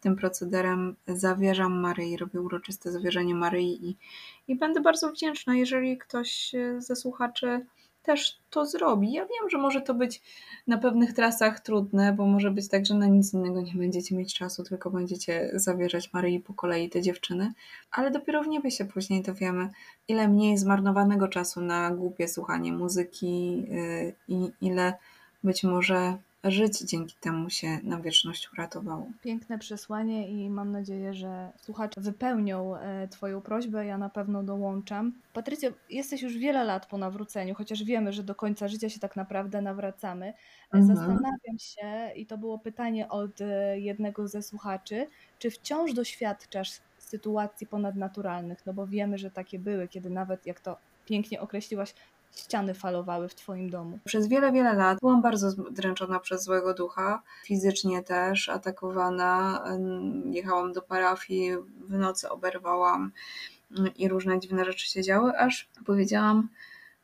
tym 0.00 0.16
procederem 0.16 0.96
zawierzam 1.06 1.80
Maryi, 1.80 2.16
robię 2.16 2.40
uroczyste 2.40 2.92
zawierzenie 2.92 3.34
Maryi 3.34 3.88
i, 3.88 3.96
i 4.48 4.56
będę 4.56 4.80
bardzo 4.80 5.10
wdzięczna, 5.10 5.56
jeżeli 5.56 5.98
ktoś 5.98 6.52
ze 6.78 6.96
słuchaczy 6.96 7.66
też 8.02 8.38
to 8.50 8.66
zrobi. 8.66 9.12
Ja 9.12 9.22
wiem, 9.22 9.50
że 9.50 9.58
może 9.58 9.80
to 9.80 9.94
być 9.94 10.22
na 10.66 10.78
pewnych 10.78 11.12
trasach 11.12 11.60
trudne, 11.60 12.12
bo 12.12 12.26
może 12.26 12.50
być 12.50 12.68
tak, 12.68 12.86
że 12.86 12.94
na 12.94 13.06
nic 13.06 13.34
innego 13.34 13.60
nie 13.62 13.74
będziecie 13.74 14.16
mieć 14.16 14.34
czasu, 14.34 14.64
tylko 14.64 14.90
będziecie 14.90 15.50
zawierzać 15.54 16.12
Maryi 16.12 16.40
po 16.40 16.54
kolei 16.54 16.90
te 16.90 17.02
dziewczyny, 17.02 17.52
ale 17.90 18.10
dopiero 18.10 18.42
w 18.42 18.48
niebie 18.48 18.70
się 18.70 18.84
później 18.84 19.22
dowiemy, 19.22 19.70
ile 20.08 20.28
mniej 20.28 20.58
zmarnowanego 20.58 21.28
czasu 21.28 21.60
na 21.60 21.90
głupie 21.90 22.28
słuchanie 22.28 22.72
muzyki 22.72 23.62
yy, 23.62 24.14
i 24.28 24.52
ile 24.60 24.94
być 25.44 25.64
może 25.64 26.16
żyć 26.44 26.78
dzięki 26.78 27.14
temu 27.20 27.50
się 27.50 27.78
na 27.82 28.00
wieczność 28.00 28.52
uratowało. 28.52 29.06
Piękne 29.22 29.58
przesłanie 29.58 30.28
i 30.28 30.50
mam 30.50 30.72
nadzieję, 30.72 31.14
że 31.14 31.52
słuchacze 31.56 32.00
wypełnią 32.00 32.76
e, 32.76 33.08
Twoją 33.08 33.40
prośbę. 33.40 33.86
Ja 33.86 33.98
na 33.98 34.08
pewno 34.08 34.42
dołączam. 34.42 35.12
Patrycja, 35.32 35.70
jesteś 35.90 36.22
już 36.22 36.38
wiele 36.38 36.64
lat 36.64 36.86
po 36.86 36.98
nawróceniu, 36.98 37.54
chociaż 37.54 37.84
wiemy, 37.84 38.12
że 38.12 38.22
do 38.22 38.34
końca 38.34 38.68
życia 38.68 38.88
się 38.88 39.00
tak 39.00 39.16
naprawdę 39.16 39.62
nawracamy. 39.62 40.26
E, 40.26 40.34
mhm. 40.72 40.86
Zastanawiam 40.86 41.58
się, 41.58 42.10
i 42.16 42.26
to 42.26 42.38
było 42.38 42.58
pytanie 42.58 43.08
od 43.08 43.40
e, 43.40 43.80
jednego 43.80 44.28
ze 44.28 44.42
słuchaczy, 44.42 45.06
czy 45.38 45.50
wciąż 45.50 45.92
doświadczasz 45.92 46.70
sytuacji 46.98 47.66
ponadnaturalnych? 47.66 48.66
No 48.66 48.74
bo 48.74 48.86
wiemy, 48.86 49.18
że 49.18 49.30
takie 49.30 49.58
były, 49.58 49.88
kiedy 49.88 50.10
nawet, 50.10 50.46
jak 50.46 50.60
to 50.60 50.76
pięknie 51.06 51.40
określiłaś, 51.40 51.94
ściany 52.36 52.74
falowały 52.74 53.28
w 53.28 53.34
Twoim 53.34 53.70
domu? 53.70 53.98
Przez 54.04 54.28
wiele, 54.28 54.52
wiele 54.52 54.74
lat 54.74 54.98
byłam 55.00 55.22
bardzo 55.22 55.52
dręczona 55.70 56.20
przez 56.20 56.44
złego 56.44 56.74
ducha, 56.74 57.22
fizycznie 57.44 58.02
też 58.02 58.48
atakowana. 58.48 59.64
Jechałam 60.24 60.72
do 60.72 60.82
parafii, 60.82 61.52
w 61.88 61.92
nocy 61.92 62.28
oberwałam 62.28 63.12
mm, 63.78 63.94
i 63.94 64.08
różne 64.08 64.40
dziwne 64.40 64.64
rzeczy 64.64 64.90
się 64.90 65.02
działy, 65.02 65.38
aż 65.38 65.68
powiedziałam 65.86 66.48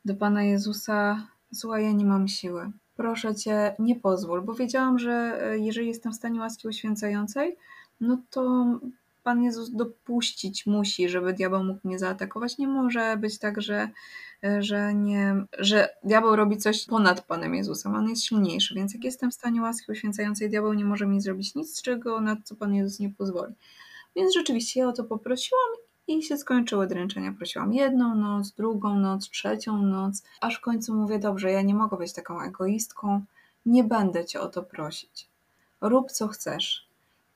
do 0.05 0.15
Pana 0.15 0.43
Jezusa: 0.43 1.27
Słuchaj, 1.53 1.83
ja 1.83 1.91
nie 1.91 2.05
mam 2.05 2.27
siły. 2.27 2.71
Proszę 2.95 3.35
Cię, 3.35 3.75
nie 3.79 3.95
pozwól, 3.95 4.41
bo 4.41 4.53
wiedziałam, 4.53 4.99
że 4.99 5.39
e, 5.41 5.59
jeżeli 5.59 5.87
jestem 5.87 6.11
w 6.11 6.15
stanie 6.15 6.39
łaski 6.39 6.67
uświęcającej, 6.67 7.57
no 8.01 8.17
to 8.29 8.65
Pan 9.27 9.43
Jezus 9.43 9.71
dopuścić 9.71 10.65
musi, 10.65 11.09
żeby 11.09 11.33
diabeł 11.33 11.63
mógł 11.63 11.79
mnie 11.83 11.99
zaatakować. 11.99 12.57
Nie 12.57 12.67
może 12.67 13.17
być 13.17 13.39
tak, 13.39 13.61
że, 13.61 13.89
że, 14.59 14.93
nie, 14.93 15.45
że 15.59 15.89
diabeł 16.03 16.35
robi 16.35 16.57
coś 16.57 16.85
ponad 16.85 17.25
Panem 17.25 17.55
Jezusem. 17.55 17.95
On 17.95 18.09
jest 18.09 18.23
silniejszy, 18.23 18.75
więc 18.75 18.93
jak 18.93 19.03
jestem 19.03 19.31
w 19.31 19.33
stanie 19.33 19.61
łaski 19.61 19.91
uświęcającej, 19.91 20.49
diabeł 20.49 20.73
nie 20.73 20.85
może 20.85 21.05
mi 21.05 21.21
zrobić 21.21 21.55
nic, 21.55 21.81
czego 21.81 22.21
na 22.21 22.37
co 22.43 22.55
Pan 22.55 22.73
Jezus 22.73 22.99
nie 22.99 23.09
pozwoli. 23.09 23.53
Więc 24.15 24.33
rzeczywiście 24.33 24.79
ja 24.79 24.87
o 24.87 24.93
to 24.93 25.03
poprosiłam 25.03 25.69
i 26.07 26.23
się 26.23 26.37
skończyły 26.37 26.87
dręczenia. 26.87 27.33
Prosiłam 27.37 27.73
jedną 27.73 28.15
noc, 28.15 28.51
drugą 28.51 28.99
noc, 28.99 29.29
trzecią 29.29 29.81
noc, 29.81 30.23
aż 30.41 30.57
w 30.57 30.61
końcu 30.61 30.93
mówię, 30.93 31.19
dobrze, 31.19 31.51
ja 31.51 31.61
nie 31.61 31.75
mogę 31.75 31.97
być 31.97 32.13
taką 32.13 32.41
egoistką, 32.41 33.21
nie 33.65 33.83
będę 33.83 34.25
cię 34.25 34.41
o 34.41 34.47
to 34.47 34.63
prosić. 34.63 35.27
Rób 35.81 36.11
co 36.11 36.27
chcesz. 36.27 36.86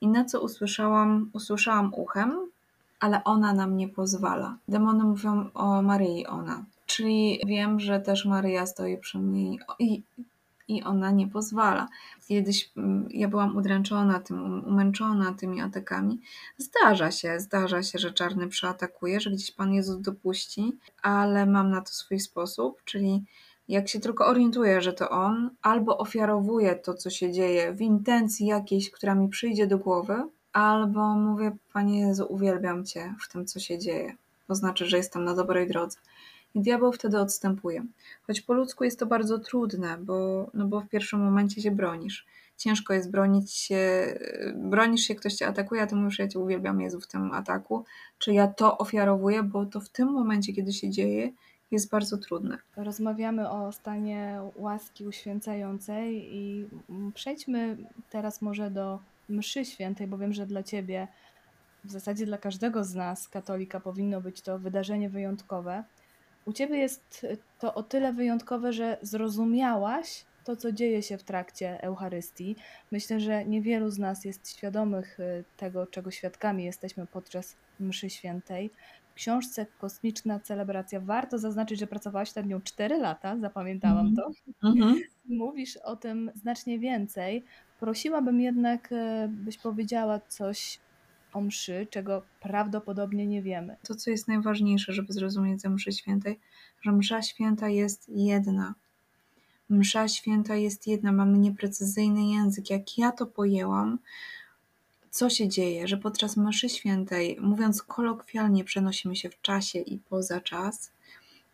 I 0.01 0.07
na 0.07 0.25
co 0.25 0.41
usłyszałam, 0.41 1.29
usłyszałam 1.33 1.93
uchem, 1.93 2.51
ale 2.99 3.23
ona 3.23 3.53
nam 3.53 3.77
nie 3.77 3.87
pozwala. 3.87 4.57
Demony 4.67 5.03
mówią 5.03 5.49
o 5.53 5.81
Maryi 5.81 6.27
ona. 6.27 6.65
Czyli 6.85 7.39
wiem, 7.47 7.79
że 7.79 7.99
też 7.99 8.25
Maryja 8.25 8.65
stoi 8.65 8.97
przy 8.97 9.19
mnie 9.19 9.57
i, 9.79 10.01
i 10.67 10.83
ona 10.83 11.11
nie 11.11 11.27
pozwala. 11.27 11.87
Kiedyś 12.27 12.71
mm, 12.77 13.07
ja 13.09 13.27
byłam 13.27 13.55
udręczona 13.55 14.19
tym, 14.19 14.43
um, 14.43 14.65
umęczona 14.65 15.33
tymi 15.33 15.61
atakami. 15.61 16.19
Zdarza 16.57 17.11
się, 17.11 17.39
zdarza 17.39 17.83
się, 17.83 17.99
że 17.99 18.13
czarny 18.13 18.47
przeatakuje, 18.47 19.19
że 19.19 19.31
gdzieś 19.31 19.51
Pan 19.51 19.73
Jezus 19.73 20.01
dopuści, 20.01 20.73
ale 21.01 21.45
mam 21.45 21.71
na 21.71 21.81
to 21.81 21.91
swój 21.91 22.19
sposób, 22.19 22.81
czyli 22.85 23.23
jak 23.71 23.89
się 23.89 23.99
tylko 23.99 24.27
orientuję, 24.27 24.81
że 24.81 24.93
to 24.93 25.09
on, 25.09 25.49
albo 25.61 25.97
ofiarowuję 25.97 26.75
to, 26.75 26.93
co 26.93 27.09
się 27.09 27.31
dzieje 27.31 27.73
w 27.73 27.81
intencji 27.81 28.45
jakiejś, 28.47 28.91
która 28.91 29.15
mi 29.15 29.29
przyjdzie 29.29 29.67
do 29.67 29.77
głowy, 29.77 30.23
albo 30.53 31.15
mówię, 31.15 31.57
Panie 31.73 31.99
Jezu, 31.99 32.25
uwielbiam 32.29 32.85
Cię 32.85 33.15
w 33.21 33.31
tym, 33.31 33.45
co 33.45 33.59
się 33.59 33.77
dzieje. 33.77 34.15
To 34.47 34.55
znaczy, 34.55 34.85
że 34.85 34.97
jestem 34.97 35.23
na 35.23 35.35
dobrej 35.35 35.67
drodze. 35.67 35.97
I 36.55 36.61
diabeł 36.61 36.91
wtedy 36.91 37.19
odstępuje. 37.19 37.85
Choć 38.27 38.41
po 38.41 38.53
ludzku 38.53 38.83
jest 38.83 38.99
to 38.99 39.05
bardzo 39.05 39.39
trudne, 39.39 39.97
bo, 39.99 40.49
no 40.53 40.65
bo 40.65 40.81
w 40.81 40.89
pierwszym 40.89 41.19
momencie 41.19 41.61
się 41.61 41.71
bronisz. 41.71 42.25
Ciężko 42.57 42.93
jest 42.93 43.11
bronić 43.11 43.51
się, 43.51 44.13
bronisz 44.55 45.01
się, 45.01 45.15
ktoś 45.15 45.33
cię 45.33 45.47
atakuje, 45.47 45.81
a 45.81 45.87
ty 45.87 45.95
mówisz, 45.95 46.19
ja 46.19 46.27
cię 46.27 46.39
uwielbiam 46.39 46.81
Jezu 46.81 46.99
w 46.99 47.07
tym 47.07 47.31
ataku. 47.31 47.85
Czy 48.17 48.33
ja 48.33 48.47
to 48.47 48.77
ofiarowuję, 48.77 49.43
bo 49.43 49.65
to 49.65 49.79
w 49.79 49.89
tym 49.89 50.11
momencie, 50.11 50.53
kiedy 50.53 50.73
się 50.73 50.89
dzieje, 50.89 51.31
jest 51.71 51.89
bardzo 51.89 52.17
trudne. 52.17 52.57
Rozmawiamy 52.77 53.49
o 53.49 53.71
stanie 53.71 54.39
łaski 54.55 55.07
uświęcającej 55.07 56.35
i 56.35 56.65
przejdźmy 57.13 57.77
teraz 58.09 58.41
może 58.41 58.71
do 58.71 58.99
mszy 59.29 59.65
świętej, 59.65 60.07
bo 60.07 60.17
wiem, 60.17 60.33
że 60.33 60.45
dla 60.45 60.63
Ciebie, 60.63 61.07
w 61.83 61.91
zasadzie 61.91 62.25
dla 62.25 62.37
każdego 62.37 62.83
z 62.83 62.95
nas, 62.95 63.29
katolika, 63.29 63.79
powinno 63.79 64.21
być 64.21 64.41
to 64.41 64.59
wydarzenie 64.59 65.09
wyjątkowe. 65.09 65.83
U 66.45 66.53
Ciebie 66.53 66.77
jest 66.77 67.25
to 67.59 67.73
o 67.73 67.83
tyle 67.83 68.13
wyjątkowe, 68.13 68.73
że 68.73 68.97
zrozumiałaś 69.01 70.25
to, 70.43 70.55
co 70.55 70.71
dzieje 70.71 71.01
się 71.01 71.17
w 71.17 71.23
trakcie 71.23 71.83
Eucharystii. 71.83 72.55
Myślę, 72.91 73.19
że 73.19 73.45
niewielu 73.45 73.89
z 73.89 73.99
nas 73.99 74.25
jest 74.25 74.49
świadomych 74.57 75.19
y, 75.19 75.43
tego, 75.57 75.87
czego 75.87 76.11
świadkami 76.11 76.63
jesteśmy 76.63 77.07
podczas 77.07 77.55
mszy 77.79 78.09
świętej 78.09 78.71
książce 79.21 79.65
Kosmiczna 79.79 80.39
Celebracja 80.39 80.99
warto 80.99 81.37
zaznaczyć, 81.37 81.79
że 81.79 81.87
pracowałaś 81.87 82.35
nad 82.35 82.45
nią 82.45 82.61
4 82.61 82.97
lata, 82.97 83.37
zapamiętałam 83.37 84.05
mm. 84.05 84.15
to. 84.15 84.31
Mm-hmm. 84.63 84.95
Mówisz 85.25 85.77
o 85.77 85.95
tym 85.95 86.31
znacznie 86.35 86.79
więcej. 86.79 87.43
Prosiłabym 87.79 88.41
jednak, 88.41 88.91
e, 88.91 89.27
byś 89.31 89.57
powiedziała 89.57 90.19
coś 90.19 90.79
o 91.33 91.41
mszy, 91.41 91.87
czego 91.89 92.21
prawdopodobnie 92.39 93.27
nie 93.27 93.41
wiemy. 93.41 93.75
To, 93.87 93.95
co 93.95 94.11
jest 94.11 94.27
najważniejsze, 94.27 94.93
żeby 94.93 95.13
zrozumieć 95.13 95.61
ze 95.61 95.69
mszy 95.69 95.91
świętej, 95.91 96.39
że 96.81 96.91
msza 96.91 97.21
święta 97.21 97.69
jest 97.69 98.09
jedna. 98.09 98.73
Msza 99.69 100.07
święta 100.07 100.55
jest 100.55 100.87
jedna, 100.87 101.11
mamy 101.11 101.37
nieprecyzyjny 101.37 102.27
język. 102.27 102.69
Jak 102.69 102.97
ja 102.97 103.11
to 103.11 103.25
pojęłam, 103.25 103.99
co 105.11 105.29
się 105.29 105.47
dzieje, 105.47 105.87
że 105.87 105.97
podczas 105.97 106.37
mszy 106.37 106.69
świętej, 106.69 107.37
mówiąc 107.41 107.83
kolokwialnie, 107.83 108.63
przenosimy 108.63 109.15
się 109.15 109.29
w 109.29 109.41
czasie 109.41 109.79
i 109.79 109.97
poza 109.97 110.41
czas 110.41 110.91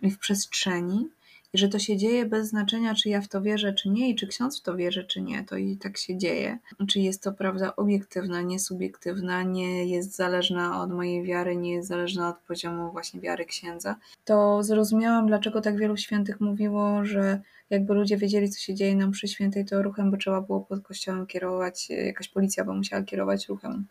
i 0.01 0.11
w 0.11 0.19
przestrzeni, 0.19 1.09
że 1.53 1.69
to 1.69 1.79
się 1.79 1.97
dzieje 1.97 2.25
bez 2.25 2.47
znaczenia, 2.47 2.95
czy 2.95 3.09
ja 3.09 3.21
w 3.21 3.27
to 3.27 3.41
wierzę, 3.41 3.73
czy 3.73 3.89
nie, 3.89 4.09
i 4.09 4.15
czy 4.15 4.27
ksiądz 4.27 4.59
w 4.59 4.63
to 4.63 4.75
wierzy, 4.75 5.03
czy 5.03 5.21
nie, 5.21 5.43
to 5.43 5.57
i 5.57 5.77
tak 5.77 5.97
się 5.97 6.17
dzieje. 6.17 6.57
Czy 6.87 6.99
jest 6.99 7.23
to 7.23 7.31
prawda 7.31 7.75
obiektywna, 7.75 8.41
nie 8.41 8.59
subiektywna, 8.59 9.43
nie 9.43 9.85
jest 9.85 10.15
zależna 10.15 10.81
od 10.81 10.91
mojej 10.91 11.23
wiary, 11.23 11.55
nie 11.55 11.73
jest 11.73 11.87
zależna 11.87 12.29
od 12.29 12.37
poziomu 12.37 12.91
właśnie 12.91 13.21
wiary 13.21 13.45
księdza. 13.45 13.95
To 14.25 14.63
zrozumiałam, 14.63 15.27
dlaczego 15.27 15.61
tak 15.61 15.77
wielu 15.77 15.97
świętych 15.97 16.41
mówiło, 16.41 17.05
że 17.05 17.41
jakby 17.69 17.93
ludzie 17.93 18.17
wiedzieli, 18.17 18.49
co 18.49 18.59
się 18.59 18.75
dzieje 18.75 18.95
na 18.95 19.07
mszy 19.07 19.27
świętej, 19.27 19.65
to 19.65 19.81
ruchem 19.83 20.11
by 20.11 20.17
trzeba 20.17 20.41
było 20.41 20.61
pod 20.61 20.83
kościołem 20.83 21.27
kierować, 21.27 21.89
jakaś 21.89 22.27
policja 22.27 22.65
by 22.65 22.73
musiała 22.73 23.03
kierować 23.03 23.47
ruchem 23.47 23.85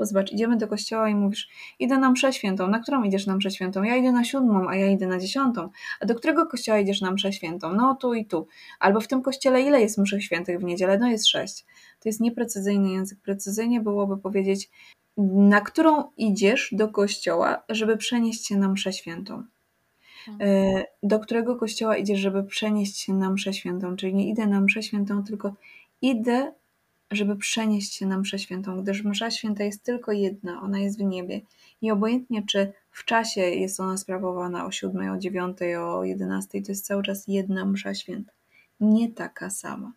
Bo 0.00 0.06
zobacz, 0.06 0.32
idziemy 0.32 0.56
do 0.56 0.68
kościoła 0.68 1.08
i 1.08 1.14
mówisz, 1.14 1.48
idę 1.78 1.98
na 1.98 2.10
mszę 2.10 2.32
świętą. 2.32 2.68
Na 2.68 2.78
którą 2.78 3.02
idziesz 3.02 3.26
na 3.26 3.36
mszę 3.36 3.50
świętą? 3.50 3.82
Ja 3.82 3.96
idę 3.96 4.12
na 4.12 4.24
siódmą, 4.24 4.68
a 4.68 4.76
ja 4.76 4.86
idę 4.90 5.06
na 5.06 5.18
dziesiątą. 5.18 5.68
A 6.00 6.06
do 6.06 6.14
którego 6.14 6.46
kościoła 6.46 6.78
idziesz 6.78 7.00
na 7.00 7.10
mszę 7.10 7.32
świętą? 7.32 7.74
No 7.74 7.94
tu 7.94 8.14
i 8.14 8.26
tu. 8.26 8.46
Albo 8.78 9.00
w 9.00 9.08
tym 9.08 9.22
kościele 9.22 9.62
ile 9.62 9.80
jest 9.80 9.98
mszy 9.98 10.20
świętych 10.20 10.60
w 10.60 10.64
niedzielę? 10.64 10.98
No 10.98 11.08
jest 11.08 11.28
sześć. 11.28 11.64
To 12.00 12.08
jest 12.08 12.20
nieprecyzyjny 12.20 12.90
język. 12.90 13.18
Precyzyjnie 13.22 13.80
byłoby 13.80 14.16
powiedzieć, 14.16 14.70
na 15.34 15.60
którą 15.60 16.04
idziesz 16.16 16.68
do 16.72 16.88
kościoła, 16.88 17.62
żeby 17.68 17.96
przenieść 17.96 18.46
się 18.46 18.56
na 18.56 18.68
mszę 18.68 18.92
świętą. 18.92 19.42
E, 20.40 20.84
do 21.02 21.18
którego 21.18 21.56
kościoła 21.56 21.96
idziesz, 21.96 22.20
żeby 22.20 22.44
przenieść 22.44 22.98
się 22.98 23.14
na 23.14 23.30
mszę 23.30 23.52
świętą? 23.52 23.96
Czyli 23.96 24.14
nie 24.14 24.28
idę 24.28 24.46
na 24.46 24.60
mszę 24.60 24.82
świętą, 24.82 25.24
tylko 25.24 25.54
idę, 26.02 26.52
żeby 27.10 27.36
przenieść 27.36 27.94
się 27.94 28.06
na 28.06 28.18
mszę 28.18 28.38
świętą, 28.38 28.82
gdyż 28.82 29.04
msza 29.04 29.30
święta 29.30 29.64
jest 29.64 29.82
tylko 29.82 30.12
jedna, 30.12 30.62
ona 30.62 30.78
jest 30.78 30.98
w 30.98 31.02
niebie. 31.02 31.40
I 31.82 31.90
obojętnie, 31.90 32.42
czy 32.46 32.72
w 32.90 33.04
czasie 33.04 33.40
jest 33.40 33.80
ona 33.80 33.96
sprawowana 33.96 34.66
o 34.66 34.72
7, 34.72 35.10
o 35.10 35.18
9, 35.18 35.58
o 35.80 36.04
11, 36.04 36.62
to 36.62 36.72
jest 36.72 36.86
cały 36.86 37.02
czas 37.02 37.24
jedna 37.28 37.64
msza 37.64 37.94
święta. 37.94 38.32
Nie 38.80 39.08
taka 39.08 39.50
sama, 39.50 39.92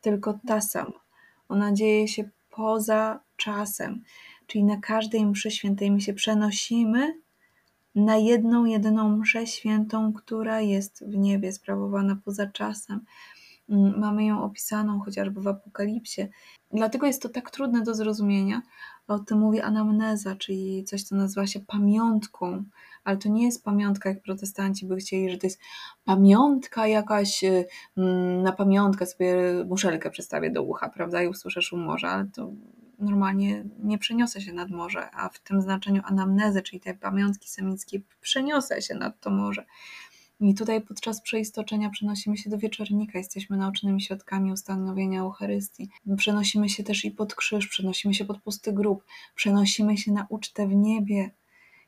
tylko 0.00 0.38
ta 0.46 0.60
sama. 0.60 1.00
Ona 1.48 1.72
dzieje 1.72 2.08
się 2.08 2.28
poza 2.50 3.20
czasem. 3.36 4.02
Czyli 4.46 4.64
na 4.64 4.76
każdej 4.76 5.26
mszy 5.26 5.50
świętej 5.50 5.90
my 5.90 6.00
się 6.00 6.12
przenosimy 6.12 7.14
na 7.94 8.16
jedną, 8.16 8.64
jedyną 8.64 9.16
mszę 9.16 9.46
świętą, 9.46 10.12
która 10.12 10.60
jest 10.60 11.04
w 11.06 11.16
niebie, 11.16 11.52
sprawowana 11.52 12.16
poza 12.24 12.46
czasem. 12.46 13.00
Mm, 13.68 14.00
mamy 14.00 14.24
ją 14.24 14.42
opisaną 14.42 15.00
chociażby 15.00 15.40
w 15.40 15.48
Apokalipsie. 15.48 16.28
Dlatego 16.72 17.06
jest 17.06 17.22
to 17.22 17.28
tak 17.28 17.50
trudne 17.50 17.82
do 17.82 17.94
zrozumienia. 17.94 18.62
O 19.08 19.18
tym 19.18 19.38
mówi 19.38 19.60
anamneza, 19.60 20.36
czyli 20.36 20.84
coś, 20.84 21.02
co 21.02 21.16
nazywa 21.16 21.46
się 21.46 21.60
pamiątką, 21.60 22.64
ale 23.04 23.16
to 23.16 23.28
nie 23.28 23.44
jest 23.44 23.64
pamiątka, 23.64 24.08
jak 24.08 24.22
protestanci 24.22 24.86
by 24.86 24.96
chcieli, 24.96 25.30
że 25.30 25.38
to 25.38 25.46
jest 25.46 25.60
pamiątka 26.04 26.86
jakaś, 26.86 27.44
y, 27.44 27.66
mm, 27.96 28.42
na 28.42 28.52
pamiątkę 28.52 29.06
sobie 29.06 29.36
muszelkę 29.68 30.10
przedstawię 30.10 30.50
do 30.50 30.62
ucha, 30.62 30.88
prawda, 30.88 31.22
i 31.22 31.28
usłyszę 31.28 31.62
szum 31.62 31.80
morza, 31.80 32.08
ale 32.08 32.24
to 32.24 32.52
normalnie 32.98 33.64
nie 33.78 33.98
przeniosę 33.98 34.40
się 34.40 34.52
nad 34.52 34.70
morze, 34.70 35.10
a 35.12 35.28
w 35.28 35.38
tym 35.38 35.62
znaczeniu 35.62 36.02
anamnezy, 36.04 36.62
czyli 36.62 36.80
tej 36.80 36.94
pamiątki 36.94 37.48
semickiej, 37.48 38.04
przeniosę 38.20 38.82
się 38.82 38.94
nad 38.94 39.20
to 39.20 39.30
morze. 39.30 39.64
I 40.40 40.54
tutaj 40.54 40.80
podczas 40.80 41.20
przeistoczenia 41.20 41.90
przenosimy 41.90 42.36
się 42.36 42.50
do 42.50 42.58
wieczornika, 42.58 43.18
jesteśmy 43.18 43.56
naocznymi 43.56 44.00
świadkami 44.00 44.52
ustanowienia 44.52 45.20
Eucharystii. 45.20 45.88
Przenosimy 46.16 46.68
się 46.68 46.84
też 46.84 47.04
i 47.04 47.10
pod 47.10 47.34
krzyż, 47.34 47.68
przenosimy 47.68 48.14
się 48.14 48.24
pod 48.24 48.42
pusty 48.42 48.72
grób, 48.72 49.04
przenosimy 49.34 49.96
się 49.96 50.12
na 50.12 50.26
ucztę 50.28 50.66
w 50.68 50.74
niebie. 50.74 51.30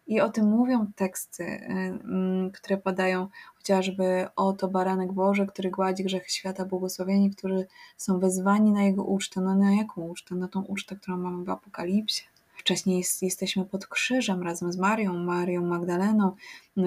I 0.06 0.20
o 0.20 0.28
tym 0.28 0.46
mówią 0.46 0.86
teksty, 0.96 1.44
y, 1.44 1.56
mm, 1.68 2.50
które 2.50 2.76
padają 2.76 3.28
chociażby 3.56 4.26
oto 4.36 4.68
baranek 4.68 5.12
Boże, 5.12 5.46
który 5.46 5.70
gładzi 5.70 6.04
grzech 6.04 6.30
świata, 6.30 6.64
błogosławieni, 6.64 7.30
którzy 7.30 7.66
są 7.96 8.20
wezwani 8.20 8.72
na 8.72 8.82
jego 8.82 9.04
ucztę. 9.04 9.40
No 9.40 9.54
na 9.54 9.74
jaką 9.74 10.02
ucztę? 10.02 10.34
Na 10.34 10.48
tą 10.48 10.62
ucztę, 10.62 10.96
którą 10.96 11.16
mamy 11.16 11.44
w 11.44 11.50
Apokalipsie. 11.50 12.24
Wcześniej 12.66 12.98
jest, 12.98 13.22
jesteśmy 13.22 13.64
pod 13.64 13.86
krzyżem 13.86 14.42
razem 14.42 14.72
z 14.72 14.76
Marią, 14.76 15.14
Marią 15.14 15.62
Magdaleną, 15.62 16.36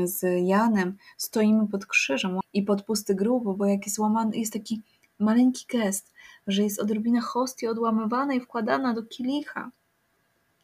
z 0.03 0.47
Janem. 0.47 0.97
Stoimy 1.17 1.67
pod 1.67 1.85
krzyżem 1.85 2.39
i 2.53 2.63
pod 2.63 2.81
pusty 2.81 3.15
grób, 3.15 3.57
bo 3.57 3.65
jak 3.65 3.85
jest 3.85 3.99
łamany, 3.99 4.37
jest 4.37 4.53
taki 4.53 4.81
maleńki 5.19 5.65
gest, 5.77 6.13
że 6.47 6.63
jest 6.63 6.79
odrobina 6.79 7.21
hostii 7.21 7.67
odłamywana 7.67 8.33
i 8.33 8.41
wkładana 8.41 8.93
do 8.93 9.03
kielicha, 9.03 9.71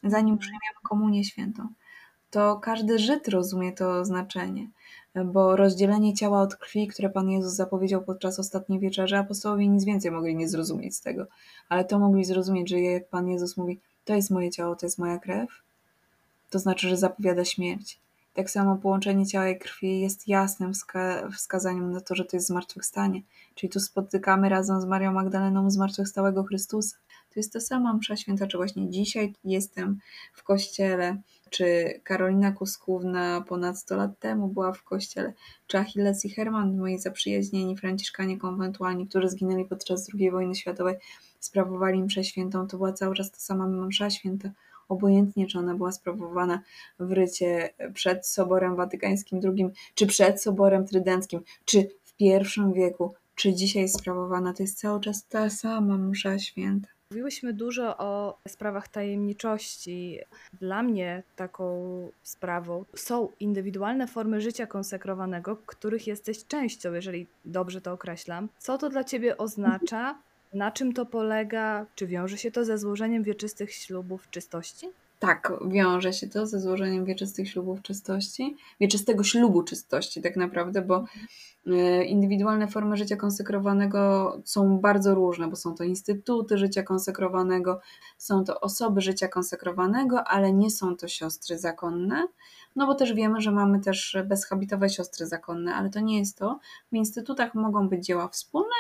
zanim 0.03 0.37
przyjmiemy 0.37 0.79
komunię 0.83 1.23
świętą. 1.23 1.67
To 2.31 2.59
każdy 2.59 2.99
Żyd 2.99 3.27
rozumie 3.27 3.71
to 3.71 4.05
znaczenie, 4.05 4.69
bo 5.25 5.55
rozdzielenie 5.55 6.13
ciała 6.13 6.41
od 6.41 6.55
krwi, 6.55 6.87
które 6.87 7.09
Pan 7.09 7.29
Jezus 7.29 7.53
zapowiedział 7.53 8.03
podczas 8.03 8.39
ostatniej 8.39 8.79
wieczerzy, 8.79 9.17
apostołowie 9.17 9.67
nic 9.67 9.83
więcej 9.83 10.11
mogli 10.11 10.35
nie 10.35 10.49
zrozumieć 10.49 10.95
z 10.95 11.01
tego, 11.01 11.27
ale 11.69 11.85
to 11.85 11.99
mogli 11.99 12.25
zrozumieć, 12.25 12.69
że 12.69 12.79
jak 12.79 13.09
Pan 13.09 13.27
Jezus 13.27 13.57
mówi, 13.57 13.79
to 14.05 14.13
jest 14.13 14.31
moje 14.31 14.51
ciało, 14.51 14.75
to 14.75 14.85
jest 14.85 14.97
moja 14.97 15.19
krew, 15.19 15.49
to 16.49 16.59
znaczy, 16.59 16.89
że 16.89 16.97
zapowiada 16.97 17.45
śmierć. 17.45 17.99
Tak 18.33 18.49
samo 18.49 18.75
połączenie 18.75 19.25
ciała 19.25 19.49
i 19.49 19.59
krwi 19.59 20.01
jest 20.01 20.27
jasnym 20.27 20.73
wska 20.73 21.29
wskazaniem 21.29 21.91
na 21.91 22.01
to, 22.01 22.15
że 22.15 22.25
to 22.25 22.37
jest 22.37 22.47
zmartwychwstanie. 22.47 23.21
Czyli 23.55 23.69
tu 23.69 23.79
spotykamy 23.79 24.49
razem 24.49 24.81
z 24.81 24.85
Marią 24.85 25.13
Magdaleną 25.13 25.71
zmartwychwstałego 25.71 26.43
Chrystusa. 26.43 26.97
To 27.33 27.39
jest 27.39 27.53
ta 27.53 27.59
sama 27.59 27.93
msza 27.93 28.15
święta, 28.15 28.47
czy 28.47 28.57
właśnie 28.57 28.89
dzisiaj 28.89 29.33
jestem 29.43 29.99
w 30.33 30.43
kościele, 30.43 31.17
czy 31.49 31.99
Karolina 32.03 32.51
Kuskówna 32.51 33.43
ponad 33.47 33.79
100 33.79 33.95
lat 33.95 34.19
temu 34.19 34.47
była 34.47 34.73
w 34.73 34.83
kościele, 34.83 35.33
czy 35.67 35.77
Achilles 35.77 36.25
i 36.25 36.29
Herman, 36.29 36.77
moi 36.77 36.97
zaprzyjaźnieni 36.97 37.77
franciszkanie 37.77 38.37
konwentualni, 38.37 39.07
którzy 39.07 39.29
zginęli 39.29 39.65
podczas 39.65 40.09
II 40.19 40.31
wojny 40.31 40.55
światowej, 40.55 40.95
sprawowali 41.45 42.03
mszę 42.03 42.23
świętą, 42.23 42.67
to 42.67 42.77
była 42.77 42.93
cały 42.93 43.15
czas 43.15 43.31
ta 43.31 43.37
sama 43.37 43.67
msza 43.67 44.09
święta, 44.09 44.49
obojętnie 44.89 45.47
czy 45.47 45.59
ona 45.59 45.75
była 45.75 45.91
sprawowana 45.91 46.61
w 46.99 47.11
rycie 47.11 47.69
przed 47.93 48.27
Soborem 48.27 48.75
Watykańskim 48.75 49.39
II, 49.43 49.69
czy 49.95 50.07
przed 50.07 50.41
Soborem 50.41 50.87
Trydenckim, 50.87 51.41
czy 51.65 51.89
w 52.03 52.15
pierwszym 52.15 52.73
wieku, 52.73 53.13
czy 53.35 53.53
dzisiaj 53.53 53.89
sprawowana, 53.89 54.53
to 54.53 54.63
jest 54.63 54.79
cały 54.79 55.01
czas 55.01 55.27
ta 55.27 55.49
sama 55.49 55.97
msza 55.97 56.39
święta. 56.39 56.87
Mówiłyśmy 57.11 57.53
dużo 57.53 57.97
o 57.97 58.37
sprawach 58.47 58.87
tajemniczości. 58.87 60.19
Dla 60.59 60.83
mnie 60.83 61.23
taką 61.35 62.09
sprawą 62.23 62.85
są 62.95 63.29
indywidualne 63.39 64.07
formy 64.07 64.41
życia 64.41 64.67
konsekrowanego, 64.67 65.57
których 65.65 66.07
jesteś 66.07 66.45
częścią, 66.45 66.93
jeżeli 66.93 67.27
dobrze 67.45 67.81
to 67.81 67.91
określam. 67.93 68.49
Co 68.57 68.77
to 68.77 68.89
dla 68.89 69.03
ciebie 69.03 69.37
oznacza? 69.37 70.15
Na 70.55 70.71
czym 70.71 70.93
to 70.93 71.05
polega? 71.05 71.85
Czy 71.95 72.07
wiąże 72.07 72.37
się 72.37 72.51
to 72.51 72.65
ze 72.65 72.77
złożeniem 72.77 73.23
wieczystych 73.23 73.73
ślubów 73.73 74.29
czystości? 74.29 74.87
Tak, 75.19 75.53
wiąże 75.67 76.13
się 76.13 76.27
to 76.27 76.47
ze 76.47 76.59
złożeniem 76.59 77.05
wieczystych 77.05 77.49
ślubów 77.49 77.81
czystości, 77.81 78.57
wieczystego 78.79 79.23
ślubu 79.23 79.63
czystości 79.63 80.21
tak 80.21 80.35
naprawdę, 80.35 80.81
bo 80.81 81.05
e, 81.67 82.03
indywidualne 82.03 82.67
formy 82.67 82.97
życia 82.97 83.15
konsekrowanego 83.15 84.31
są 84.45 84.79
bardzo 84.79 85.15
różne, 85.15 85.47
bo 85.47 85.55
są 85.55 85.75
to 85.75 85.83
instytuty 85.83 86.57
życia 86.57 86.83
konsekrowanego, 86.83 87.79
są 88.17 88.43
to 88.43 88.59
osoby 88.59 89.01
życia 89.01 89.27
konsekrowanego, 89.27 90.23
ale 90.23 90.53
nie 90.53 90.71
są 90.71 90.95
to 90.95 91.07
siostry 91.07 91.57
zakonne, 91.57 92.27
no 92.75 92.87
bo 92.87 92.95
też 92.95 93.13
wiemy, 93.13 93.41
że 93.41 93.51
mamy 93.51 93.79
też 93.79 94.17
bezhabitowe 94.25 94.89
siostry 94.89 95.27
zakonne, 95.27 95.75
ale 95.75 95.89
to 95.89 95.99
nie 95.99 96.19
jest 96.19 96.37
to. 96.37 96.59
W 96.91 96.95
instytutach 96.95 97.55
mogą 97.55 97.89
być 97.89 98.05
dzieła 98.05 98.27
wspólne, 98.27 98.75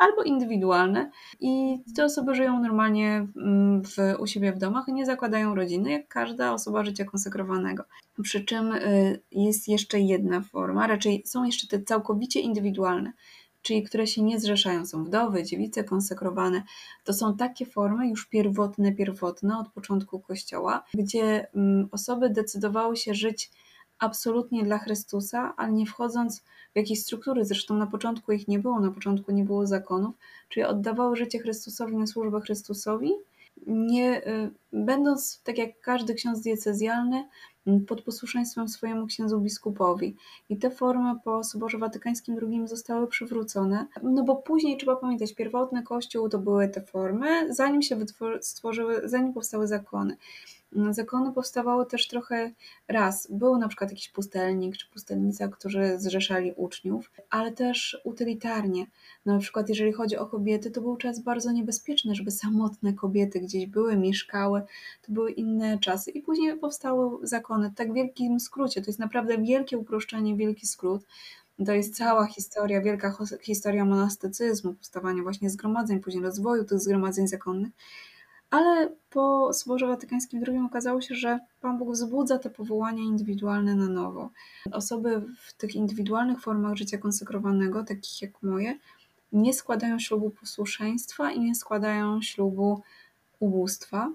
albo 0.00 0.22
indywidualne 0.22 1.10
i 1.40 1.78
te 1.96 2.04
osoby 2.04 2.34
żyją 2.34 2.62
normalnie 2.62 3.26
mm, 3.36 3.82
w, 3.82 3.96
u 4.20 4.26
siebie 4.26 4.52
w 4.52 4.58
domach 4.58 4.88
i 4.88 4.92
nie 4.92 5.06
zakładają 5.06 5.54
rodziny, 5.54 5.90
jak 5.90 6.08
każda 6.08 6.52
osoba 6.52 6.84
życia 6.84 7.04
konsekrowanego. 7.04 7.84
Przy 8.22 8.44
czym 8.44 8.72
y, 8.72 9.20
jest 9.32 9.68
jeszcze 9.68 10.00
jedna 10.00 10.40
forma, 10.40 10.86
raczej 10.86 11.22
są 11.26 11.44
jeszcze 11.44 11.66
te 11.66 11.82
całkowicie 11.84 12.40
indywidualne, 12.40 13.12
czyli 13.62 13.82
które 13.82 14.06
się 14.06 14.22
nie 14.22 14.40
zrzeszają, 14.40 14.86
są 14.86 15.04
wdowy, 15.04 15.44
dziewice 15.44 15.84
konsekrowane. 15.84 16.62
To 17.04 17.12
są 17.12 17.36
takie 17.36 17.66
formy 17.66 18.08
już 18.08 18.26
pierwotne, 18.26 18.92
pierwotne 18.92 19.58
od 19.58 19.68
początku 19.68 20.20
Kościoła, 20.20 20.84
gdzie 20.94 21.46
mm, 21.54 21.88
osoby 21.92 22.30
decydowały 22.30 22.96
się 22.96 23.14
żyć 23.14 23.50
absolutnie 23.98 24.64
dla 24.64 24.78
Chrystusa, 24.78 25.54
ale 25.56 25.72
nie 25.72 25.86
wchodząc 25.86 26.44
w 26.72 26.76
jakieś 26.76 27.02
struktury. 27.02 27.44
Zresztą 27.44 27.74
na 27.74 27.86
początku 27.86 28.32
ich 28.32 28.48
nie 28.48 28.58
było, 28.58 28.80
na 28.80 28.90
początku 28.90 29.32
nie 29.32 29.44
było 29.44 29.66
zakonów, 29.66 30.14
czyli 30.48 30.64
oddawały 30.64 31.16
życie 31.16 31.38
Chrystusowi 31.38 31.96
na 31.96 32.06
służbę 32.06 32.40
Chrystusowi, 32.40 33.12
nie 33.66 34.26
y, 34.26 34.50
będąc, 34.72 35.42
tak 35.44 35.58
jak 35.58 35.80
każdy 35.80 36.14
ksiądz 36.14 36.40
diecezjalny, 36.40 37.24
pod 37.86 38.02
posłuszeństwem 38.02 38.68
swojemu 38.68 39.06
księdzu 39.06 39.40
biskupowi. 39.40 40.16
I 40.48 40.56
te 40.56 40.70
formy 40.70 41.14
po 41.24 41.44
Soborze 41.44 41.78
Watykańskim 41.78 42.36
II 42.42 42.68
zostały 42.68 43.06
przywrócone, 43.06 43.86
no 44.02 44.22
bo 44.22 44.36
później 44.36 44.76
trzeba 44.76 44.96
pamiętać, 44.96 45.34
pierwotny 45.34 45.82
kościół 45.82 46.28
to 46.28 46.38
były 46.38 46.68
te 46.68 46.82
formy, 46.82 47.54
zanim 47.54 47.82
się 47.82 47.96
stworzyły, 48.40 49.00
zanim 49.04 49.32
powstały 49.32 49.66
zakony. 49.66 50.16
Zakony 50.90 51.32
powstawały 51.32 51.86
też 51.86 52.08
trochę 52.08 52.50
raz. 52.88 53.28
Był 53.30 53.58
na 53.58 53.68
przykład 53.68 53.90
jakiś 53.90 54.08
pustelnik 54.08 54.76
czy 54.76 54.90
pustelnica, 54.90 55.48
którzy 55.48 55.98
zrzeszali 55.98 56.52
uczniów, 56.56 57.10
ale 57.30 57.52
też 57.52 58.00
utylitarnie. 58.04 58.86
Na 59.26 59.38
przykład 59.38 59.68
jeżeli 59.68 59.92
chodzi 59.92 60.16
o 60.16 60.26
kobiety, 60.26 60.70
to 60.70 60.80
był 60.80 60.96
czas 60.96 61.20
bardzo 61.20 61.52
niebezpieczny, 61.52 62.14
żeby 62.14 62.30
samotne 62.30 62.92
kobiety 62.92 63.40
gdzieś 63.40 63.66
były, 63.66 63.96
mieszkały. 63.96 64.62
To 65.02 65.12
były 65.12 65.30
inne 65.30 65.78
czasy. 65.78 66.10
I 66.10 66.22
później 66.22 66.58
powstały 66.58 67.26
zakony. 67.26 67.72
Tak 67.76 67.90
w 67.90 67.94
wielkim 67.94 68.40
skrócie. 68.40 68.82
To 68.82 68.86
jest 68.86 68.98
naprawdę 68.98 69.38
wielkie 69.38 69.78
uproszczenie, 69.78 70.36
wielki 70.36 70.66
skrót. 70.66 71.02
To 71.66 71.72
jest 71.72 71.96
cała 71.96 72.26
historia, 72.26 72.80
wielka 72.80 73.16
historia 73.42 73.84
monastycyzmu, 73.84 74.74
powstawania 74.74 75.22
właśnie 75.22 75.50
zgromadzeń, 75.50 76.00
później 76.00 76.22
rozwoju 76.22 76.64
tych 76.64 76.80
zgromadzeń 76.80 77.28
zakonnych 77.28 77.72
ale 78.50 78.90
po 79.10 79.52
Soborze 79.52 79.86
Watykańskim 79.86 80.42
II 80.46 80.58
okazało 80.66 81.00
się, 81.00 81.14
że 81.14 81.38
Pan 81.60 81.78
Bóg 81.78 81.92
wzbudza 81.92 82.38
te 82.38 82.50
powołania 82.50 83.02
indywidualne 83.02 83.74
na 83.74 83.88
nowo. 83.88 84.30
Osoby 84.72 85.22
w 85.40 85.52
tych 85.52 85.74
indywidualnych 85.74 86.40
formach 86.40 86.76
życia 86.76 86.98
konsekrowanego, 86.98 87.84
takich 87.84 88.22
jak 88.22 88.42
moje, 88.42 88.78
nie 89.32 89.54
składają 89.54 89.98
ślubu 89.98 90.30
posłuszeństwa 90.30 91.32
i 91.32 91.40
nie 91.40 91.54
składają 91.54 92.22
ślubu 92.22 92.82
ubóstwa, 93.40 94.12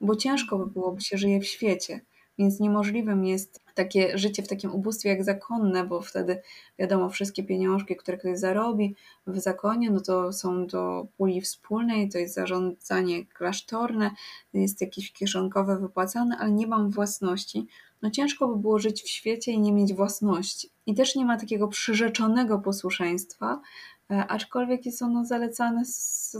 bo 0.00 0.16
ciężko 0.16 0.58
by 0.58 0.66
było, 0.66 0.92
by 0.92 1.00
się 1.00 1.18
żyje 1.18 1.40
w 1.40 1.46
świecie, 1.46 2.00
więc 2.38 2.60
niemożliwym 2.60 3.24
jest 3.24 3.60
takie 3.74 4.18
życie 4.18 4.42
w 4.42 4.48
takim 4.48 4.72
ubóstwie 4.72 5.08
jak 5.08 5.24
zakonne, 5.24 5.84
bo 5.84 6.00
wtedy 6.00 6.42
wiadomo, 6.78 7.08
wszystkie 7.08 7.44
pieniążki, 7.44 7.96
które 7.96 8.18
ktoś 8.18 8.38
zarobi 8.38 8.94
w 9.26 9.38
zakonie, 9.38 9.90
no 9.90 10.00
to 10.00 10.32
są 10.32 10.66
do 10.66 11.06
puli 11.16 11.40
wspólnej, 11.40 12.08
to 12.08 12.18
jest 12.18 12.34
zarządzanie 12.34 13.26
klasztorne, 13.26 14.10
jest 14.54 14.80
jakieś 14.80 15.12
kieszonkowe 15.12 15.78
wypłacane, 15.78 16.36
ale 16.38 16.50
nie 16.50 16.66
mam 16.66 16.90
własności. 16.90 17.66
No 18.02 18.10
ciężko 18.10 18.48
by 18.48 18.56
było 18.56 18.78
żyć 18.78 19.02
w 19.02 19.08
świecie 19.08 19.52
i 19.52 19.60
nie 19.60 19.72
mieć 19.72 19.94
własności. 19.94 20.70
I 20.86 20.94
też 20.94 21.14
nie 21.14 21.24
ma 21.24 21.38
takiego 21.38 21.68
przyrzeczonego 21.68 22.58
posłuszeństwa, 22.58 23.60
aczkolwiek 24.08 24.86
jest 24.86 25.02
ono 25.02 25.24
zalecane, 25.24 25.84
z, 25.84 26.36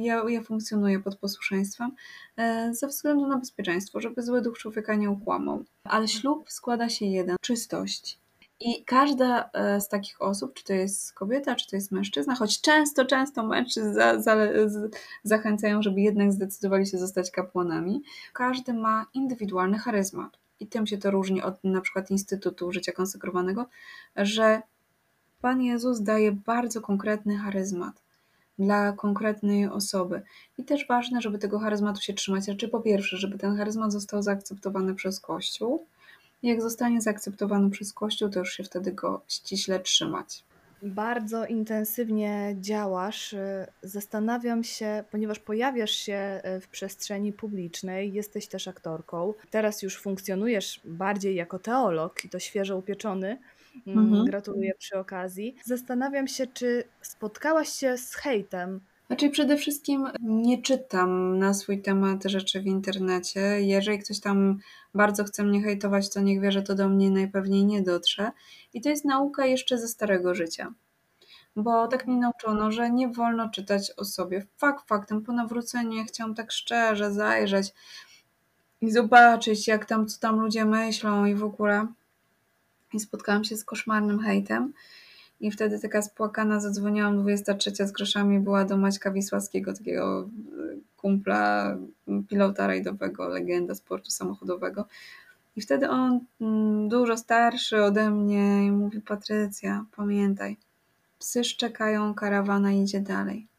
ja, 0.00 0.22
ja 0.28 0.42
funkcjonuję 0.42 1.00
pod 1.00 1.16
posłuszeństwem 1.16 1.90
e, 2.36 2.74
ze 2.74 2.86
względu 2.88 3.26
na 3.26 3.38
bezpieczeństwo, 3.38 4.00
żeby 4.00 4.22
zły 4.22 4.42
duch 4.42 4.58
człowieka 4.58 4.94
nie 4.94 5.10
ukłamał. 5.10 5.64
Ale 5.84 6.08
ślub 6.08 6.50
składa 6.50 6.88
się 6.88 7.06
jeden, 7.06 7.36
czystość. 7.40 8.18
I 8.60 8.84
każda 8.84 9.50
e, 9.52 9.80
z 9.80 9.88
takich 9.88 10.22
osób, 10.22 10.54
czy 10.54 10.64
to 10.64 10.72
jest 10.72 11.12
kobieta, 11.12 11.54
czy 11.54 11.70
to 11.70 11.76
jest 11.76 11.92
mężczyzna, 11.92 12.34
choć 12.34 12.60
często, 12.60 13.04
często 13.04 13.46
mężczyzn 13.46 13.94
za, 13.94 14.20
za, 14.20 14.36
zachęcają, 15.22 15.82
żeby 15.82 16.00
jednak 16.00 16.32
zdecydowali 16.32 16.86
się 16.86 16.98
zostać 16.98 17.30
kapłanami, 17.30 18.02
każdy 18.32 18.74
ma 18.74 19.06
indywidualny 19.14 19.78
charyzmat. 19.78 20.38
I 20.60 20.66
tym 20.66 20.86
się 20.86 20.98
to 20.98 21.10
różni 21.10 21.42
od 21.42 21.64
na 21.64 21.80
przykład 21.80 22.10
Instytutu 22.10 22.72
Życia 22.72 22.92
Konsekrowanego, 22.92 23.66
że 24.16 24.62
Pan 25.44 25.62
Jezus 25.62 26.00
daje 26.00 26.32
bardzo 26.32 26.80
konkretny 26.80 27.36
charyzmat 27.36 28.02
dla 28.58 28.92
konkretnej 28.92 29.66
osoby. 29.66 30.22
I 30.58 30.64
też 30.64 30.86
ważne, 30.88 31.20
żeby 31.20 31.38
tego 31.38 31.58
charyzmatu 31.58 32.00
się 32.00 32.14
trzymać. 32.14 32.44
Znaczy, 32.44 32.68
po 32.68 32.80
pierwsze, 32.80 33.16
żeby 33.16 33.38
ten 33.38 33.56
charyzmat 33.56 33.92
został 33.92 34.22
zaakceptowany 34.22 34.94
przez 34.94 35.20
Kościół. 35.20 35.86
Jak 36.42 36.62
zostanie 36.62 37.00
zaakceptowany 37.00 37.70
przez 37.70 37.92
Kościół, 37.92 38.28
to 38.28 38.38
już 38.38 38.52
się 38.52 38.64
wtedy 38.64 38.92
go 38.92 39.22
ściśle 39.28 39.80
trzymać. 39.80 40.44
Bardzo 40.82 41.46
intensywnie 41.46 42.56
działasz. 42.60 43.34
Zastanawiam 43.82 44.64
się, 44.64 45.04
ponieważ 45.10 45.38
pojawiasz 45.38 45.90
się 45.90 46.40
w 46.60 46.68
przestrzeni 46.68 47.32
publicznej, 47.32 48.12
jesteś 48.12 48.46
też 48.46 48.68
aktorką. 48.68 49.34
Teraz 49.50 49.82
już 49.82 50.00
funkcjonujesz 50.00 50.80
bardziej 50.84 51.34
jako 51.34 51.58
teolog 51.58 52.24
i 52.24 52.28
to 52.28 52.38
świeżo 52.38 52.76
upieczony. 52.76 53.38
Mm, 53.86 53.98
mhm. 53.98 54.24
Gratuluję 54.24 54.72
przy 54.78 54.98
okazji. 54.98 55.56
Zastanawiam 55.64 56.28
się, 56.28 56.46
czy 56.46 56.84
spotkałaś 57.02 57.68
się 57.68 57.98
z 57.98 58.14
hejtem 58.14 58.80
znaczy 59.06 59.30
przede 59.30 59.56
wszystkim 59.56 60.08
nie 60.22 60.62
czytam 60.62 61.38
na 61.38 61.54
swój 61.54 61.82
temat 61.82 62.24
rzeczy 62.24 62.60
w 62.60 62.66
internecie. 62.66 63.40
Jeżeli 63.40 63.98
ktoś 63.98 64.20
tam 64.20 64.58
bardzo 64.94 65.24
chce 65.24 65.44
mnie 65.44 65.62
hejtować, 65.62 66.10
to 66.10 66.20
niech 66.20 66.40
wie, 66.40 66.52
że 66.52 66.62
to 66.62 66.74
do 66.74 66.88
mnie 66.88 67.10
najpewniej 67.10 67.64
nie 67.64 67.82
dotrze. 67.82 68.30
I 68.74 68.80
to 68.80 68.88
jest 68.88 69.04
nauka 69.04 69.46
jeszcze 69.46 69.78
ze 69.78 69.88
starego 69.88 70.34
życia. 70.34 70.74
Bo 71.56 71.88
tak 71.88 72.06
mnie 72.06 72.16
nauczono, 72.16 72.72
że 72.72 72.90
nie 72.90 73.08
wolno 73.08 73.50
czytać 73.50 73.92
o 73.96 74.04
sobie. 74.04 74.46
Fakt 74.56 74.88
faktem, 74.88 75.22
po 75.22 75.32
nawróceniu 75.32 76.04
chciałam 76.04 76.34
tak 76.34 76.52
szczerze 76.52 77.12
zajrzeć 77.12 77.72
i 78.80 78.90
zobaczyć, 78.90 79.68
jak 79.68 79.84
tam, 79.84 80.06
co 80.06 80.20
tam 80.20 80.40
ludzie 80.40 80.64
myślą 80.64 81.24
i 81.24 81.34
w 81.34 81.44
ogóle 81.44 81.86
i 82.94 83.00
spotkałam 83.00 83.44
się 83.44 83.56
z 83.56 83.64
koszmarnym 83.64 84.20
hejtem. 84.20 84.72
I 85.40 85.50
wtedy 85.50 85.80
taka 85.80 86.02
spłakana 86.02 86.60
zadzwoniłam 86.60 87.22
23 87.22 87.70
z 87.86 87.92
groszami, 87.92 88.40
była 88.40 88.64
do 88.64 88.76
Maćka 88.76 89.10
Wisławskiego, 89.10 89.72
takiego 89.72 90.20
e, 90.22 90.76
kumpla, 90.96 91.76
pilota 92.28 92.66
rajdowego, 92.66 93.28
legenda 93.28 93.74
sportu 93.74 94.10
samochodowego. 94.10 94.86
I 95.56 95.60
wtedy 95.60 95.88
on, 95.88 96.20
mm, 96.40 96.88
dużo 96.88 97.16
starszy 97.16 97.82
ode 97.82 98.10
mnie, 98.10 98.72
mówi: 98.72 99.00
Patrycja, 99.00 99.84
pamiętaj, 99.96 100.56
psy 101.18 101.44
szczekają, 101.44 102.14
karawana 102.14 102.72
idzie 102.72 103.00
dalej. 103.00 103.53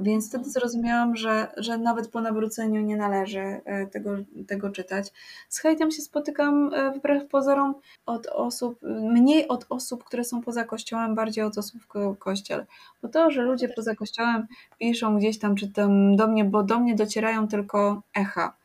Więc 0.00 0.28
wtedy 0.28 0.50
zrozumiałam, 0.50 1.16
że, 1.16 1.48
że 1.56 1.78
nawet 1.78 2.08
po 2.08 2.20
nawróceniu 2.20 2.80
nie 2.80 2.96
należy 2.96 3.40
e, 3.40 3.86
tego, 3.86 4.10
tego 4.46 4.70
czytać. 4.70 5.12
Z 5.48 5.58
hejtem 5.58 5.90
się 5.90 6.02
spotykam 6.02 6.74
e, 6.74 6.92
wbrew 6.92 7.28
pozorom 7.28 7.74
od 8.06 8.26
osób, 8.26 8.78
mniej 8.82 9.48
od 9.48 9.66
osób, 9.68 10.04
które 10.04 10.24
są 10.24 10.40
poza 10.40 10.64
kościołem, 10.64 11.14
bardziej 11.14 11.44
od 11.44 11.58
osób 11.58 11.80
w 11.82 12.18
kościele. 12.18 12.66
Bo 13.02 13.08
to, 13.08 13.30
że 13.30 13.42
ludzie 13.42 13.68
poza 13.68 13.94
kościołem 13.94 14.46
piszą 14.78 15.18
gdzieś 15.18 15.38
tam, 15.38 15.54
czy 15.56 15.72
tam 15.72 16.16
do 16.16 16.26
mnie, 16.26 16.44
bo 16.44 16.62
do 16.62 16.80
mnie 16.80 16.94
docierają 16.94 17.48
tylko 17.48 18.02
echa. 18.14 18.56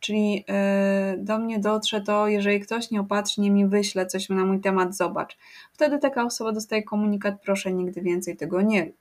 Czyli 0.00 0.44
e, 0.48 1.16
do 1.18 1.38
mnie 1.38 1.58
dotrze 1.58 2.00
to, 2.00 2.28
jeżeli 2.28 2.60
ktoś 2.60 2.90
nieopatrznie 2.90 3.50
mi 3.50 3.66
wyśle 3.66 4.06
coś 4.06 4.28
na 4.28 4.44
mój 4.44 4.60
temat, 4.60 4.96
zobacz. 4.96 5.38
Wtedy 5.72 5.98
taka 5.98 6.24
osoba 6.24 6.52
dostaje 6.52 6.82
komunikat, 6.82 7.34
proszę 7.44 7.72
nigdy 7.72 8.02
więcej 8.02 8.36
tego 8.36 8.62
nie 8.62 8.92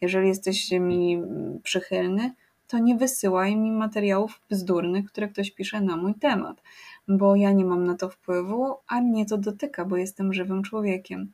jeżeli 0.00 0.28
jesteś 0.28 0.70
mi 0.70 1.22
przychylny, 1.62 2.34
to 2.66 2.78
nie 2.78 2.96
wysyłaj 2.96 3.56
mi 3.56 3.72
materiałów 3.72 4.40
bzdurnych, 4.50 5.06
które 5.06 5.28
ktoś 5.28 5.50
pisze 5.50 5.80
na 5.80 5.96
mój 5.96 6.14
temat, 6.14 6.62
bo 7.08 7.36
ja 7.36 7.52
nie 7.52 7.64
mam 7.64 7.84
na 7.84 7.94
to 7.94 8.08
wpływu, 8.08 8.74
a 8.88 9.00
mnie 9.00 9.26
to 9.26 9.38
dotyka, 9.38 9.84
bo 9.84 9.96
jestem 9.96 10.34
żywym 10.34 10.62
człowiekiem. 10.62 11.32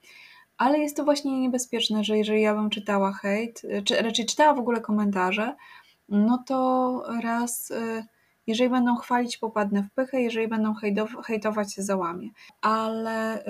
Ale 0.58 0.78
jest 0.78 0.96
to 0.96 1.04
właśnie 1.04 1.40
niebezpieczne, 1.40 2.04
że 2.04 2.18
jeżeli 2.18 2.42
ja 2.42 2.54
bym 2.54 2.70
czytała 2.70 3.12
hejt, 3.12 3.62
czy 3.84 4.02
raczej 4.02 4.26
czytała 4.26 4.54
w 4.54 4.58
ogóle 4.58 4.80
komentarze, 4.80 5.54
no 6.08 6.44
to 6.46 7.02
raz, 7.22 7.70
y, 7.70 8.04
jeżeli 8.46 8.70
będą 8.70 8.96
chwalić, 8.96 9.36
popadnę 9.36 9.82
w 9.82 9.90
pychę, 9.90 10.20
jeżeli 10.20 10.48
będą 10.48 10.74
hejtować, 11.24 11.74
się 11.74 11.82
załamię. 11.82 12.30
Ale 12.60 13.44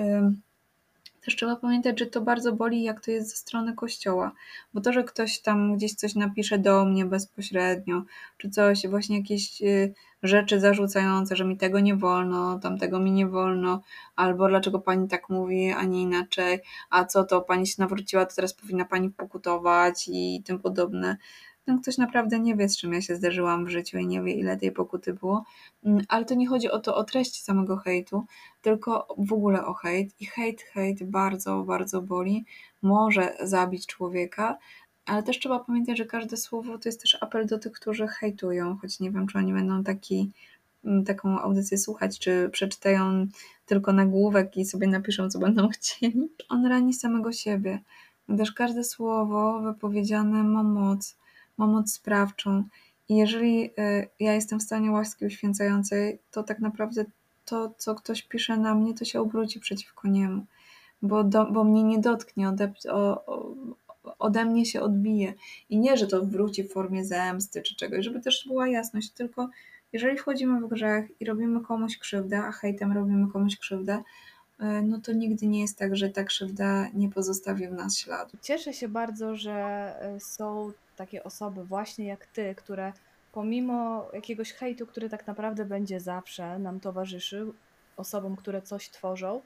też 1.27 1.35
trzeba 1.35 1.55
pamiętać, 1.55 1.99
że 1.99 2.05
to 2.05 2.21
bardzo 2.21 2.53
boli, 2.53 2.83
jak 2.83 3.01
to 3.01 3.11
jest 3.11 3.29
ze 3.29 3.35
strony 3.35 3.73
kościoła, 3.73 4.31
bo 4.73 4.81
to, 4.81 4.93
że 4.93 5.03
ktoś 5.03 5.39
tam 5.39 5.75
gdzieś 5.75 5.93
coś 5.93 6.15
napisze 6.15 6.57
do 6.59 6.85
mnie 6.85 7.05
bezpośrednio, 7.05 8.03
czy 8.37 8.49
coś, 8.49 8.87
właśnie 8.87 9.17
jakieś 9.17 9.61
y, 9.61 9.93
rzeczy 10.23 10.59
zarzucające, 10.59 11.35
że 11.35 11.45
mi 11.45 11.57
tego 11.57 11.79
nie 11.79 11.95
wolno, 11.95 12.59
tamtego 12.59 12.99
mi 12.99 13.11
nie 13.11 13.27
wolno, 13.27 13.81
albo 14.15 14.47
dlaczego 14.47 14.79
pani 14.79 15.07
tak 15.07 15.29
mówi, 15.29 15.71
a 15.71 15.83
nie 15.83 16.01
inaczej, 16.01 16.59
a 16.89 17.05
co 17.05 17.23
to 17.23 17.41
pani 17.41 17.67
się 17.67 17.75
nawróciła, 17.77 18.25
to 18.25 18.35
teraz 18.35 18.53
powinna 18.53 18.85
pani 18.85 19.09
pokutować 19.09 20.09
i 20.11 20.43
tym 20.45 20.59
podobne 20.59 21.17
ten 21.67 21.81
ktoś 21.81 21.97
naprawdę 21.97 22.39
nie 22.39 22.55
wie, 22.55 22.69
z 22.69 22.77
czym 22.77 22.93
ja 22.93 23.01
się 23.01 23.15
zderzyłam 23.15 23.65
w 23.65 23.69
życiu 23.69 23.97
i 23.97 24.07
nie 24.07 24.21
wie, 24.21 24.33
ile 24.33 24.57
tej 24.57 24.71
pokuty 24.71 25.13
było. 25.13 25.43
Mm, 25.85 26.05
ale 26.07 26.25
to 26.25 26.35
nie 26.35 26.47
chodzi 26.47 26.71
o 26.71 26.79
to, 26.79 26.95
o 26.95 27.03
treść 27.03 27.43
samego 27.43 27.77
hejtu, 27.77 28.25
tylko 28.61 29.07
w 29.17 29.33
ogóle 29.33 29.65
o 29.65 29.73
hejt. 29.73 30.21
I 30.21 30.25
hejt, 30.25 30.61
hejt 30.61 31.03
bardzo, 31.03 31.63
bardzo 31.63 32.01
boli. 32.01 32.45
Może 32.81 33.33
zabić 33.43 33.85
człowieka, 33.85 34.57
ale 35.05 35.23
też 35.23 35.39
trzeba 35.39 35.59
pamiętać, 35.59 35.97
że 35.97 36.05
każde 36.05 36.37
słowo 36.37 36.77
to 36.77 36.89
jest 36.89 37.01
też 37.01 37.17
apel 37.21 37.45
do 37.47 37.59
tych, 37.59 37.71
którzy 37.71 38.07
hejtują, 38.07 38.77
choć 38.81 38.99
nie 38.99 39.11
wiem, 39.11 39.27
czy 39.27 39.37
oni 39.37 39.53
będą 39.53 39.83
taki, 39.83 40.31
mm, 40.85 41.05
taką 41.05 41.39
audycję 41.39 41.77
słuchać, 41.77 42.19
czy 42.19 42.49
przeczytają 42.51 43.27
tylko 43.65 43.93
nagłówek 43.93 44.57
i 44.57 44.65
sobie 44.65 44.87
napiszą, 44.87 45.29
co 45.29 45.39
będą 45.39 45.69
chcieli. 45.77 46.29
On 46.49 46.65
rani 46.65 46.93
samego 46.93 47.31
siebie, 47.31 47.79
gdyż 48.29 48.51
każde 48.51 48.83
słowo 48.83 49.59
wypowiedziane 49.59 50.43
ma 50.43 50.63
moc 50.63 51.17
ma 51.57 51.67
moc 51.67 51.93
sprawczą. 51.93 52.63
I 53.09 53.15
jeżeli 53.15 53.65
y, 53.65 54.07
ja 54.19 54.33
jestem 54.33 54.59
w 54.59 54.63
stanie 54.63 54.91
łaski 54.91 55.25
uświęcającej, 55.25 56.19
to 56.31 56.43
tak 56.43 56.59
naprawdę 56.59 57.05
to, 57.45 57.73
co 57.77 57.95
ktoś 57.95 58.23
pisze 58.23 58.57
na 58.57 58.75
mnie, 58.75 58.93
to 58.93 59.05
się 59.05 59.21
obróci 59.21 59.59
przeciwko 59.59 60.07
niemu, 60.07 60.45
bo, 61.01 61.23
do, 61.23 61.51
bo 61.51 61.63
mnie 61.63 61.83
nie 61.83 61.99
dotknie, 61.99 62.49
ode, 62.49 62.73
o, 62.91 63.25
ode 64.19 64.45
mnie 64.45 64.65
się 64.65 64.81
odbije. 64.81 65.33
I 65.69 65.79
nie, 65.79 65.97
że 65.97 66.07
to 66.07 66.25
wróci 66.25 66.63
w 66.63 66.71
formie 66.71 67.05
zemsty 67.05 67.61
czy 67.61 67.75
czegoś, 67.75 68.05
żeby 68.05 68.21
też 68.21 68.45
była 68.47 68.67
jasność, 68.67 69.09
tylko 69.09 69.49
jeżeli 69.93 70.17
wchodzimy 70.17 70.61
w 70.61 70.69
grzech 70.69 71.21
i 71.21 71.25
robimy 71.25 71.61
komuś 71.61 71.97
krzywdę, 71.97 72.37
a 72.37 72.51
hejtem 72.51 72.91
robimy 72.91 73.31
komuś 73.31 73.57
krzywdę, 73.57 74.03
y, 74.59 74.63
no 74.83 75.01
to 75.01 75.13
nigdy 75.13 75.47
nie 75.47 75.61
jest 75.61 75.77
tak, 75.77 75.95
że 75.95 76.09
ta 76.09 76.23
krzywda 76.23 76.89
nie 76.93 77.09
pozostawi 77.09 77.67
w 77.67 77.71
nas 77.71 77.97
śladu. 77.97 78.37
Cieszę 78.41 78.73
się 78.73 78.87
bardzo, 78.87 79.35
że 79.35 79.95
y, 80.15 80.19
są 80.19 80.71
takie 80.97 81.23
osoby 81.23 81.65
właśnie 81.65 82.05
jak 82.05 82.25
ty, 82.25 82.55
które 82.55 82.93
pomimo 83.31 84.07
jakiegoś 84.13 84.53
hejtu, 84.53 84.87
który 84.87 85.09
tak 85.09 85.27
naprawdę 85.27 85.65
będzie 85.65 85.99
zawsze 85.99 86.59
nam 86.59 86.79
towarzyszył, 86.79 87.53
osobom, 87.97 88.35
które 88.35 88.61
coś 88.61 88.89
tworzą, 88.89 89.41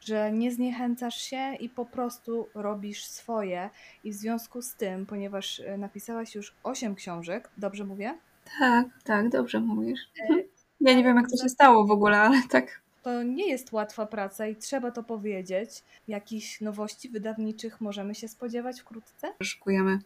że 0.00 0.32
nie 0.32 0.52
zniechęcasz 0.52 1.16
się 1.16 1.54
i 1.60 1.68
po 1.68 1.86
prostu 1.86 2.48
robisz 2.54 3.04
swoje. 3.04 3.70
I 4.04 4.10
w 4.10 4.14
związku 4.14 4.62
z 4.62 4.74
tym, 4.74 5.06
ponieważ 5.06 5.60
e, 5.60 5.78
napisałaś 5.78 6.34
już 6.34 6.54
8 6.62 6.94
książek, 6.94 7.50
dobrze 7.56 7.84
mówię? 7.84 8.18
Tak, 8.58 8.86
tak, 9.04 9.28
dobrze 9.28 9.60
mówisz. 9.60 10.00
E, 10.30 10.36
ja 10.80 10.94
nie 10.94 11.04
wiem, 11.04 11.16
jak 11.16 11.30
to 11.30 11.36
się 11.42 11.48
stało 11.48 11.86
w 11.86 11.90
ogóle, 11.90 12.20
ale 12.20 12.42
tak. 12.50 12.82
To 13.02 13.22
nie 13.22 13.48
jest 13.48 13.72
łatwa 13.72 14.06
praca 14.06 14.46
i 14.46 14.56
trzeba 14.56 14.90
to 14.90 15.02
powiedzieć. 15.02 15.70
Jakichś 16.08 16.60
nowości 16.60 17.08
wydawniczych 17.08 17.80
możemy 17.80 18.14
się 18.14 18.28
spodziewać 18.28 18.80
wkrótce? 18.80 19.34
Szykujemy 19.42 19.98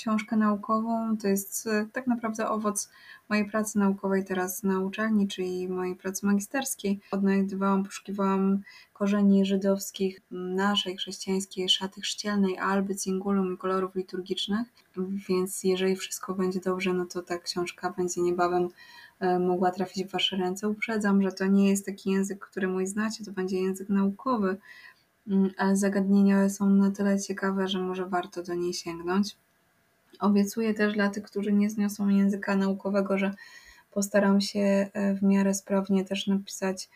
książkę 0.00 0.36
naukową. 0.36 1.16
To 1.16 1.28
jest 1.28 1.66
e, 1.66 1.86
tak 1.92 2.06
naprawdę 2.06 2.48
owoc 2.48 2.90
mojej 3.28 3.50
pracy 3.50 3.78
naukowej 3.78 4.24
teraz 4.24 4.62
na 4.62 4.80
uczelni, 4.80 5.28
czyli 5.28 5.68
mojej 5.68 5.96
pracy 5.96 6.26
magisterskiej. 6.26 7.00
Odnajdywałam, 7.10 7.84
poszukiwałam 7.84 8.60
korzeni 8.92 9.44
żydowskich 9.44 10.20
naszej 10.30 10.96
chrześcijańskiej 10.96 11.68
szaty 11.68 12.00
chrzcielnej, 12.00 12.58
alby, 12.58 12.96
cingulum 12.96 13.54
i 13.54 13.58
kolorów 13.58 13.94
liturgicznych. 13.94 14.66
Więc 15.28 15.64
jeżeli 15.64 15.96
wszystko 15.96 16.34
będzie 16.34 16.60
dobrze, 16.60 16.92
no 16.92 17.06
to 17.06 17.22
ta 17.22 17.38
książka 17.38 17.90
będzie 17.90 18.20
niebawem 18.20 18.68
e, 19.18 19.38
mogła 19.38 19.70
trafić 19.70 20.04
w 20.04 20.10
Wasze 20.10 20.36
ręce. 20.36 20.68
Uprzedzam, 20.68 21.22
że 21.22 21.32
to 21.32 21.46
nie 21.46 21.68
jest 21.68 21.86
taki 21.86 22.10
język, 22.10 22.38
który 22.38 22.68
mój 22.68 22.86
znacie, 22.86 23.24
to 23.24 23.32
będzie 23.32 23.60
język 23.60 23.88
naukowy, 23.88 24.56
mm, 25.28 25.50
ale 25.56 25.76
zagadnienia 25.76 26.48
są 26.48 26.70
na 26.70 26.90
tyle 26.90 27.20
ciekawe, 27.20 27.68
że 27.68 27.78
może 27.78 28.06
warto 28.06 28.42
do 28.42 28.54
niej 28.54 28.74
sięgnąć. 28.74 29.36
Obiecuję 30.20 30.74
też 30.74 30.94
dla 30.94 31.10
tych, 31.10 31.24
którzy 31.24 31.52
nie 31.52 31.70
zniosą 31.70 32.08
języka 32.08 32.56
naukowego, 32.56 33.18
że 33.18 33.34
postaram 33.90 34.40
się 34.40 34.60
e, 34.92 35.14
w 35.14 35.22
miarę 35.22 35.54
sprawnie 35.54 36.04
też 36.04 36.26
napisać 36.26 36.88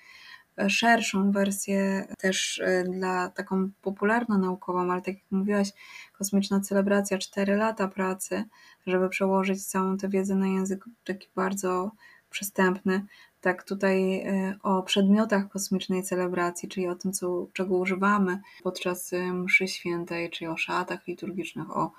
e, 0.59 0.71
szerszą 0.71 1.33
wersję 1.33 2.07
też 2.19 2.61
e, 2.65 2.85
dla 2.85 3.29
taką 3.29 3.71
popularno-naukową, 3.83 4.93
ale 4.93 5.03
tak 5.03 5.15
jak 5.15 5.25
mówiłaś, 5.31 5.69
kosmiczna 6.13 6.61
celebracja, 6.61 7.19
4 7.19 7.57
lata 7.57 7.89
pracy, 7.89 8.45
żeby 8.87 9.09
przełożyć 9.09 9.67
całą 9.67 9.97
tę 9.97 10.09
wiedzę 10.09 10.35
na 10.35 10.47
język 10.47 10.85
taki 11.05 11.29
bardzo 11.35 11.93
przystępny. 12.31 13.07
Tak 13.45 13.65
tutaj 13.65 14.25
o 14.63 14.83
przedmiotach 14.83 15.49
kosmicznej 15.49 16.03
celebracji, 16.03 16.69
czyli 16.69 16.89
o 16.89 16.95
tym, 16.95 17.13
co, 17.13 17.47
czego 17.53 17.77
używamy 17.77 18.41
podczas 18.63 19.11
mszy 19.33 19.69
świętej, 19.69 20.31
czyli 20.31 20.49
o 20.49 20.57
szatach 20.57 21.07
liturgicznych, 21.07 21.77
o 21.77 21.93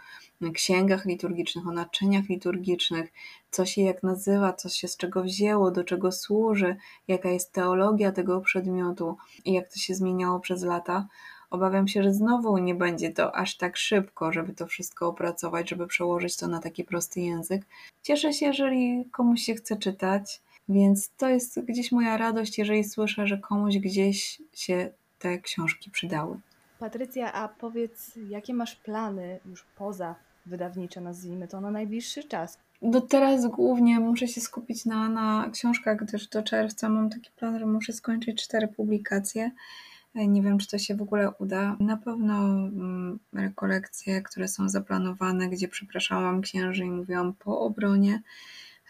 księgach 0.54 1.06
liturgicznych, 1.06 1.68
o 1.68 1.72
naczyniach 1.72 2.30
liturgicznych, 2.30 3.14
co 3.52 3.66
się 3.66 3.82
jak 3.82 4.04
nazywa, 4.04 4.54
co 4.54 4.70
się 4.70 4.88
z 4.88 4.98
czego 4.98 5.24
wzięło, 5.24 5.72
do 5.72 5.84
czego 5.84 6.12
służy, 6.12 6.76
jaka 7.08 7.30
jest 7.30 7.54
teologia 7.54 8.12
tego 8.12 8.42
przedmiotu 8.42 9.18
i 9.46 9.54
jak 9.54 9.74
to 9.74 9.80
się 9.80 9.96
zmieniało 9.96 10.40
przez 10.40 10.64
lata. 10.64 11.08
Obawiam 11.50 11.88
się, 11.88 12.04
że 12.04 12.14
znowu 12.14 12.58
nie 12.58 12.76
będzie 12.76 13.12
to 13.12 13.36
aż 13.36 13.58
tak 13.58 13.78
szybko, 13.78 14.32
żeby 14.32 14.54
to 14.54 14.68
wszystko 14.68 15.08
opracować, 15.08 15.70
żeby 15.70 15.88
przełożyć 15.88 16.38
to 16.38 16.48
na 16.48 16.60
taki 16.60 16.84
prosty 16.84 17.22
język. 17.22 17.66
Cieszę 18.02 18.34
się, 18.34 18.46
jeżeli 18.46 19.06
komuś 19.12 19.42
się 19.42 19.56
chce 19.56 19.78
czytać, 19.78 20.42
więc 20.70 21.12
to 21.18 21.30
jest 21.30 21.62
gdzieś 21.62 21.92
moja 21.92 22.18
radość, 22.18 22.58
jeżeli 22.58 22.84
słyszę, 22.84 23.28
że 23.28 23.38
komuś 23.38 23.78
gdzieś 23.78 24.42
się 24.54 24.92
te 25.20 25.40
książki 25.40 25.92
przydały. 25.92 26.40
Patrycja, 26.80 27.34
a 27.34 27.48
powiedz, 27.48 28.20
jakie 28.30 28.54
masz 28.54 28.76
plany 28.76 29.40
już 29.46 29.66
poza 29.76 30.16
wydawnicze, 30.46 31.02
nazwijmy 31.02 31.48
to, 31.48 31.62
na 31.62 31.72
najbliższy 31.72 32.24
czas? 32.24 32.60
Do 32.82 33.02
teraz 33.02 33.48
głównie 33.48 34.00
muszę 34.00 34.28
się 34.28 34.42
skupić 34.42 34.86
na, 34.86 35.10
na 35.10 35.50
książkach, 35.54 35.98
gdyż 35.98 36.28
do 36.28 36.44
czerwca 36.44 36.90
mam 36.90 37.10
taki 37.10 37.32
plan, 37.36 37.60
że 37.60 37.66
muszę 37.66 37.94
skończyć 37.94 38.44
cztery 38.44 38.68
publikacje. 38.68 39.52
Nie 40.16 40.42
wiem, 40.42 40.58
czy 40.58 40.68
to 40.68 40.78
się 40.78 40.96
w 40.96 41.02
ogóle 41.02 41.32
uda. 41.40 41.78
Na 41.80 41.98
pewno 41.98 42.34
mm, 42.34 43.20
rekolekcje, 43.34 44.22
które 44.22 44.48
są 44.48 44.70
zaplanowane, 44.70 45.50
gdzie 45.50 45.68
przepraszałam 45.68 46.42
księży 46.42 46.86
i 46.86 46.92
mówiłam 46.92 47.34
po 47.34 47.60
obronie, 47.60 48.22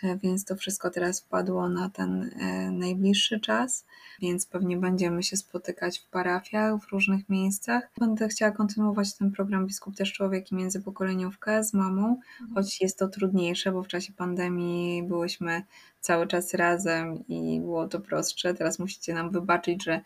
więc 0.04 0.46
to 0.46 0.56
wszystko 0.56 0.90
teraz 0.90 1.22
wpadło 1.22 1.70
na 1.70 1.90
ten 1.90 2.24
e, 2.40 2.72
najbliższy 2.72 3.40
czas, 3.40 3.86
więc 4.22 4.46
pewnie 4.46 4.78
będziemy 4.78 5.24
się 5.24 5.38
spotykać 5.38 6.00
w 6.00 6.10
parafiach, 6.10 6.82
w 6.82 6.92
różnych 6.92 7.30
miejscach. 7.30 7.92
Będę 8.00 8.28
chciała 8.28 8.52
kontynuować 8.52 9.14
ten 9.14 9.32
program 9.32 9.66
Biskup 9.66 9.96
też 9.96 10.14
Człowiek 10.14 10.52
i 10.52 10.56
Międzypokoleniówkę 10.56 11.64
z 11.64 11.74
mamą, 11.74 12.10
mhm. 12.10 12.54
choć 12.54 12.82
jest 12.82 13.00
to 13.00 13.08
trudniejsze, 13.08 13.72
bo 13.72 13.84
w 13.84 13.88
czasie 13.88 14.14
pandemii 14.14 15.04
byłyśmy 15.04 15.64
cały 16.00 16.28
czas 16.28 16.54
razem 16.54 17.28
i 17.28 17.60
było 17.60 17.88
to 17.88 18.00
prostsze. 18.00 18.54
Teraz 18.54 18.80
musicie 18.80 19.14
nam 19.14 19.32
wybaczyć, 19.32 19.84
że 19.84 19.94
e, 19.94 20.02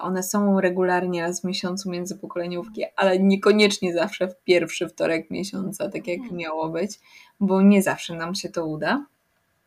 one 0.00 0.22
są 0.22 0.60
regularnie 0.60 1.22
raz 1.22 1.40
w 1.40 1.44
miesiącu 1.44 1.90
międzypokoleniówki, 1.90 2.84
ale 2.96 3.18
niekoniecznie 3.18 3.94
zawsze 3.94 4.28
w 4.28 4.36
pierwszy 4.44 4.88
wtorek 4.88 5.30
miesiąca, 5.30 5.88
tak 5.88 6.06
jak 6.06 6.18
mhm. 6.18 6.36
miało 6.36 6.68
być, 6.68 7.00
bo 7.40 7.62
nie 7.62 7.82
zawsze 7.82 8.14
nam 8.14 8.34
się 8.34 8.48
to 8.48 8.66
uda. 8.66 9.06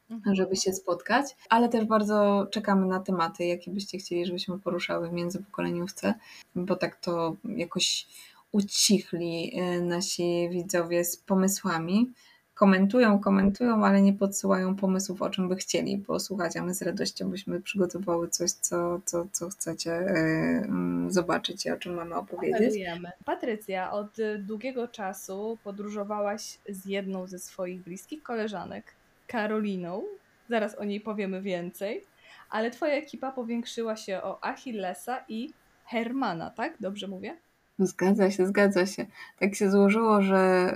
Mhm. 0.09 0.36
żeby 0.36 0.55
się 0.55 0.74
spotkać, 0.74 1.26
ale 1.49 1.70
też 1.70 1.86
bardzo 1.86 2.47
czekamy 2.51 2.86
na 2.86 2.99
tematy, 2.99 3.45
jakie 3.45 3.72
byście 3.72 3.97
chcieli, 3.97 4.26
żebyśmy 4.26 4.59
poruszały 4.59 5.09
w 5.09 5.13
międzypokoleniówce, 5.13 6.13
bo 6.55 6.76
tak 6.76 6.95
to 6.95 7.36
jakoś 7.43 8.07
ucichli 8.51 9.59
y, 9.59 9.82
nasi 9.82 10.49
widzowie 10.51 11.05
z 11.05 11.18
pomysłami. 11.18 12.11
Komentują, 12.56 13.20
komentują, 13.20 13.86
ale 13.86 14.01
nie 14.01 14.14
podsyłają 14.14 14.76
pomysłów, 14.76 15.22
o 15.22 15.30
czym 15.30 15.49
by 15.49 15.56
chcieli 15.56 15.97
posłuchać, 15.97 16.58
a 16.58 16.64
my 16.64 16.74
z 16.74 16.82
radością 16.82 17.30
byśmy 17.30 17.62
przygotowały 17.62 18.30
coś, 18.30 18.51
co, 18.51 18.99
co, 19.06 19.26
co 19.32 19.49
chcecie 19.49 19.89
yy, 19.91 21.12
zobaczyć 21.12 21.66
i 21.66 21.72
o 21.72 21.78
czym 21.78 21.93
mamy 21.93 22.16
opowiedzieć. 22.16 22.58
Apelujemy. 22.58 23.12
Patrycja, 23.26 23.91
od 23.91 24.18
długiego 24.39 24.88
czasu 24.88 25.58
podróżowałaś 25.64 26.60
z 26.70 26.86
jedną 26.86 27.28
ze 27.28 27.39
swoich 27.39 27.84
bliskich 27.84 28.24
koleżanek 28.24 28.93
Karoliną, 29.28 30.03
zaraz 30.49 30.76
o 30.76 30.84
niej 30.84 31.01
powiemy 31.01 31.41
więcej, 31.41 32.03
ale 32.49 32.72
twoja 32.72 32.93
ekipa 32.93 33.32
powiększyła 33.32 33.95
się 33.95 34.22
o 34.22 34.43
Achillesa 34.43 35.26
i 35.28 35.53
Hermana, 35.86 36.49
tak? 36.49 36.74
Dobrze 36.80 37.08
mówię? 37.08 37.38
Zgadza 37.80 38.32
się, 38.32 38.47
zgadza 38.47 38.86
się. 38.86 39.05
Tak 39.39 39.55
się 39.55 39.71
złożyło, 39.71 40.21
że 40.21 40.73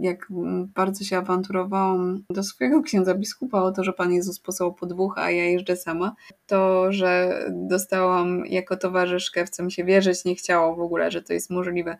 jak 0.00 0.26
bardzo 0.74 1.04
się 1.04 1.18
awanturowałam 1.18 2.24
do 2.30 2.42
swojego 2.42 2.82
księdza 2.82 3.14
biskupa 3.14 3.62
o 3.62 3.72
to, 3.72 3.84
że 3.84 3.92
Pan 3.92 4.12
Jezus 4.12 4.40
posłał 4.40 4.74
po 4.74 4.86
dwóch, 4.86 5.18
a 5.18 5.30
ja 5.30 5.44
jeżdżę 5.44 5.76
sama, 5.76 6.14
to, 6.46 6.92
że 6.92 7.42
dostałam 7.50 8.46
jako 8.46 8.76
towarzyszkę, 8.76 9.46
w 9.46 9.50
co 9.50 9.62
mi 9.62 9.72
się 9.72 9.84
wierzyć 9.84 10.24
nie 10.24 10.34
chciało 10.34 10.76
w 10.76 10.80
ogóle, 10.80 11.10
że 11.10 11.22
to 11.22 11.32
jest 11.32 11.50
możliwe, 11.50 11.96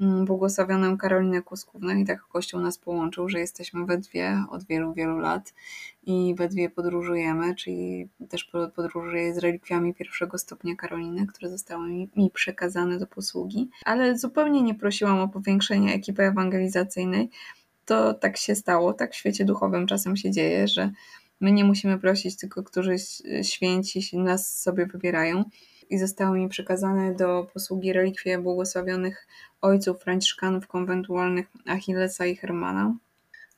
błogosławioną 0.00 0.98
Karolinę 0.98 1.42
Kuskówną 1.42 1.96
i 1.96 2.04
tak 2.04 2.20
Kościół 2.20 2.60
nas 2.60 2.78
połączył, 2.78 3.28
że 3.28 3.40
jesteśmy 3.40 3.86
we 3.86 3.98
dwie 3.98 4.44
od 4.50 4.64
wielu, 4.64 4.94
wielu 4.94 5.18
lat 5.18 5.54
i 6.02 6.34
we 6.38 6.48
dwie 6.48 6.70
podróżujemy, 6.70 7.54
czyli 7.54 8.08
też 8.28 8.50
podróżuję 8.76 9.34
z 9.34 9.38
relikwiami 9.38 9.94
pierwszego 9.94 10.38
stopnia 10.38 10.76
Karoliny, 10.76 11.26
które 11.26 11.50
zostały 11.50 11.88
mi, 11.88 12.10
mi 12.16 12.30
przekazane 12.30 12.98
do 12.98 13.06
posługi, 13.06 13.70
ale 13.84 14.18
zupełnie 14.18 14.62
nie 14.62 14.74
prosiłam 14.74 15.18
o 15.18 15.28
powiększenie 15.28 15.94
ekipy 15.94 16.22
ewangelizacyjnej. 16.22 17.30
To 17.84 18.14
tak 18.14 18.36
się 18.36 18.54
stało, 18.54 18.92
tak 18.92 19.12
w 19.12 19.16
świecie 19.16 19.44
duchowym 19.44 19.86
czasem 19.86 20.16
się 20.16 20.30
dzieje, 20.30 20.68
że 20.68 20.90
my 21.40 21.52
nie 21.52 21.64
musimy 21.64 21.98
prosić, 21.98 22.36
tylko 22.36 22.62
którzy 22.62 22.96
święci 23.42 24.18
nas 24.18 24.60
sobie 24.62 24.86
wybierają 24.86 25.44
i 25.90 25.98
zostały 25.98 26.38
mi 26.38 26.48
przekazane 26.48 27.14
do 27.14 27.46
posługi 27.52 27.92
relikwie 27.92 28.38
błogosławionych 28.38 29.26
ojców 29.60 30.02
franciszkanów 30.02 30.66
konwentualnych 30.66 31.46
Achillesa 31.66 32.26
i 32.26 32.36
Hermana. 32.36 32.94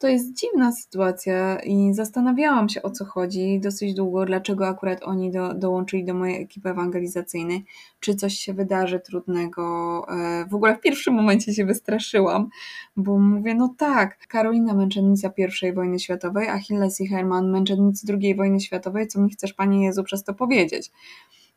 To 0.02 0.08
jest 0.08 0.32
dziwna 0.32 0.72
sytuacja 0.72 1.58
i 1.58 1.94
zastanawiałam 1.94 2.68
się 2.68 2.82
o 2.82 2.90
co 2.90 3.04
chodzi 3.04 3.60
dosyć 3.60 3.94
długo, 3.94 4.26
dlaczego 4.26 4.68
akurat 4.68 5.02
oni 5.02 5.30
do, 5.30 5.54
dołączyli 5.54 6.04
do 6.04 6.14
mojej 6.14 6.42
ekipy 6.42 6.68
ewangelizacyjnej, 6.68 7.64
czy 8.00 8.14
coś 8.14 8.34
się 8.34 8.54
wydarzy 8.54 9.00
trudnego. 9.00 9.62
E, 10.08 10.46
w 10.50 10.54
ogóle 10.54 10.76
w 10.76 10.80
pierwszym 10.80 11.14
momencie 11.14 11.54
się 11.54 11.64
wystraszyłam, 11.64 12.48
bo 12.96 13.18
mówię, 13.18 13.54
no 13.54 13.74
tak, 13.78 14.26
Karolina 14.28 14.74
męczennica 14.74 15.32
I 15.68 15.72
wojny 15.72 15.98
światowej, 15.98 16.48
Achilles 16.48 17.00
i 17.00 17.06
Herman 17.06 17.50
męczennicy 17.50 18.06
II 18.22 18.34
wojny 18.34 18.60
światowej, 18.60 19.08
co 19.08 19.20
mi 19.20 19.30
chcesz 19.30 19.52
Panie 19.52 19.84
Jezu 19.84 20.04
przez 20.04 20.24
to 20.24 20.34
powiedzieć? 20.34 20.90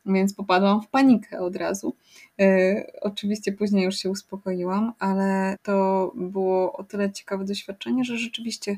Więc 0.05 0.33
popadłam 0.33 0.81
w 0.81 0.87
panikę 0.87 1.39
od 1.39 1.55
razu. 1.55 1.95
Yy, 2.37 2.91
oczywiście 3.01 3.51
później 3.51 3.85
już 3.85 3.95
się 3.95 4.09
uspokoiłam, 4.09 4.93
ale 4.99 5.57
to 5.63 6.11
było 6.15 6.73
o 6.73 6.83
tyle 6.83 7.11
ciekawe 7.11 7.45
doświadczenie, 7.45 8.03
że 8.03 8.17
rzeczywiście 8.17 8.77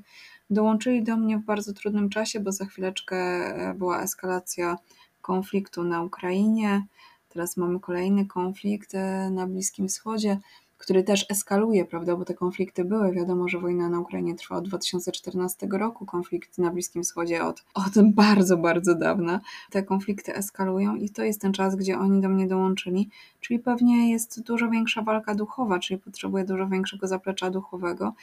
dołączyli 0.50 1.04
do 1.04 1.18
mnie 1.18 1.38
w 1.38 1.46
bardzo 1.46 1.74
trudnym 1.74 2.10
czasie, 2.10 2.40
bo 2.40 2.52
za 2.52 2.66
chwileczkę 2.66 3.18
e, 3.18 3.74
była 3.74 4.02
eskalacja 4.02 4.78
konfliktu 5.22 5.84
na 5.84 6.04
Ukrainie. 6.04 6.86
Teraz 7.30 7.58
mamy 7.58 7.80
kolejny 7.80 8.26
konflikt 8.26 8.96
e, 8.96 9.30
na 9.30 9.48
Bliskim 9.48 9.88
Wschodzie 9.88 10.38
który 10.78 11.04
też 11.04 11.26
eskaluje, 11.30 11.86
prawda, 11.86 12.16
bo 12.16 12.26
te 12.26 12.34
konflikty 12.34 12.86
były. 12.86 13.12
Wiadomo, 13.12 13.48
że 13.48 13.60
wojna 13.60 13.90
na 13.90 14.00
Ukrainie 14.00 14.36
trwa 14.36 14.56
od 14.56 14.68
2014 14.68 15.68
roku, 15.72 16.06
konflikt 16.06 16.58
na 16.58 16.72
Bliskim 16.72 17.04
Wschodzie 17.04 17.44
od, 17.44 17.64
od 17.74 18.12
bardzo, 18.14 18.58
bardzo 18.58 18.96
dawna. 18.96 19.40
Te 19.72 19.84
konflikty 19.84 20.36
eskalują 20.36 20.96
i 20.96 21.10
to 21.10 21.24
jest 21.24 21.42
ten 21.42 21.54
czas, 21.54 21.76
gdzie 21.76 22.00
oni 22.00 22.22
do 22.22 22.30
mnie 22.30 22.48
dołączyli, 22.48 23.10
czyli 23.42 23.60
pewnie 23.60 24.12
jest 24.12 24.44
dużo 24.44 24.70
większa 24.70 25.02
walka 25.02 25.36
duchowa, 25.36 25.80
czyli 25.80 26.00
potrzebuje 26.00 26.46
dużo 26.46 26.68
większego 26.68 27.08
zaplecza 27.08 27.50
duchowego. 27.50 28.14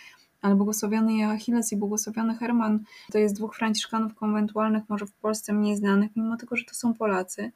ale 0.42 0.54
błogosławiony 0.54 1.26
Achilles 1.26 1.72
i 1.72 1.76
błogosławiony 1.76 2.34
Herman 2.34 2.84
to 3.12 3.18
jest 3.18 3.34
dwóch 3.34 3.56
franciszkanów 3.56 4.14
konwentualnych, 4.14 4.82
może 4.88 5.06
w 5.06 5.12
Polsce 5.12 5.52
mniej 5.52 5.76
znanych, 5.76 6.10
mimo 6.16 6.36
tego, 6.36 6.56
że 6.56 6.64
to 6.64 6.74
są 6.74 6.94
Polacy. 6.94 7.52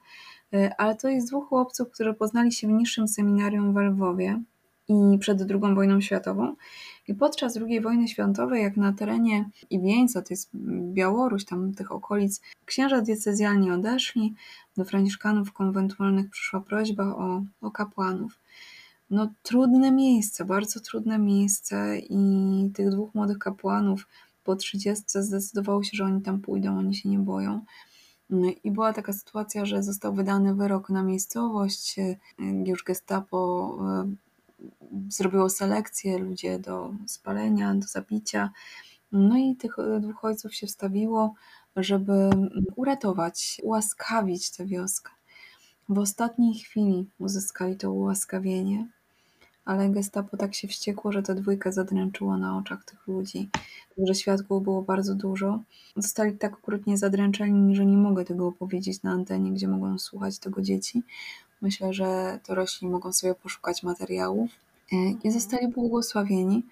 E, 0.54 0.80
ale 0.80 0.96
to 0.96 1.08
jest 1.08 1.28
dwóch 1.28 1.48
chłopców, 1.48 1.90
którzy 1.90 2.14
poznali 2.14 2.52
się 2.52 2.68
w 2.68 2.70
niższym 2.70 3.08
seminarium 3.08 3.74
w 3.74 3.76
Lwowie 3.76 4.42
i 4.88 5.18
przed 5.18 5.40
II 5.50 5.74
wojną 5.74 6.00
światową. 6.00 6.56
I 7.08 7.14
podczas 7.14 7.56
II 7.56 7.80
wojny 7.80 8.08
światowej, 8.08 8.62
jak 8.62 8.76
na 8.76 8.92
terenie 8.92 9.50
Iwieńca, 9.70 10.22
to 10.22 10.26
jest 10.30 10.50
Białoruś, 10.92 11.44
tam 11.44 11.74
tych 11.74 11.92
okolic, 11.92 12.40
księża 12.64 13.00
diecezjalni 13.00 13.70
odeszli, 13.70 14.34
do 14.76 14.84
franciszkanów 14.84 15.52
konwentualnych 15.52 16.30
przyszła 16.30 16.60
prośba 16.60 17.04
o, 17.04 17.42
o 17.60 17.70
kapłanów. 17.70 18.38
No 19.10 19.32
trudne 19.42 19.92
miejsce, 19.92 20.44
bardzo 20.44 20.80
trudne 20.80 21.18
miejsce 21.18 21.98
i 21.98 22.70
tych 22.74 22.90
dwóch 22.90 23.14
młodych 23.14 23.38
kapłanów 23.38 24.06
po 24.44 24.56
30 24.56 25.04
zdecydowało 25.14 25.82
się, 25.82 25.90
że 25.92 26.04
oni 26.04 26.22
tam 26.22 26.40
pójdą, 26.40 26.78
oni 26.78 26.94
się 26.94 27.08
nie 27.08 27.18
boją. 27.18 27.64
No 28.30 28.50
I 28.64 28.70
była 28.70 28.92
taka 28.92 29.12
sytuacja, 29.12 29.64
że 29.64 29.82
został 29.82 30.14
wydany 30.14 30.54
wyrok 30.54 30.90
na 30.90 31.02
miejscowość, 31.02 31.96
już 32.66 32.84
gestapo 32.84 33.78
e, 33.80 34.27
zrobiło 35.08 35.50
selekcję, 35.50 36.18
ludzie 36.18 36.58
do 36.58 36.94
spalenia, 37.06 37.74
do 37.74 37.86
zabicia. 37.86 38.50
No 39.12 39.38
i 39.38 39.56
tych 39.56 39.76
dwóch 40.00 40.24
ojców 40.24 40.54
się 40.54 40.66
wstawiło, 40.66 41.34
żeby 41.76 42.30
uratować, 42.76 43.60
ułaskawić 43.64 44.50
tę 44.50 44.66
wioskę. 44.66 45.10
W 45.88 45.98
ostatniej 45.98 46.54
chwili 46.54 47.10
uzyskali 47.18 47.76
to 47.76 47.92
ułaskawienie, 47.92 48.88
ale 49.64 49.90
gestapo 49.90 50.36
tak 50.36 50.54
się 50.54 50.68
wściekło, 50.68 51.12
że 51.12 51.22
ta 51.22 51.34
dwójka 51.34 51.72
zadręczyła 51.72 52.36
na 52.36 52.58
oczach 52.58 52.84
tych 52.84 53.06
ludzi. 53.06 53.50
Także 53.96 54.14
świadków 54.14 54.62
było 54.62 54.82
bardzo 54.82 55.14
dużo. 55.14 55.62
Zostali 55.96 56.38
tak 56.38 56.54
okrutnie 56.54 56.98
zadręczeni, 56.98 57.76
że 57.76 57.86
nie 57.86 57.96
mogę 57.96 58.24
tego 58.24 58.46
opowiedzieć 58.46 59.02
na 59.02 59.10
antenie, 59.10 59.52
gdzie 59.52 59.68
mogą 59.68 59.98
słuchać 59.98 60.38
tego 60.38 60.62
dzieci. 60.62 61.02
Myślę, 61.60 61.92
że 61.92 62.40
dorośli 62.48 62.88
mogą 62.88 63.12
sobie 63.12 63.34
poszukać 63.34 63.82
materiałów. 63.82 64.50
E, 64.92 64.96
I 65.24 65.30
zostali 65.30 65.68
błogosławieni. 65.68 66.62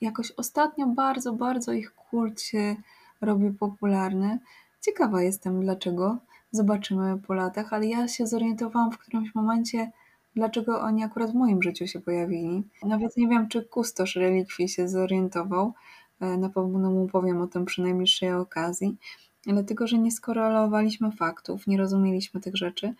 Jakoś 0.00 0.32
ostatnio 0.32 0.86
bardzo, 0.86 1.32
bardzo 1.32 1.72
ich 1.72 1.94
kult 1.94 2.42
się 2.42 2.76
robi 3.20 3.50
popularny. 3.50 4.38
Ciekawa 4.80 5.22
jestem 5.22 5.60
dlaczego. 5.60 6.18
Zobaczymy 6.52 7.18
po 7.18 7.34
latach, 7.34 7.72
ale 7.72 7.86
ja 7.86 8.08
się 8.08 8.26
zorientowałam 8.26 8.92
w 8.92 8.98
którymś 8.98 9.34
momencie, 9.34 9.92
dlaczego 10.36 10.80
oni 10.80 11.04
akurat 11.04 11.30
w 11.30 11.34
moim 11.34 11.62
życiu 11.62 11.86
się 11.86 12.00
pojawili. 12.00 12.62
Nawet 12.82 13.16
nie 13.16 13.28
wiem, 13.28 13.48
czy 13.48 13.64
kustosz 13.64 14.16
relikwii 14.16 14.68
się 14.68 14.88
zorientował. 14.88 15.72
E, 16.20 16.36
na 16.36 16.48
pewno 16.48 16.90
mu 16.90 17.08
powiem 17.08 17.42
o 17.42 17.46
tym 17.46 17.64
przy 17.64 17.82
najbliższej 17.82 18.32
okazji. 18.32 18.96
Dlatego, 19.42 19.86
że 19.86 19.98
nie 19.98 20.10
skorelowaliśmy 20.10 21.12
faktów, 21.12 21.66
nie 21.66 21.78
rozumieliśmy 21.78 22.40
tych 22.40 22.56
rzeczy. 22.56 22.94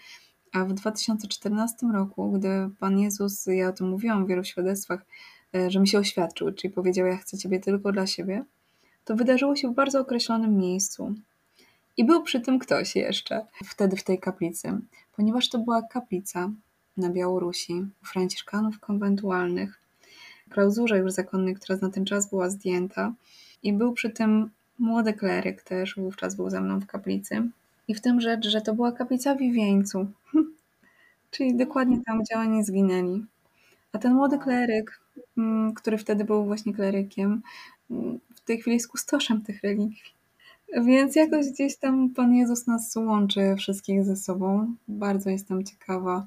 A 0.53 0.65
w 0.65 0.73
2014 0.73 1.87
roku, 1.95 2.33
gdy 2.33 2.49
Pan 2.79 2.99
Jezus, 2.99 3.47
ja 3.47 3.69
o 3.69 3.73
tym 3.73 3.89
mówiłam 3.89 4.25
w 4.25 4.29
wielu 4.29 4.45
świadectwach, 4.45 5.05
e, 5.55 5.71
że 5.71 5.81
mi 5.81 5.89
się 5.89 5.99
oświadczył, 5.99 6.53
czyli 6.53 6.75
powiedział: 6.75 7.07
Ja 7.07 7.17
chcę 7.17 7.39
Ciebie 7.39 7.61
tylko 7.61 7.93
dla 7.93 8.07
siebie, 8.07 8.45
to 9.05 9.17
wydarzyło 9.17 9.57
się 9.57 9.69
w 9.69 9.75
bardzo 9.75 10.01
określonym 10.01 10.57
miejscu. 10.57 11.15
I 11.97 12.05
był 12.05 12.23
przy 12.23 12.41
tym 12.41 12.59
ktoś 12.59 12.97
jeszcze 12.97 13.47
wtedy 13.65 13.97
w 13.97 14.05
tej 14.05 14.19
kaplicy, 14.19 14.81
ponieważ 15.17 15.49
to 15.49 15.59
była 15.59 15.83
kaplica 15.83 16.51
na 16.97 17.11
Białorusi 17.11 17.87
u 18.03 18.07
franciszkanów 18.07 18.81
konwentualnych, 18.81 19.81
klauzurze 20.51 20.99
już 20.99 21.13
zakonnej, 21.13 21.55
która 21.55 21.79
na 21.83 21.91
ten 21.91 22.05
czas 22.05 22.31
była 22.31 22.51
zdjęta. 22.51 23.13
I 23.63 23.73
był 23.73 23.93
przy 23.93 24.11
tym 24.11 24.51
młody 24.79 25.13
kleryk 25.13 25.63
też, 25.63 25.97
wówczas 25.97 26.35
był 26.35 26.51
ze 26.51 26.61
mną 26.61 26.81
w 26.81 26.87
kaplicy. 26.87 27.51
I 27.91 27.95
w 27.95 28.01
tym 28.01 28.21
rzecz, 28.21 28.49
że 28.49 28.61
to 28.61 28.75
była 28.75 28.93
kaplica 28.93 29.35
w 29.35 29.41
Iwieńcu, 29.41 30.07
czyli 31.31 31.57
dokładnie 31.57 32.01
tam, 32.07 32.23
gdzie 32.23 32.39
oni 32.39 32.65
zginęli. 32.65 33.25
A 33.93 33.99
ten 33.99 34.15
młody 34.15 34.39
kleryk, 34.39 35.01
mm, 35.39 35.75
który 35.75 35.99
wtedy 35.99 36.25
był 36.25 36.45
właśnie 36.45 36.75
klerykiem, 36.75 37.43
mm, 37.91 38.21
w 38.35 38.41
tej 38.41 38.61
chwili 38.61 38.77
jest 38.77 38.89
kustoszem 38.89 39.43
tych 39.43 39.63
relikwii. 39.63 40.15
Więc 40.83 41.17
jakoś 41.17 41.51
gdzieś 41.51 41.77
tam 41.77 42.11
Pan 42.11 42.35
Jezus 42.35 42.67
nas 42.67 42.97
łączy 42.97 43.55
wszystkich 43.59 44.05
ze 44.05 44.17
sobą. 44.17 44.75
Bardzo 44.89 45.31
jestem 45.31 45.65
ciekawa, 45.65 46.27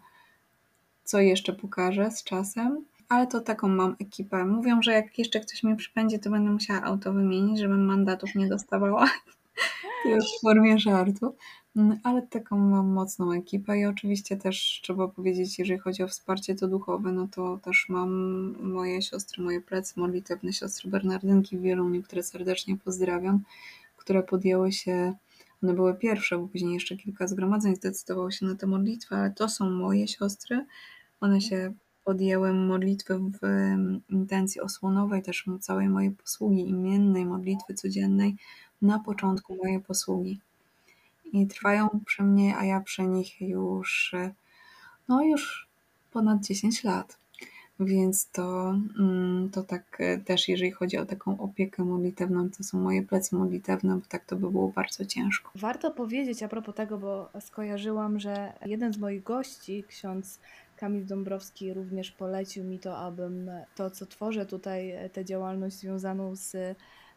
co 1.03 1.19
jeszcze 1.19 1.53
pokaże 1.53 2.11
z 2.11 2.23
czasem. 2.23 2.85
Ale 3.09 3.27
to 3.27 3.41
taką 3.41 3.67
mam 3.67 3.95
ekipę. 3.99 4.45
Mówią, 4.45 4.81
że 4.81 4.91
jak 4.91 5.19
jeszcze 5.19 5.39
ktoś 5.39 5.63
mi 5.63 5.75
przypędzi, 5.75 6.19
to 6.19 6.29
będę 6.29 6.51
musiała 6.51 6.81
auto 6.81 7.13
wymienić, 7.13 7.59
żebym 7.59 7.85
mandatów 7.85 8.35
nie 8.35 8.47
dostawała. 8.47 9.09
W 10.05 10.41
formie 10.41 10.79
żartu. 10.79 11.35
Mm, 11.75 11.99
ale 12.03 12.21
taką 12.21 12.57
mam 12.57 12.87
mocną 12.87 13.31
ekipę 13.31 13.79
i 13.79 13.85
oczywiście 13.85 14.37
też 14.37 14.79
trzeba 14.83 15.07
powiedzieć, 15.07 15.59
jeżeli 15.59 15.79
chodzi 15.79 16.03
o 16.03 16.07
wsparcie 16.07 16.55
to 16.55 16.67
duchowe, 16.67 17.11
no 17.11 17.27
to 17.27 17.57
też 17.57 17.85
mam 17.89 18.11
moje 18.61 19.01
siostry, 19.01 19.43
moje 19.43 19.61
plecy 19.61 19.99
modlitewne, 19.99 20.53
siostry 20.53 20.89
Bernardynki 20.89 21.57
w 21.57 21.61
Wieluniu, 21.61 22.03
które 22.03 22.23
serdecznie 22.23 22.77
pozdrawiam, 22.77 23.43
które 23.97 24.23
podjęły 24.23 24.71
się, 24.71 25.13
one 25.63 25.73
były 25.73 25.93
pierwsze, 25.95 26.37
bo 26.37 26.47
później 26.47 26.73
jeszcze 26.73 26.97
kilka 26.97 27.27
zgromadzeń 27.27 27.75
zdecydowało 27.75 28.31
się 28.31 28.45
na 28.45 28.55
tę 28.55 28.67
modlitwę, 28.67 29.15
ale 29.15 29.31
to 29.31 29.49
są 29.49 29.69
moje 29.69 30.07
siostry. 30.07 30.65
One 31.21 31.41
się 31.41 31.73
podjęły 32.03 32.53
modlitwy 32.53 33.19
w 33.19 33.39
intencji 34.09 34.61
osłonowej, 34.61 35.21
też 35.21 35.45
całej 35.59 35.89
mojej 35.89 36.11
posługi 36.11 36.69
imiennej, 36.69 37.25
modlitwy 37.25 37.73
codziennej 37.73 38.35
na 38.83 38.99
początku 38.99 39.55
mojej 39.55 39.79
posługi. 39.79 40.39
I 41.33 41.47
trwają 41.47 41.89
przy 42.05 42.23
mnie, 42.23 42.57
a 42.57 42.65
ja 42.65 42.81
przy 42.81 43.03
nich 43.03 43.41
już, 43.41 44.15
no 45.07 45.23
już 45.23 45.67
ponad 46.11 46.41
10 46.41 46.83
lat. 46.83 47.17
Więc 47.79 48.29
to, 48.29 48.75
mm, 48.99 49.49
to 49.49 49.63
tak 49.63 49.97
e, 49.99 50.17
też, 50.17 50.47
jeżeli 50.47 50.71
chodzi 50.71 50.97
o 50.97 51.05
taką 51.05 51.39
opiekę 51.39 51.83
modlitewną, 51.83 52.49
to 52.49 52.63
są 52.63 52.79
moje 52.79 53.03
plecy 53.03 53.35
modlitewne, 53.35 53.95
bo 53.95 54.05
tak 54.09 54.25
to 54.25 54.35
by 54.35 54.51
było 54.51 54.67
bardzo 54.67 55.05
ciężko. 55.05 55.51
Warto 55.55 55.91
powiedzieć 55.91 56.43
a 56.43 56.47
propos 56.47 56.75
tego, 56.75 56.97
bo 56.97 57.29
skojarzyłam, 57.39 58.19
że 58.19 58.53
jeden 58.65 58.93
z 58.93 58.97
moich 58.97 59.23
gości, 59.23 59.83
ksiądz 59.87 60.39
Kamil 60.77 61.05
Dąbrowski, 61.05 61.73
również 61.73 62.11
polecił 62.11 62.63
mi 62.63 62.79
to, 62.79 62.97
abym 62.97 63.51
to, 63.75 63.91
co 63.91 64.05
tworzę 64.05 64.45
tutaj, 64.45 64.91
e, 64.91 65.09
tę 65.09 65.25
działalność 65.25 65.75
związaną 65.75 66.35
z 66.35 66.55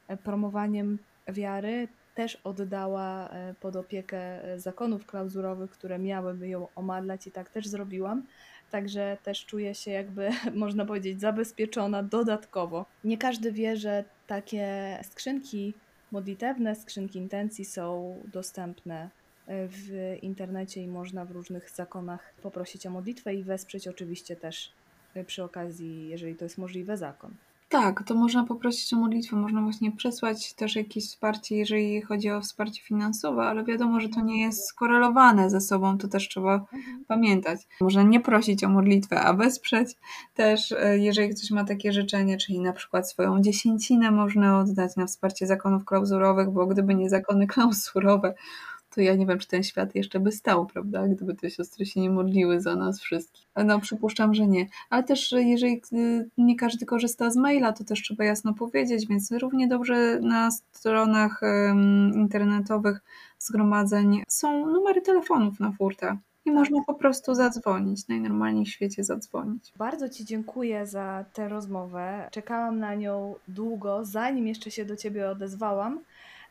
e, 0.08 0.16
promowaniem 0.16 0.98
wiary, 1.28 1.88
też 2.14 2.36
oddała 2.44 3.30
pod 3.60 3.76
opiekę 3.76 4.40
zakonów 4.56 5.06
klauzurowych, 5.06 5.70
które 5.70 5.98
miałyby 5.98 6.48
ją 6.48 6.68
omadlać 6.74 7.26
i 7.26 7.30
tak 7.30 7.50
też 7.50 7.68
zrobiłam. 7.68 8.22
Także 8.70 9.18
też 9.22 9.46
czuję 9.46 9.74
się 9.74 9.90
jakby, 9.90 10.30
można 10.54 10.84
powiedzieć, 10.84 11.20
zabezpieczona 11.20 12.02
dodatkowo. 12.02 12.86
Nie 13.04 13.18
każdy 13.18 13.52
wie, 13.52 13.76
że 13.76 14.04
takie 14.26 14.98
skrzynki 15.02 15.74
modlitewne, 16.12 16.74
skrzynki 16.74 17.18
intencji 17.18 17.64
są 17.64 18.16
dostępne 18.32 19.10
e, 19.46 19.68
w 19.68 20.16
internecie 20.22 20.82
i 20.82 20.88
można 20.88 21.24
w 21.24 21.30
różnych 21.30 21.70
zakonach 21.70 22.34
poprosić 22.42 22.86
o 22.86 22.90
modlitwę 22.90 23.34
i 23.34 23.44
wesprzeć 23.44 23.88
oczywiście 23.88 24.36
też 24.36 24.72
e, 25.14 25.24
przy 25.24 25.44
okazji, 25.44 26.08
jeżeli 26.08 26.34
to 26.34 26.44
jest 26.44 26.58
możliwe, 26.58 26.96
zakon. 26.96 27.34
Tak, 27.68 28.02
to 28.02 28.14
można 28.14 28.44
poprosić 28.44 28.92
o 28.92 28.96
modlitwę, 28.96 29.36
można 29.36 29.62
właśnie 29.62 29.92
przesłać 29.92 30.54
też 30.54 30.76
jakieś 30.76 31.08
wsparcie, 31.08 31.56
jeżeli 31.56 32.02
chodzi 32.02 32.30
o 32.30 32.40
wsparcie 32.40 32.82
finansowe, 32.82 33.42
ale 33.42 33.64
wiadomo, 33.64 34.00
że 34.00 34.08
to 34.08 34.20
nie 34.20 34.40
jest 34.42 34.66
skorelowane 34.66 35.50
ze 35.50 35.60
sobą, 35.60 35.98
to 35.98 36.08
też 36.08 36.28
trzeba 36.28 36.54
mhm. 36.54 37.04
pamiętać. 37.08 37.60
Można 37.80 38.02
nie 38.02 38.20
prosić 38.20 38.64
o 38.64 38.68
modlitwę, 38.68 39.20
a 39.20 39.32
wesprzeć 39.32 39.96
też, 40.34 40.72
e, 40.72 40.98
jeżeli 40.98 41.34
ktoś 41.34 41.50
ma 41.50 41.64
takie 41.64 41.92
życzenie, 41.92 42.36
czyli 42.36 42.60
na 42.60 42.72
przykład 42.72 43.10
swoją 43.10 43.42
dziesięcinę 43.42 44.10
można 44.10 44.58
oddać 44.58 44.96
na 44.96 45.06
wsparcie 45.06 45.46
zakonów 45.46 45.84
klauzurowych, 45.84 46.50
bo 46.50 46.66
gdyby 46.66 46.94
nie 46.94 47.10
zakony 47.10 47.46
klauzurowe, 47.54 48.34
to 48.96 49.00
ja 49.00 49.14
nie 49.14 49.26
wiem, 49.26 49.38
czy 49.38 49.48
ten 49.48 49.62
świat 49.62 49.94
jeszcze 49.94 50.20
by 50.20 50.32
stał, 50.32 50.66
prawda? 50.66 51.08
Gdyby 51.08 51.34
te 51.34 51.50
siostry 51.50 51.86
się 51.86 52.00
nie 52.00 52.10
modliły 52.10 52.60
za 52.60 52.76
nas 52.76 53.00
wszystkich. 53.00 53.46
No, 53.64 53.80
przypuszczam, 53.80 54.34
że 54.34 54.46
nie. 54.46 54.66
Ale 54.90 55.02
też, 55.04 55.32
jeżeli 55.32 55.82
y, 55.92 56.28
nie 56.38 56.56
każdy 56.56 56.86
korzysta 56.86 57.30
z 57.30 57.36
maila, 57.36 57.72
to 57.72 57.84
też 57.84 58.02
trzeba 58.02 58.24
jasno 58.24 58.54
powiedzieć, 58.54 59.06
więc 59.08 59.32
równie 59.32 59.68
dobrze 59.68 60.20
na 60.20 60.50
stronach 60.50 61.40
internetowych 62.14 63.00
zgromadzeń 63.38 64.22
są 64.28 64.66
numery 64.66 65.00
telefonów 65.02 65.60
na 65.60 65.72
furtę. 65.72 66.18
I 66.44 66.48
tak. 66.48 66.54
można 66.54 66.84
po 66.86 66.94
prostu 66.94 67.34
zadzwonić, 67.34 68.08
najnormalniej 68.08 68.64
w 68.64 68.68
świecie 68.68 69.04
zadzwonić. 69.04 69.72
Bardzo 69.76 70.08
Ci 70.08 70.24
dziękuję 70.24 70.86
za 70.86 71.24
tę 71.32 71.48
rozmowę. 71.48 72.28
Czekałam 72.30 72.78
na 72.78 72.94
nią 72.94 73.34
długo, 73.48 74.04
zanim 74.04 74.46
jeszcze 74.46 74.70
się 74.70 74.84
do 74.84 74.96
Ciebie 74.96 75.30
odezwałam. 75.30 76.00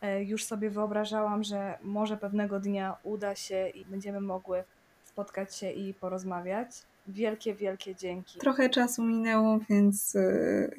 E, 0.06 0.24
już 0.24 0.43
sobie 0.43 0.70
wyobrażałam, 0.70 1.43
że 1.43 1.78
może 1.84 2.18
pewnego 2.18 2.60
dnia 2.60 2.97
uda 3.03 3.36
się 3.36 3.68
i 3.68 3.86
będziemy 3.86 4.22
mogły 4.22 4.64
spotkać 5.03 5.56
się 5.56 5.72
i 5.72 5.93
porozmawiać. 5.93 6.70
Wielkie, 7.08 7.56
wielkie 7.56 7.95
dzięki. 7.95 8.39
Trochę 8.39 8.70
czasu 8.70 9.03
minęło, 9.03 9.60
więc 9.70 10.16
y, 10.16 10.20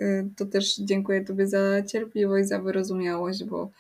y, 0.01 0.29
to 0.37 0.47
też 0.47 0.77
dziękuję 0.77 1.25
Tobie 1.25 1.47
za 1.47 1.83
cierpliwość, 1.83 2.49
za 2.49 2.59
wyrozumiałość, 2.59 3.45
bo 3.45 3.71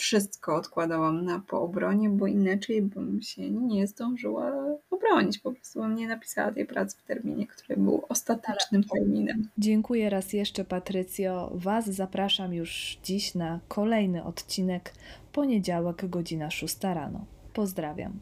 wszystko 0.00 0.54
odkładałam 0.56 1.24
na 1.24 1.40
po 1.40 1.62
obronie, 1.62 2.10
bo 2.10 2.26
inaczej 2.26 2.82
bym 2.82 3.22
się 3.22 3.50
nie 3.50 3.86
zdążyła 3.86 4.52
obronić. 4.90 5.38
Po 5.38 5.52
prostu 5.52 5.80
bym 5.80 5.94
nie 5.94 6.08
napisała 6.08 6.52
tej 6.52 6.66
pracy 6.66 6.96
w 6.98 7.02
terminie, 7.02 7.46
który 7.46 7.76
był 7.76 8.04
ostatecznym 8.08 8.84
terminem. 8.84 9.48
Dziękuję 9.58 10.10
raz 10.10 10.32
jeszcze, 10.32 10.64
Patrycjo. 10.64 11.50
Was 11.54 11.86
zapraszam 11.86 12.54
już 12.54 12.98
dziś 13.04 13.34
na 13.34 13.60
kolejny 13.68 14.24
odcinek, 14.24 14.92
poniedziałek, 15.32 16.08
godzina 16.08 16.50
6 16.50 16.76
rano. 16.82 17.24
Pozdrawiam. 17.52 18.20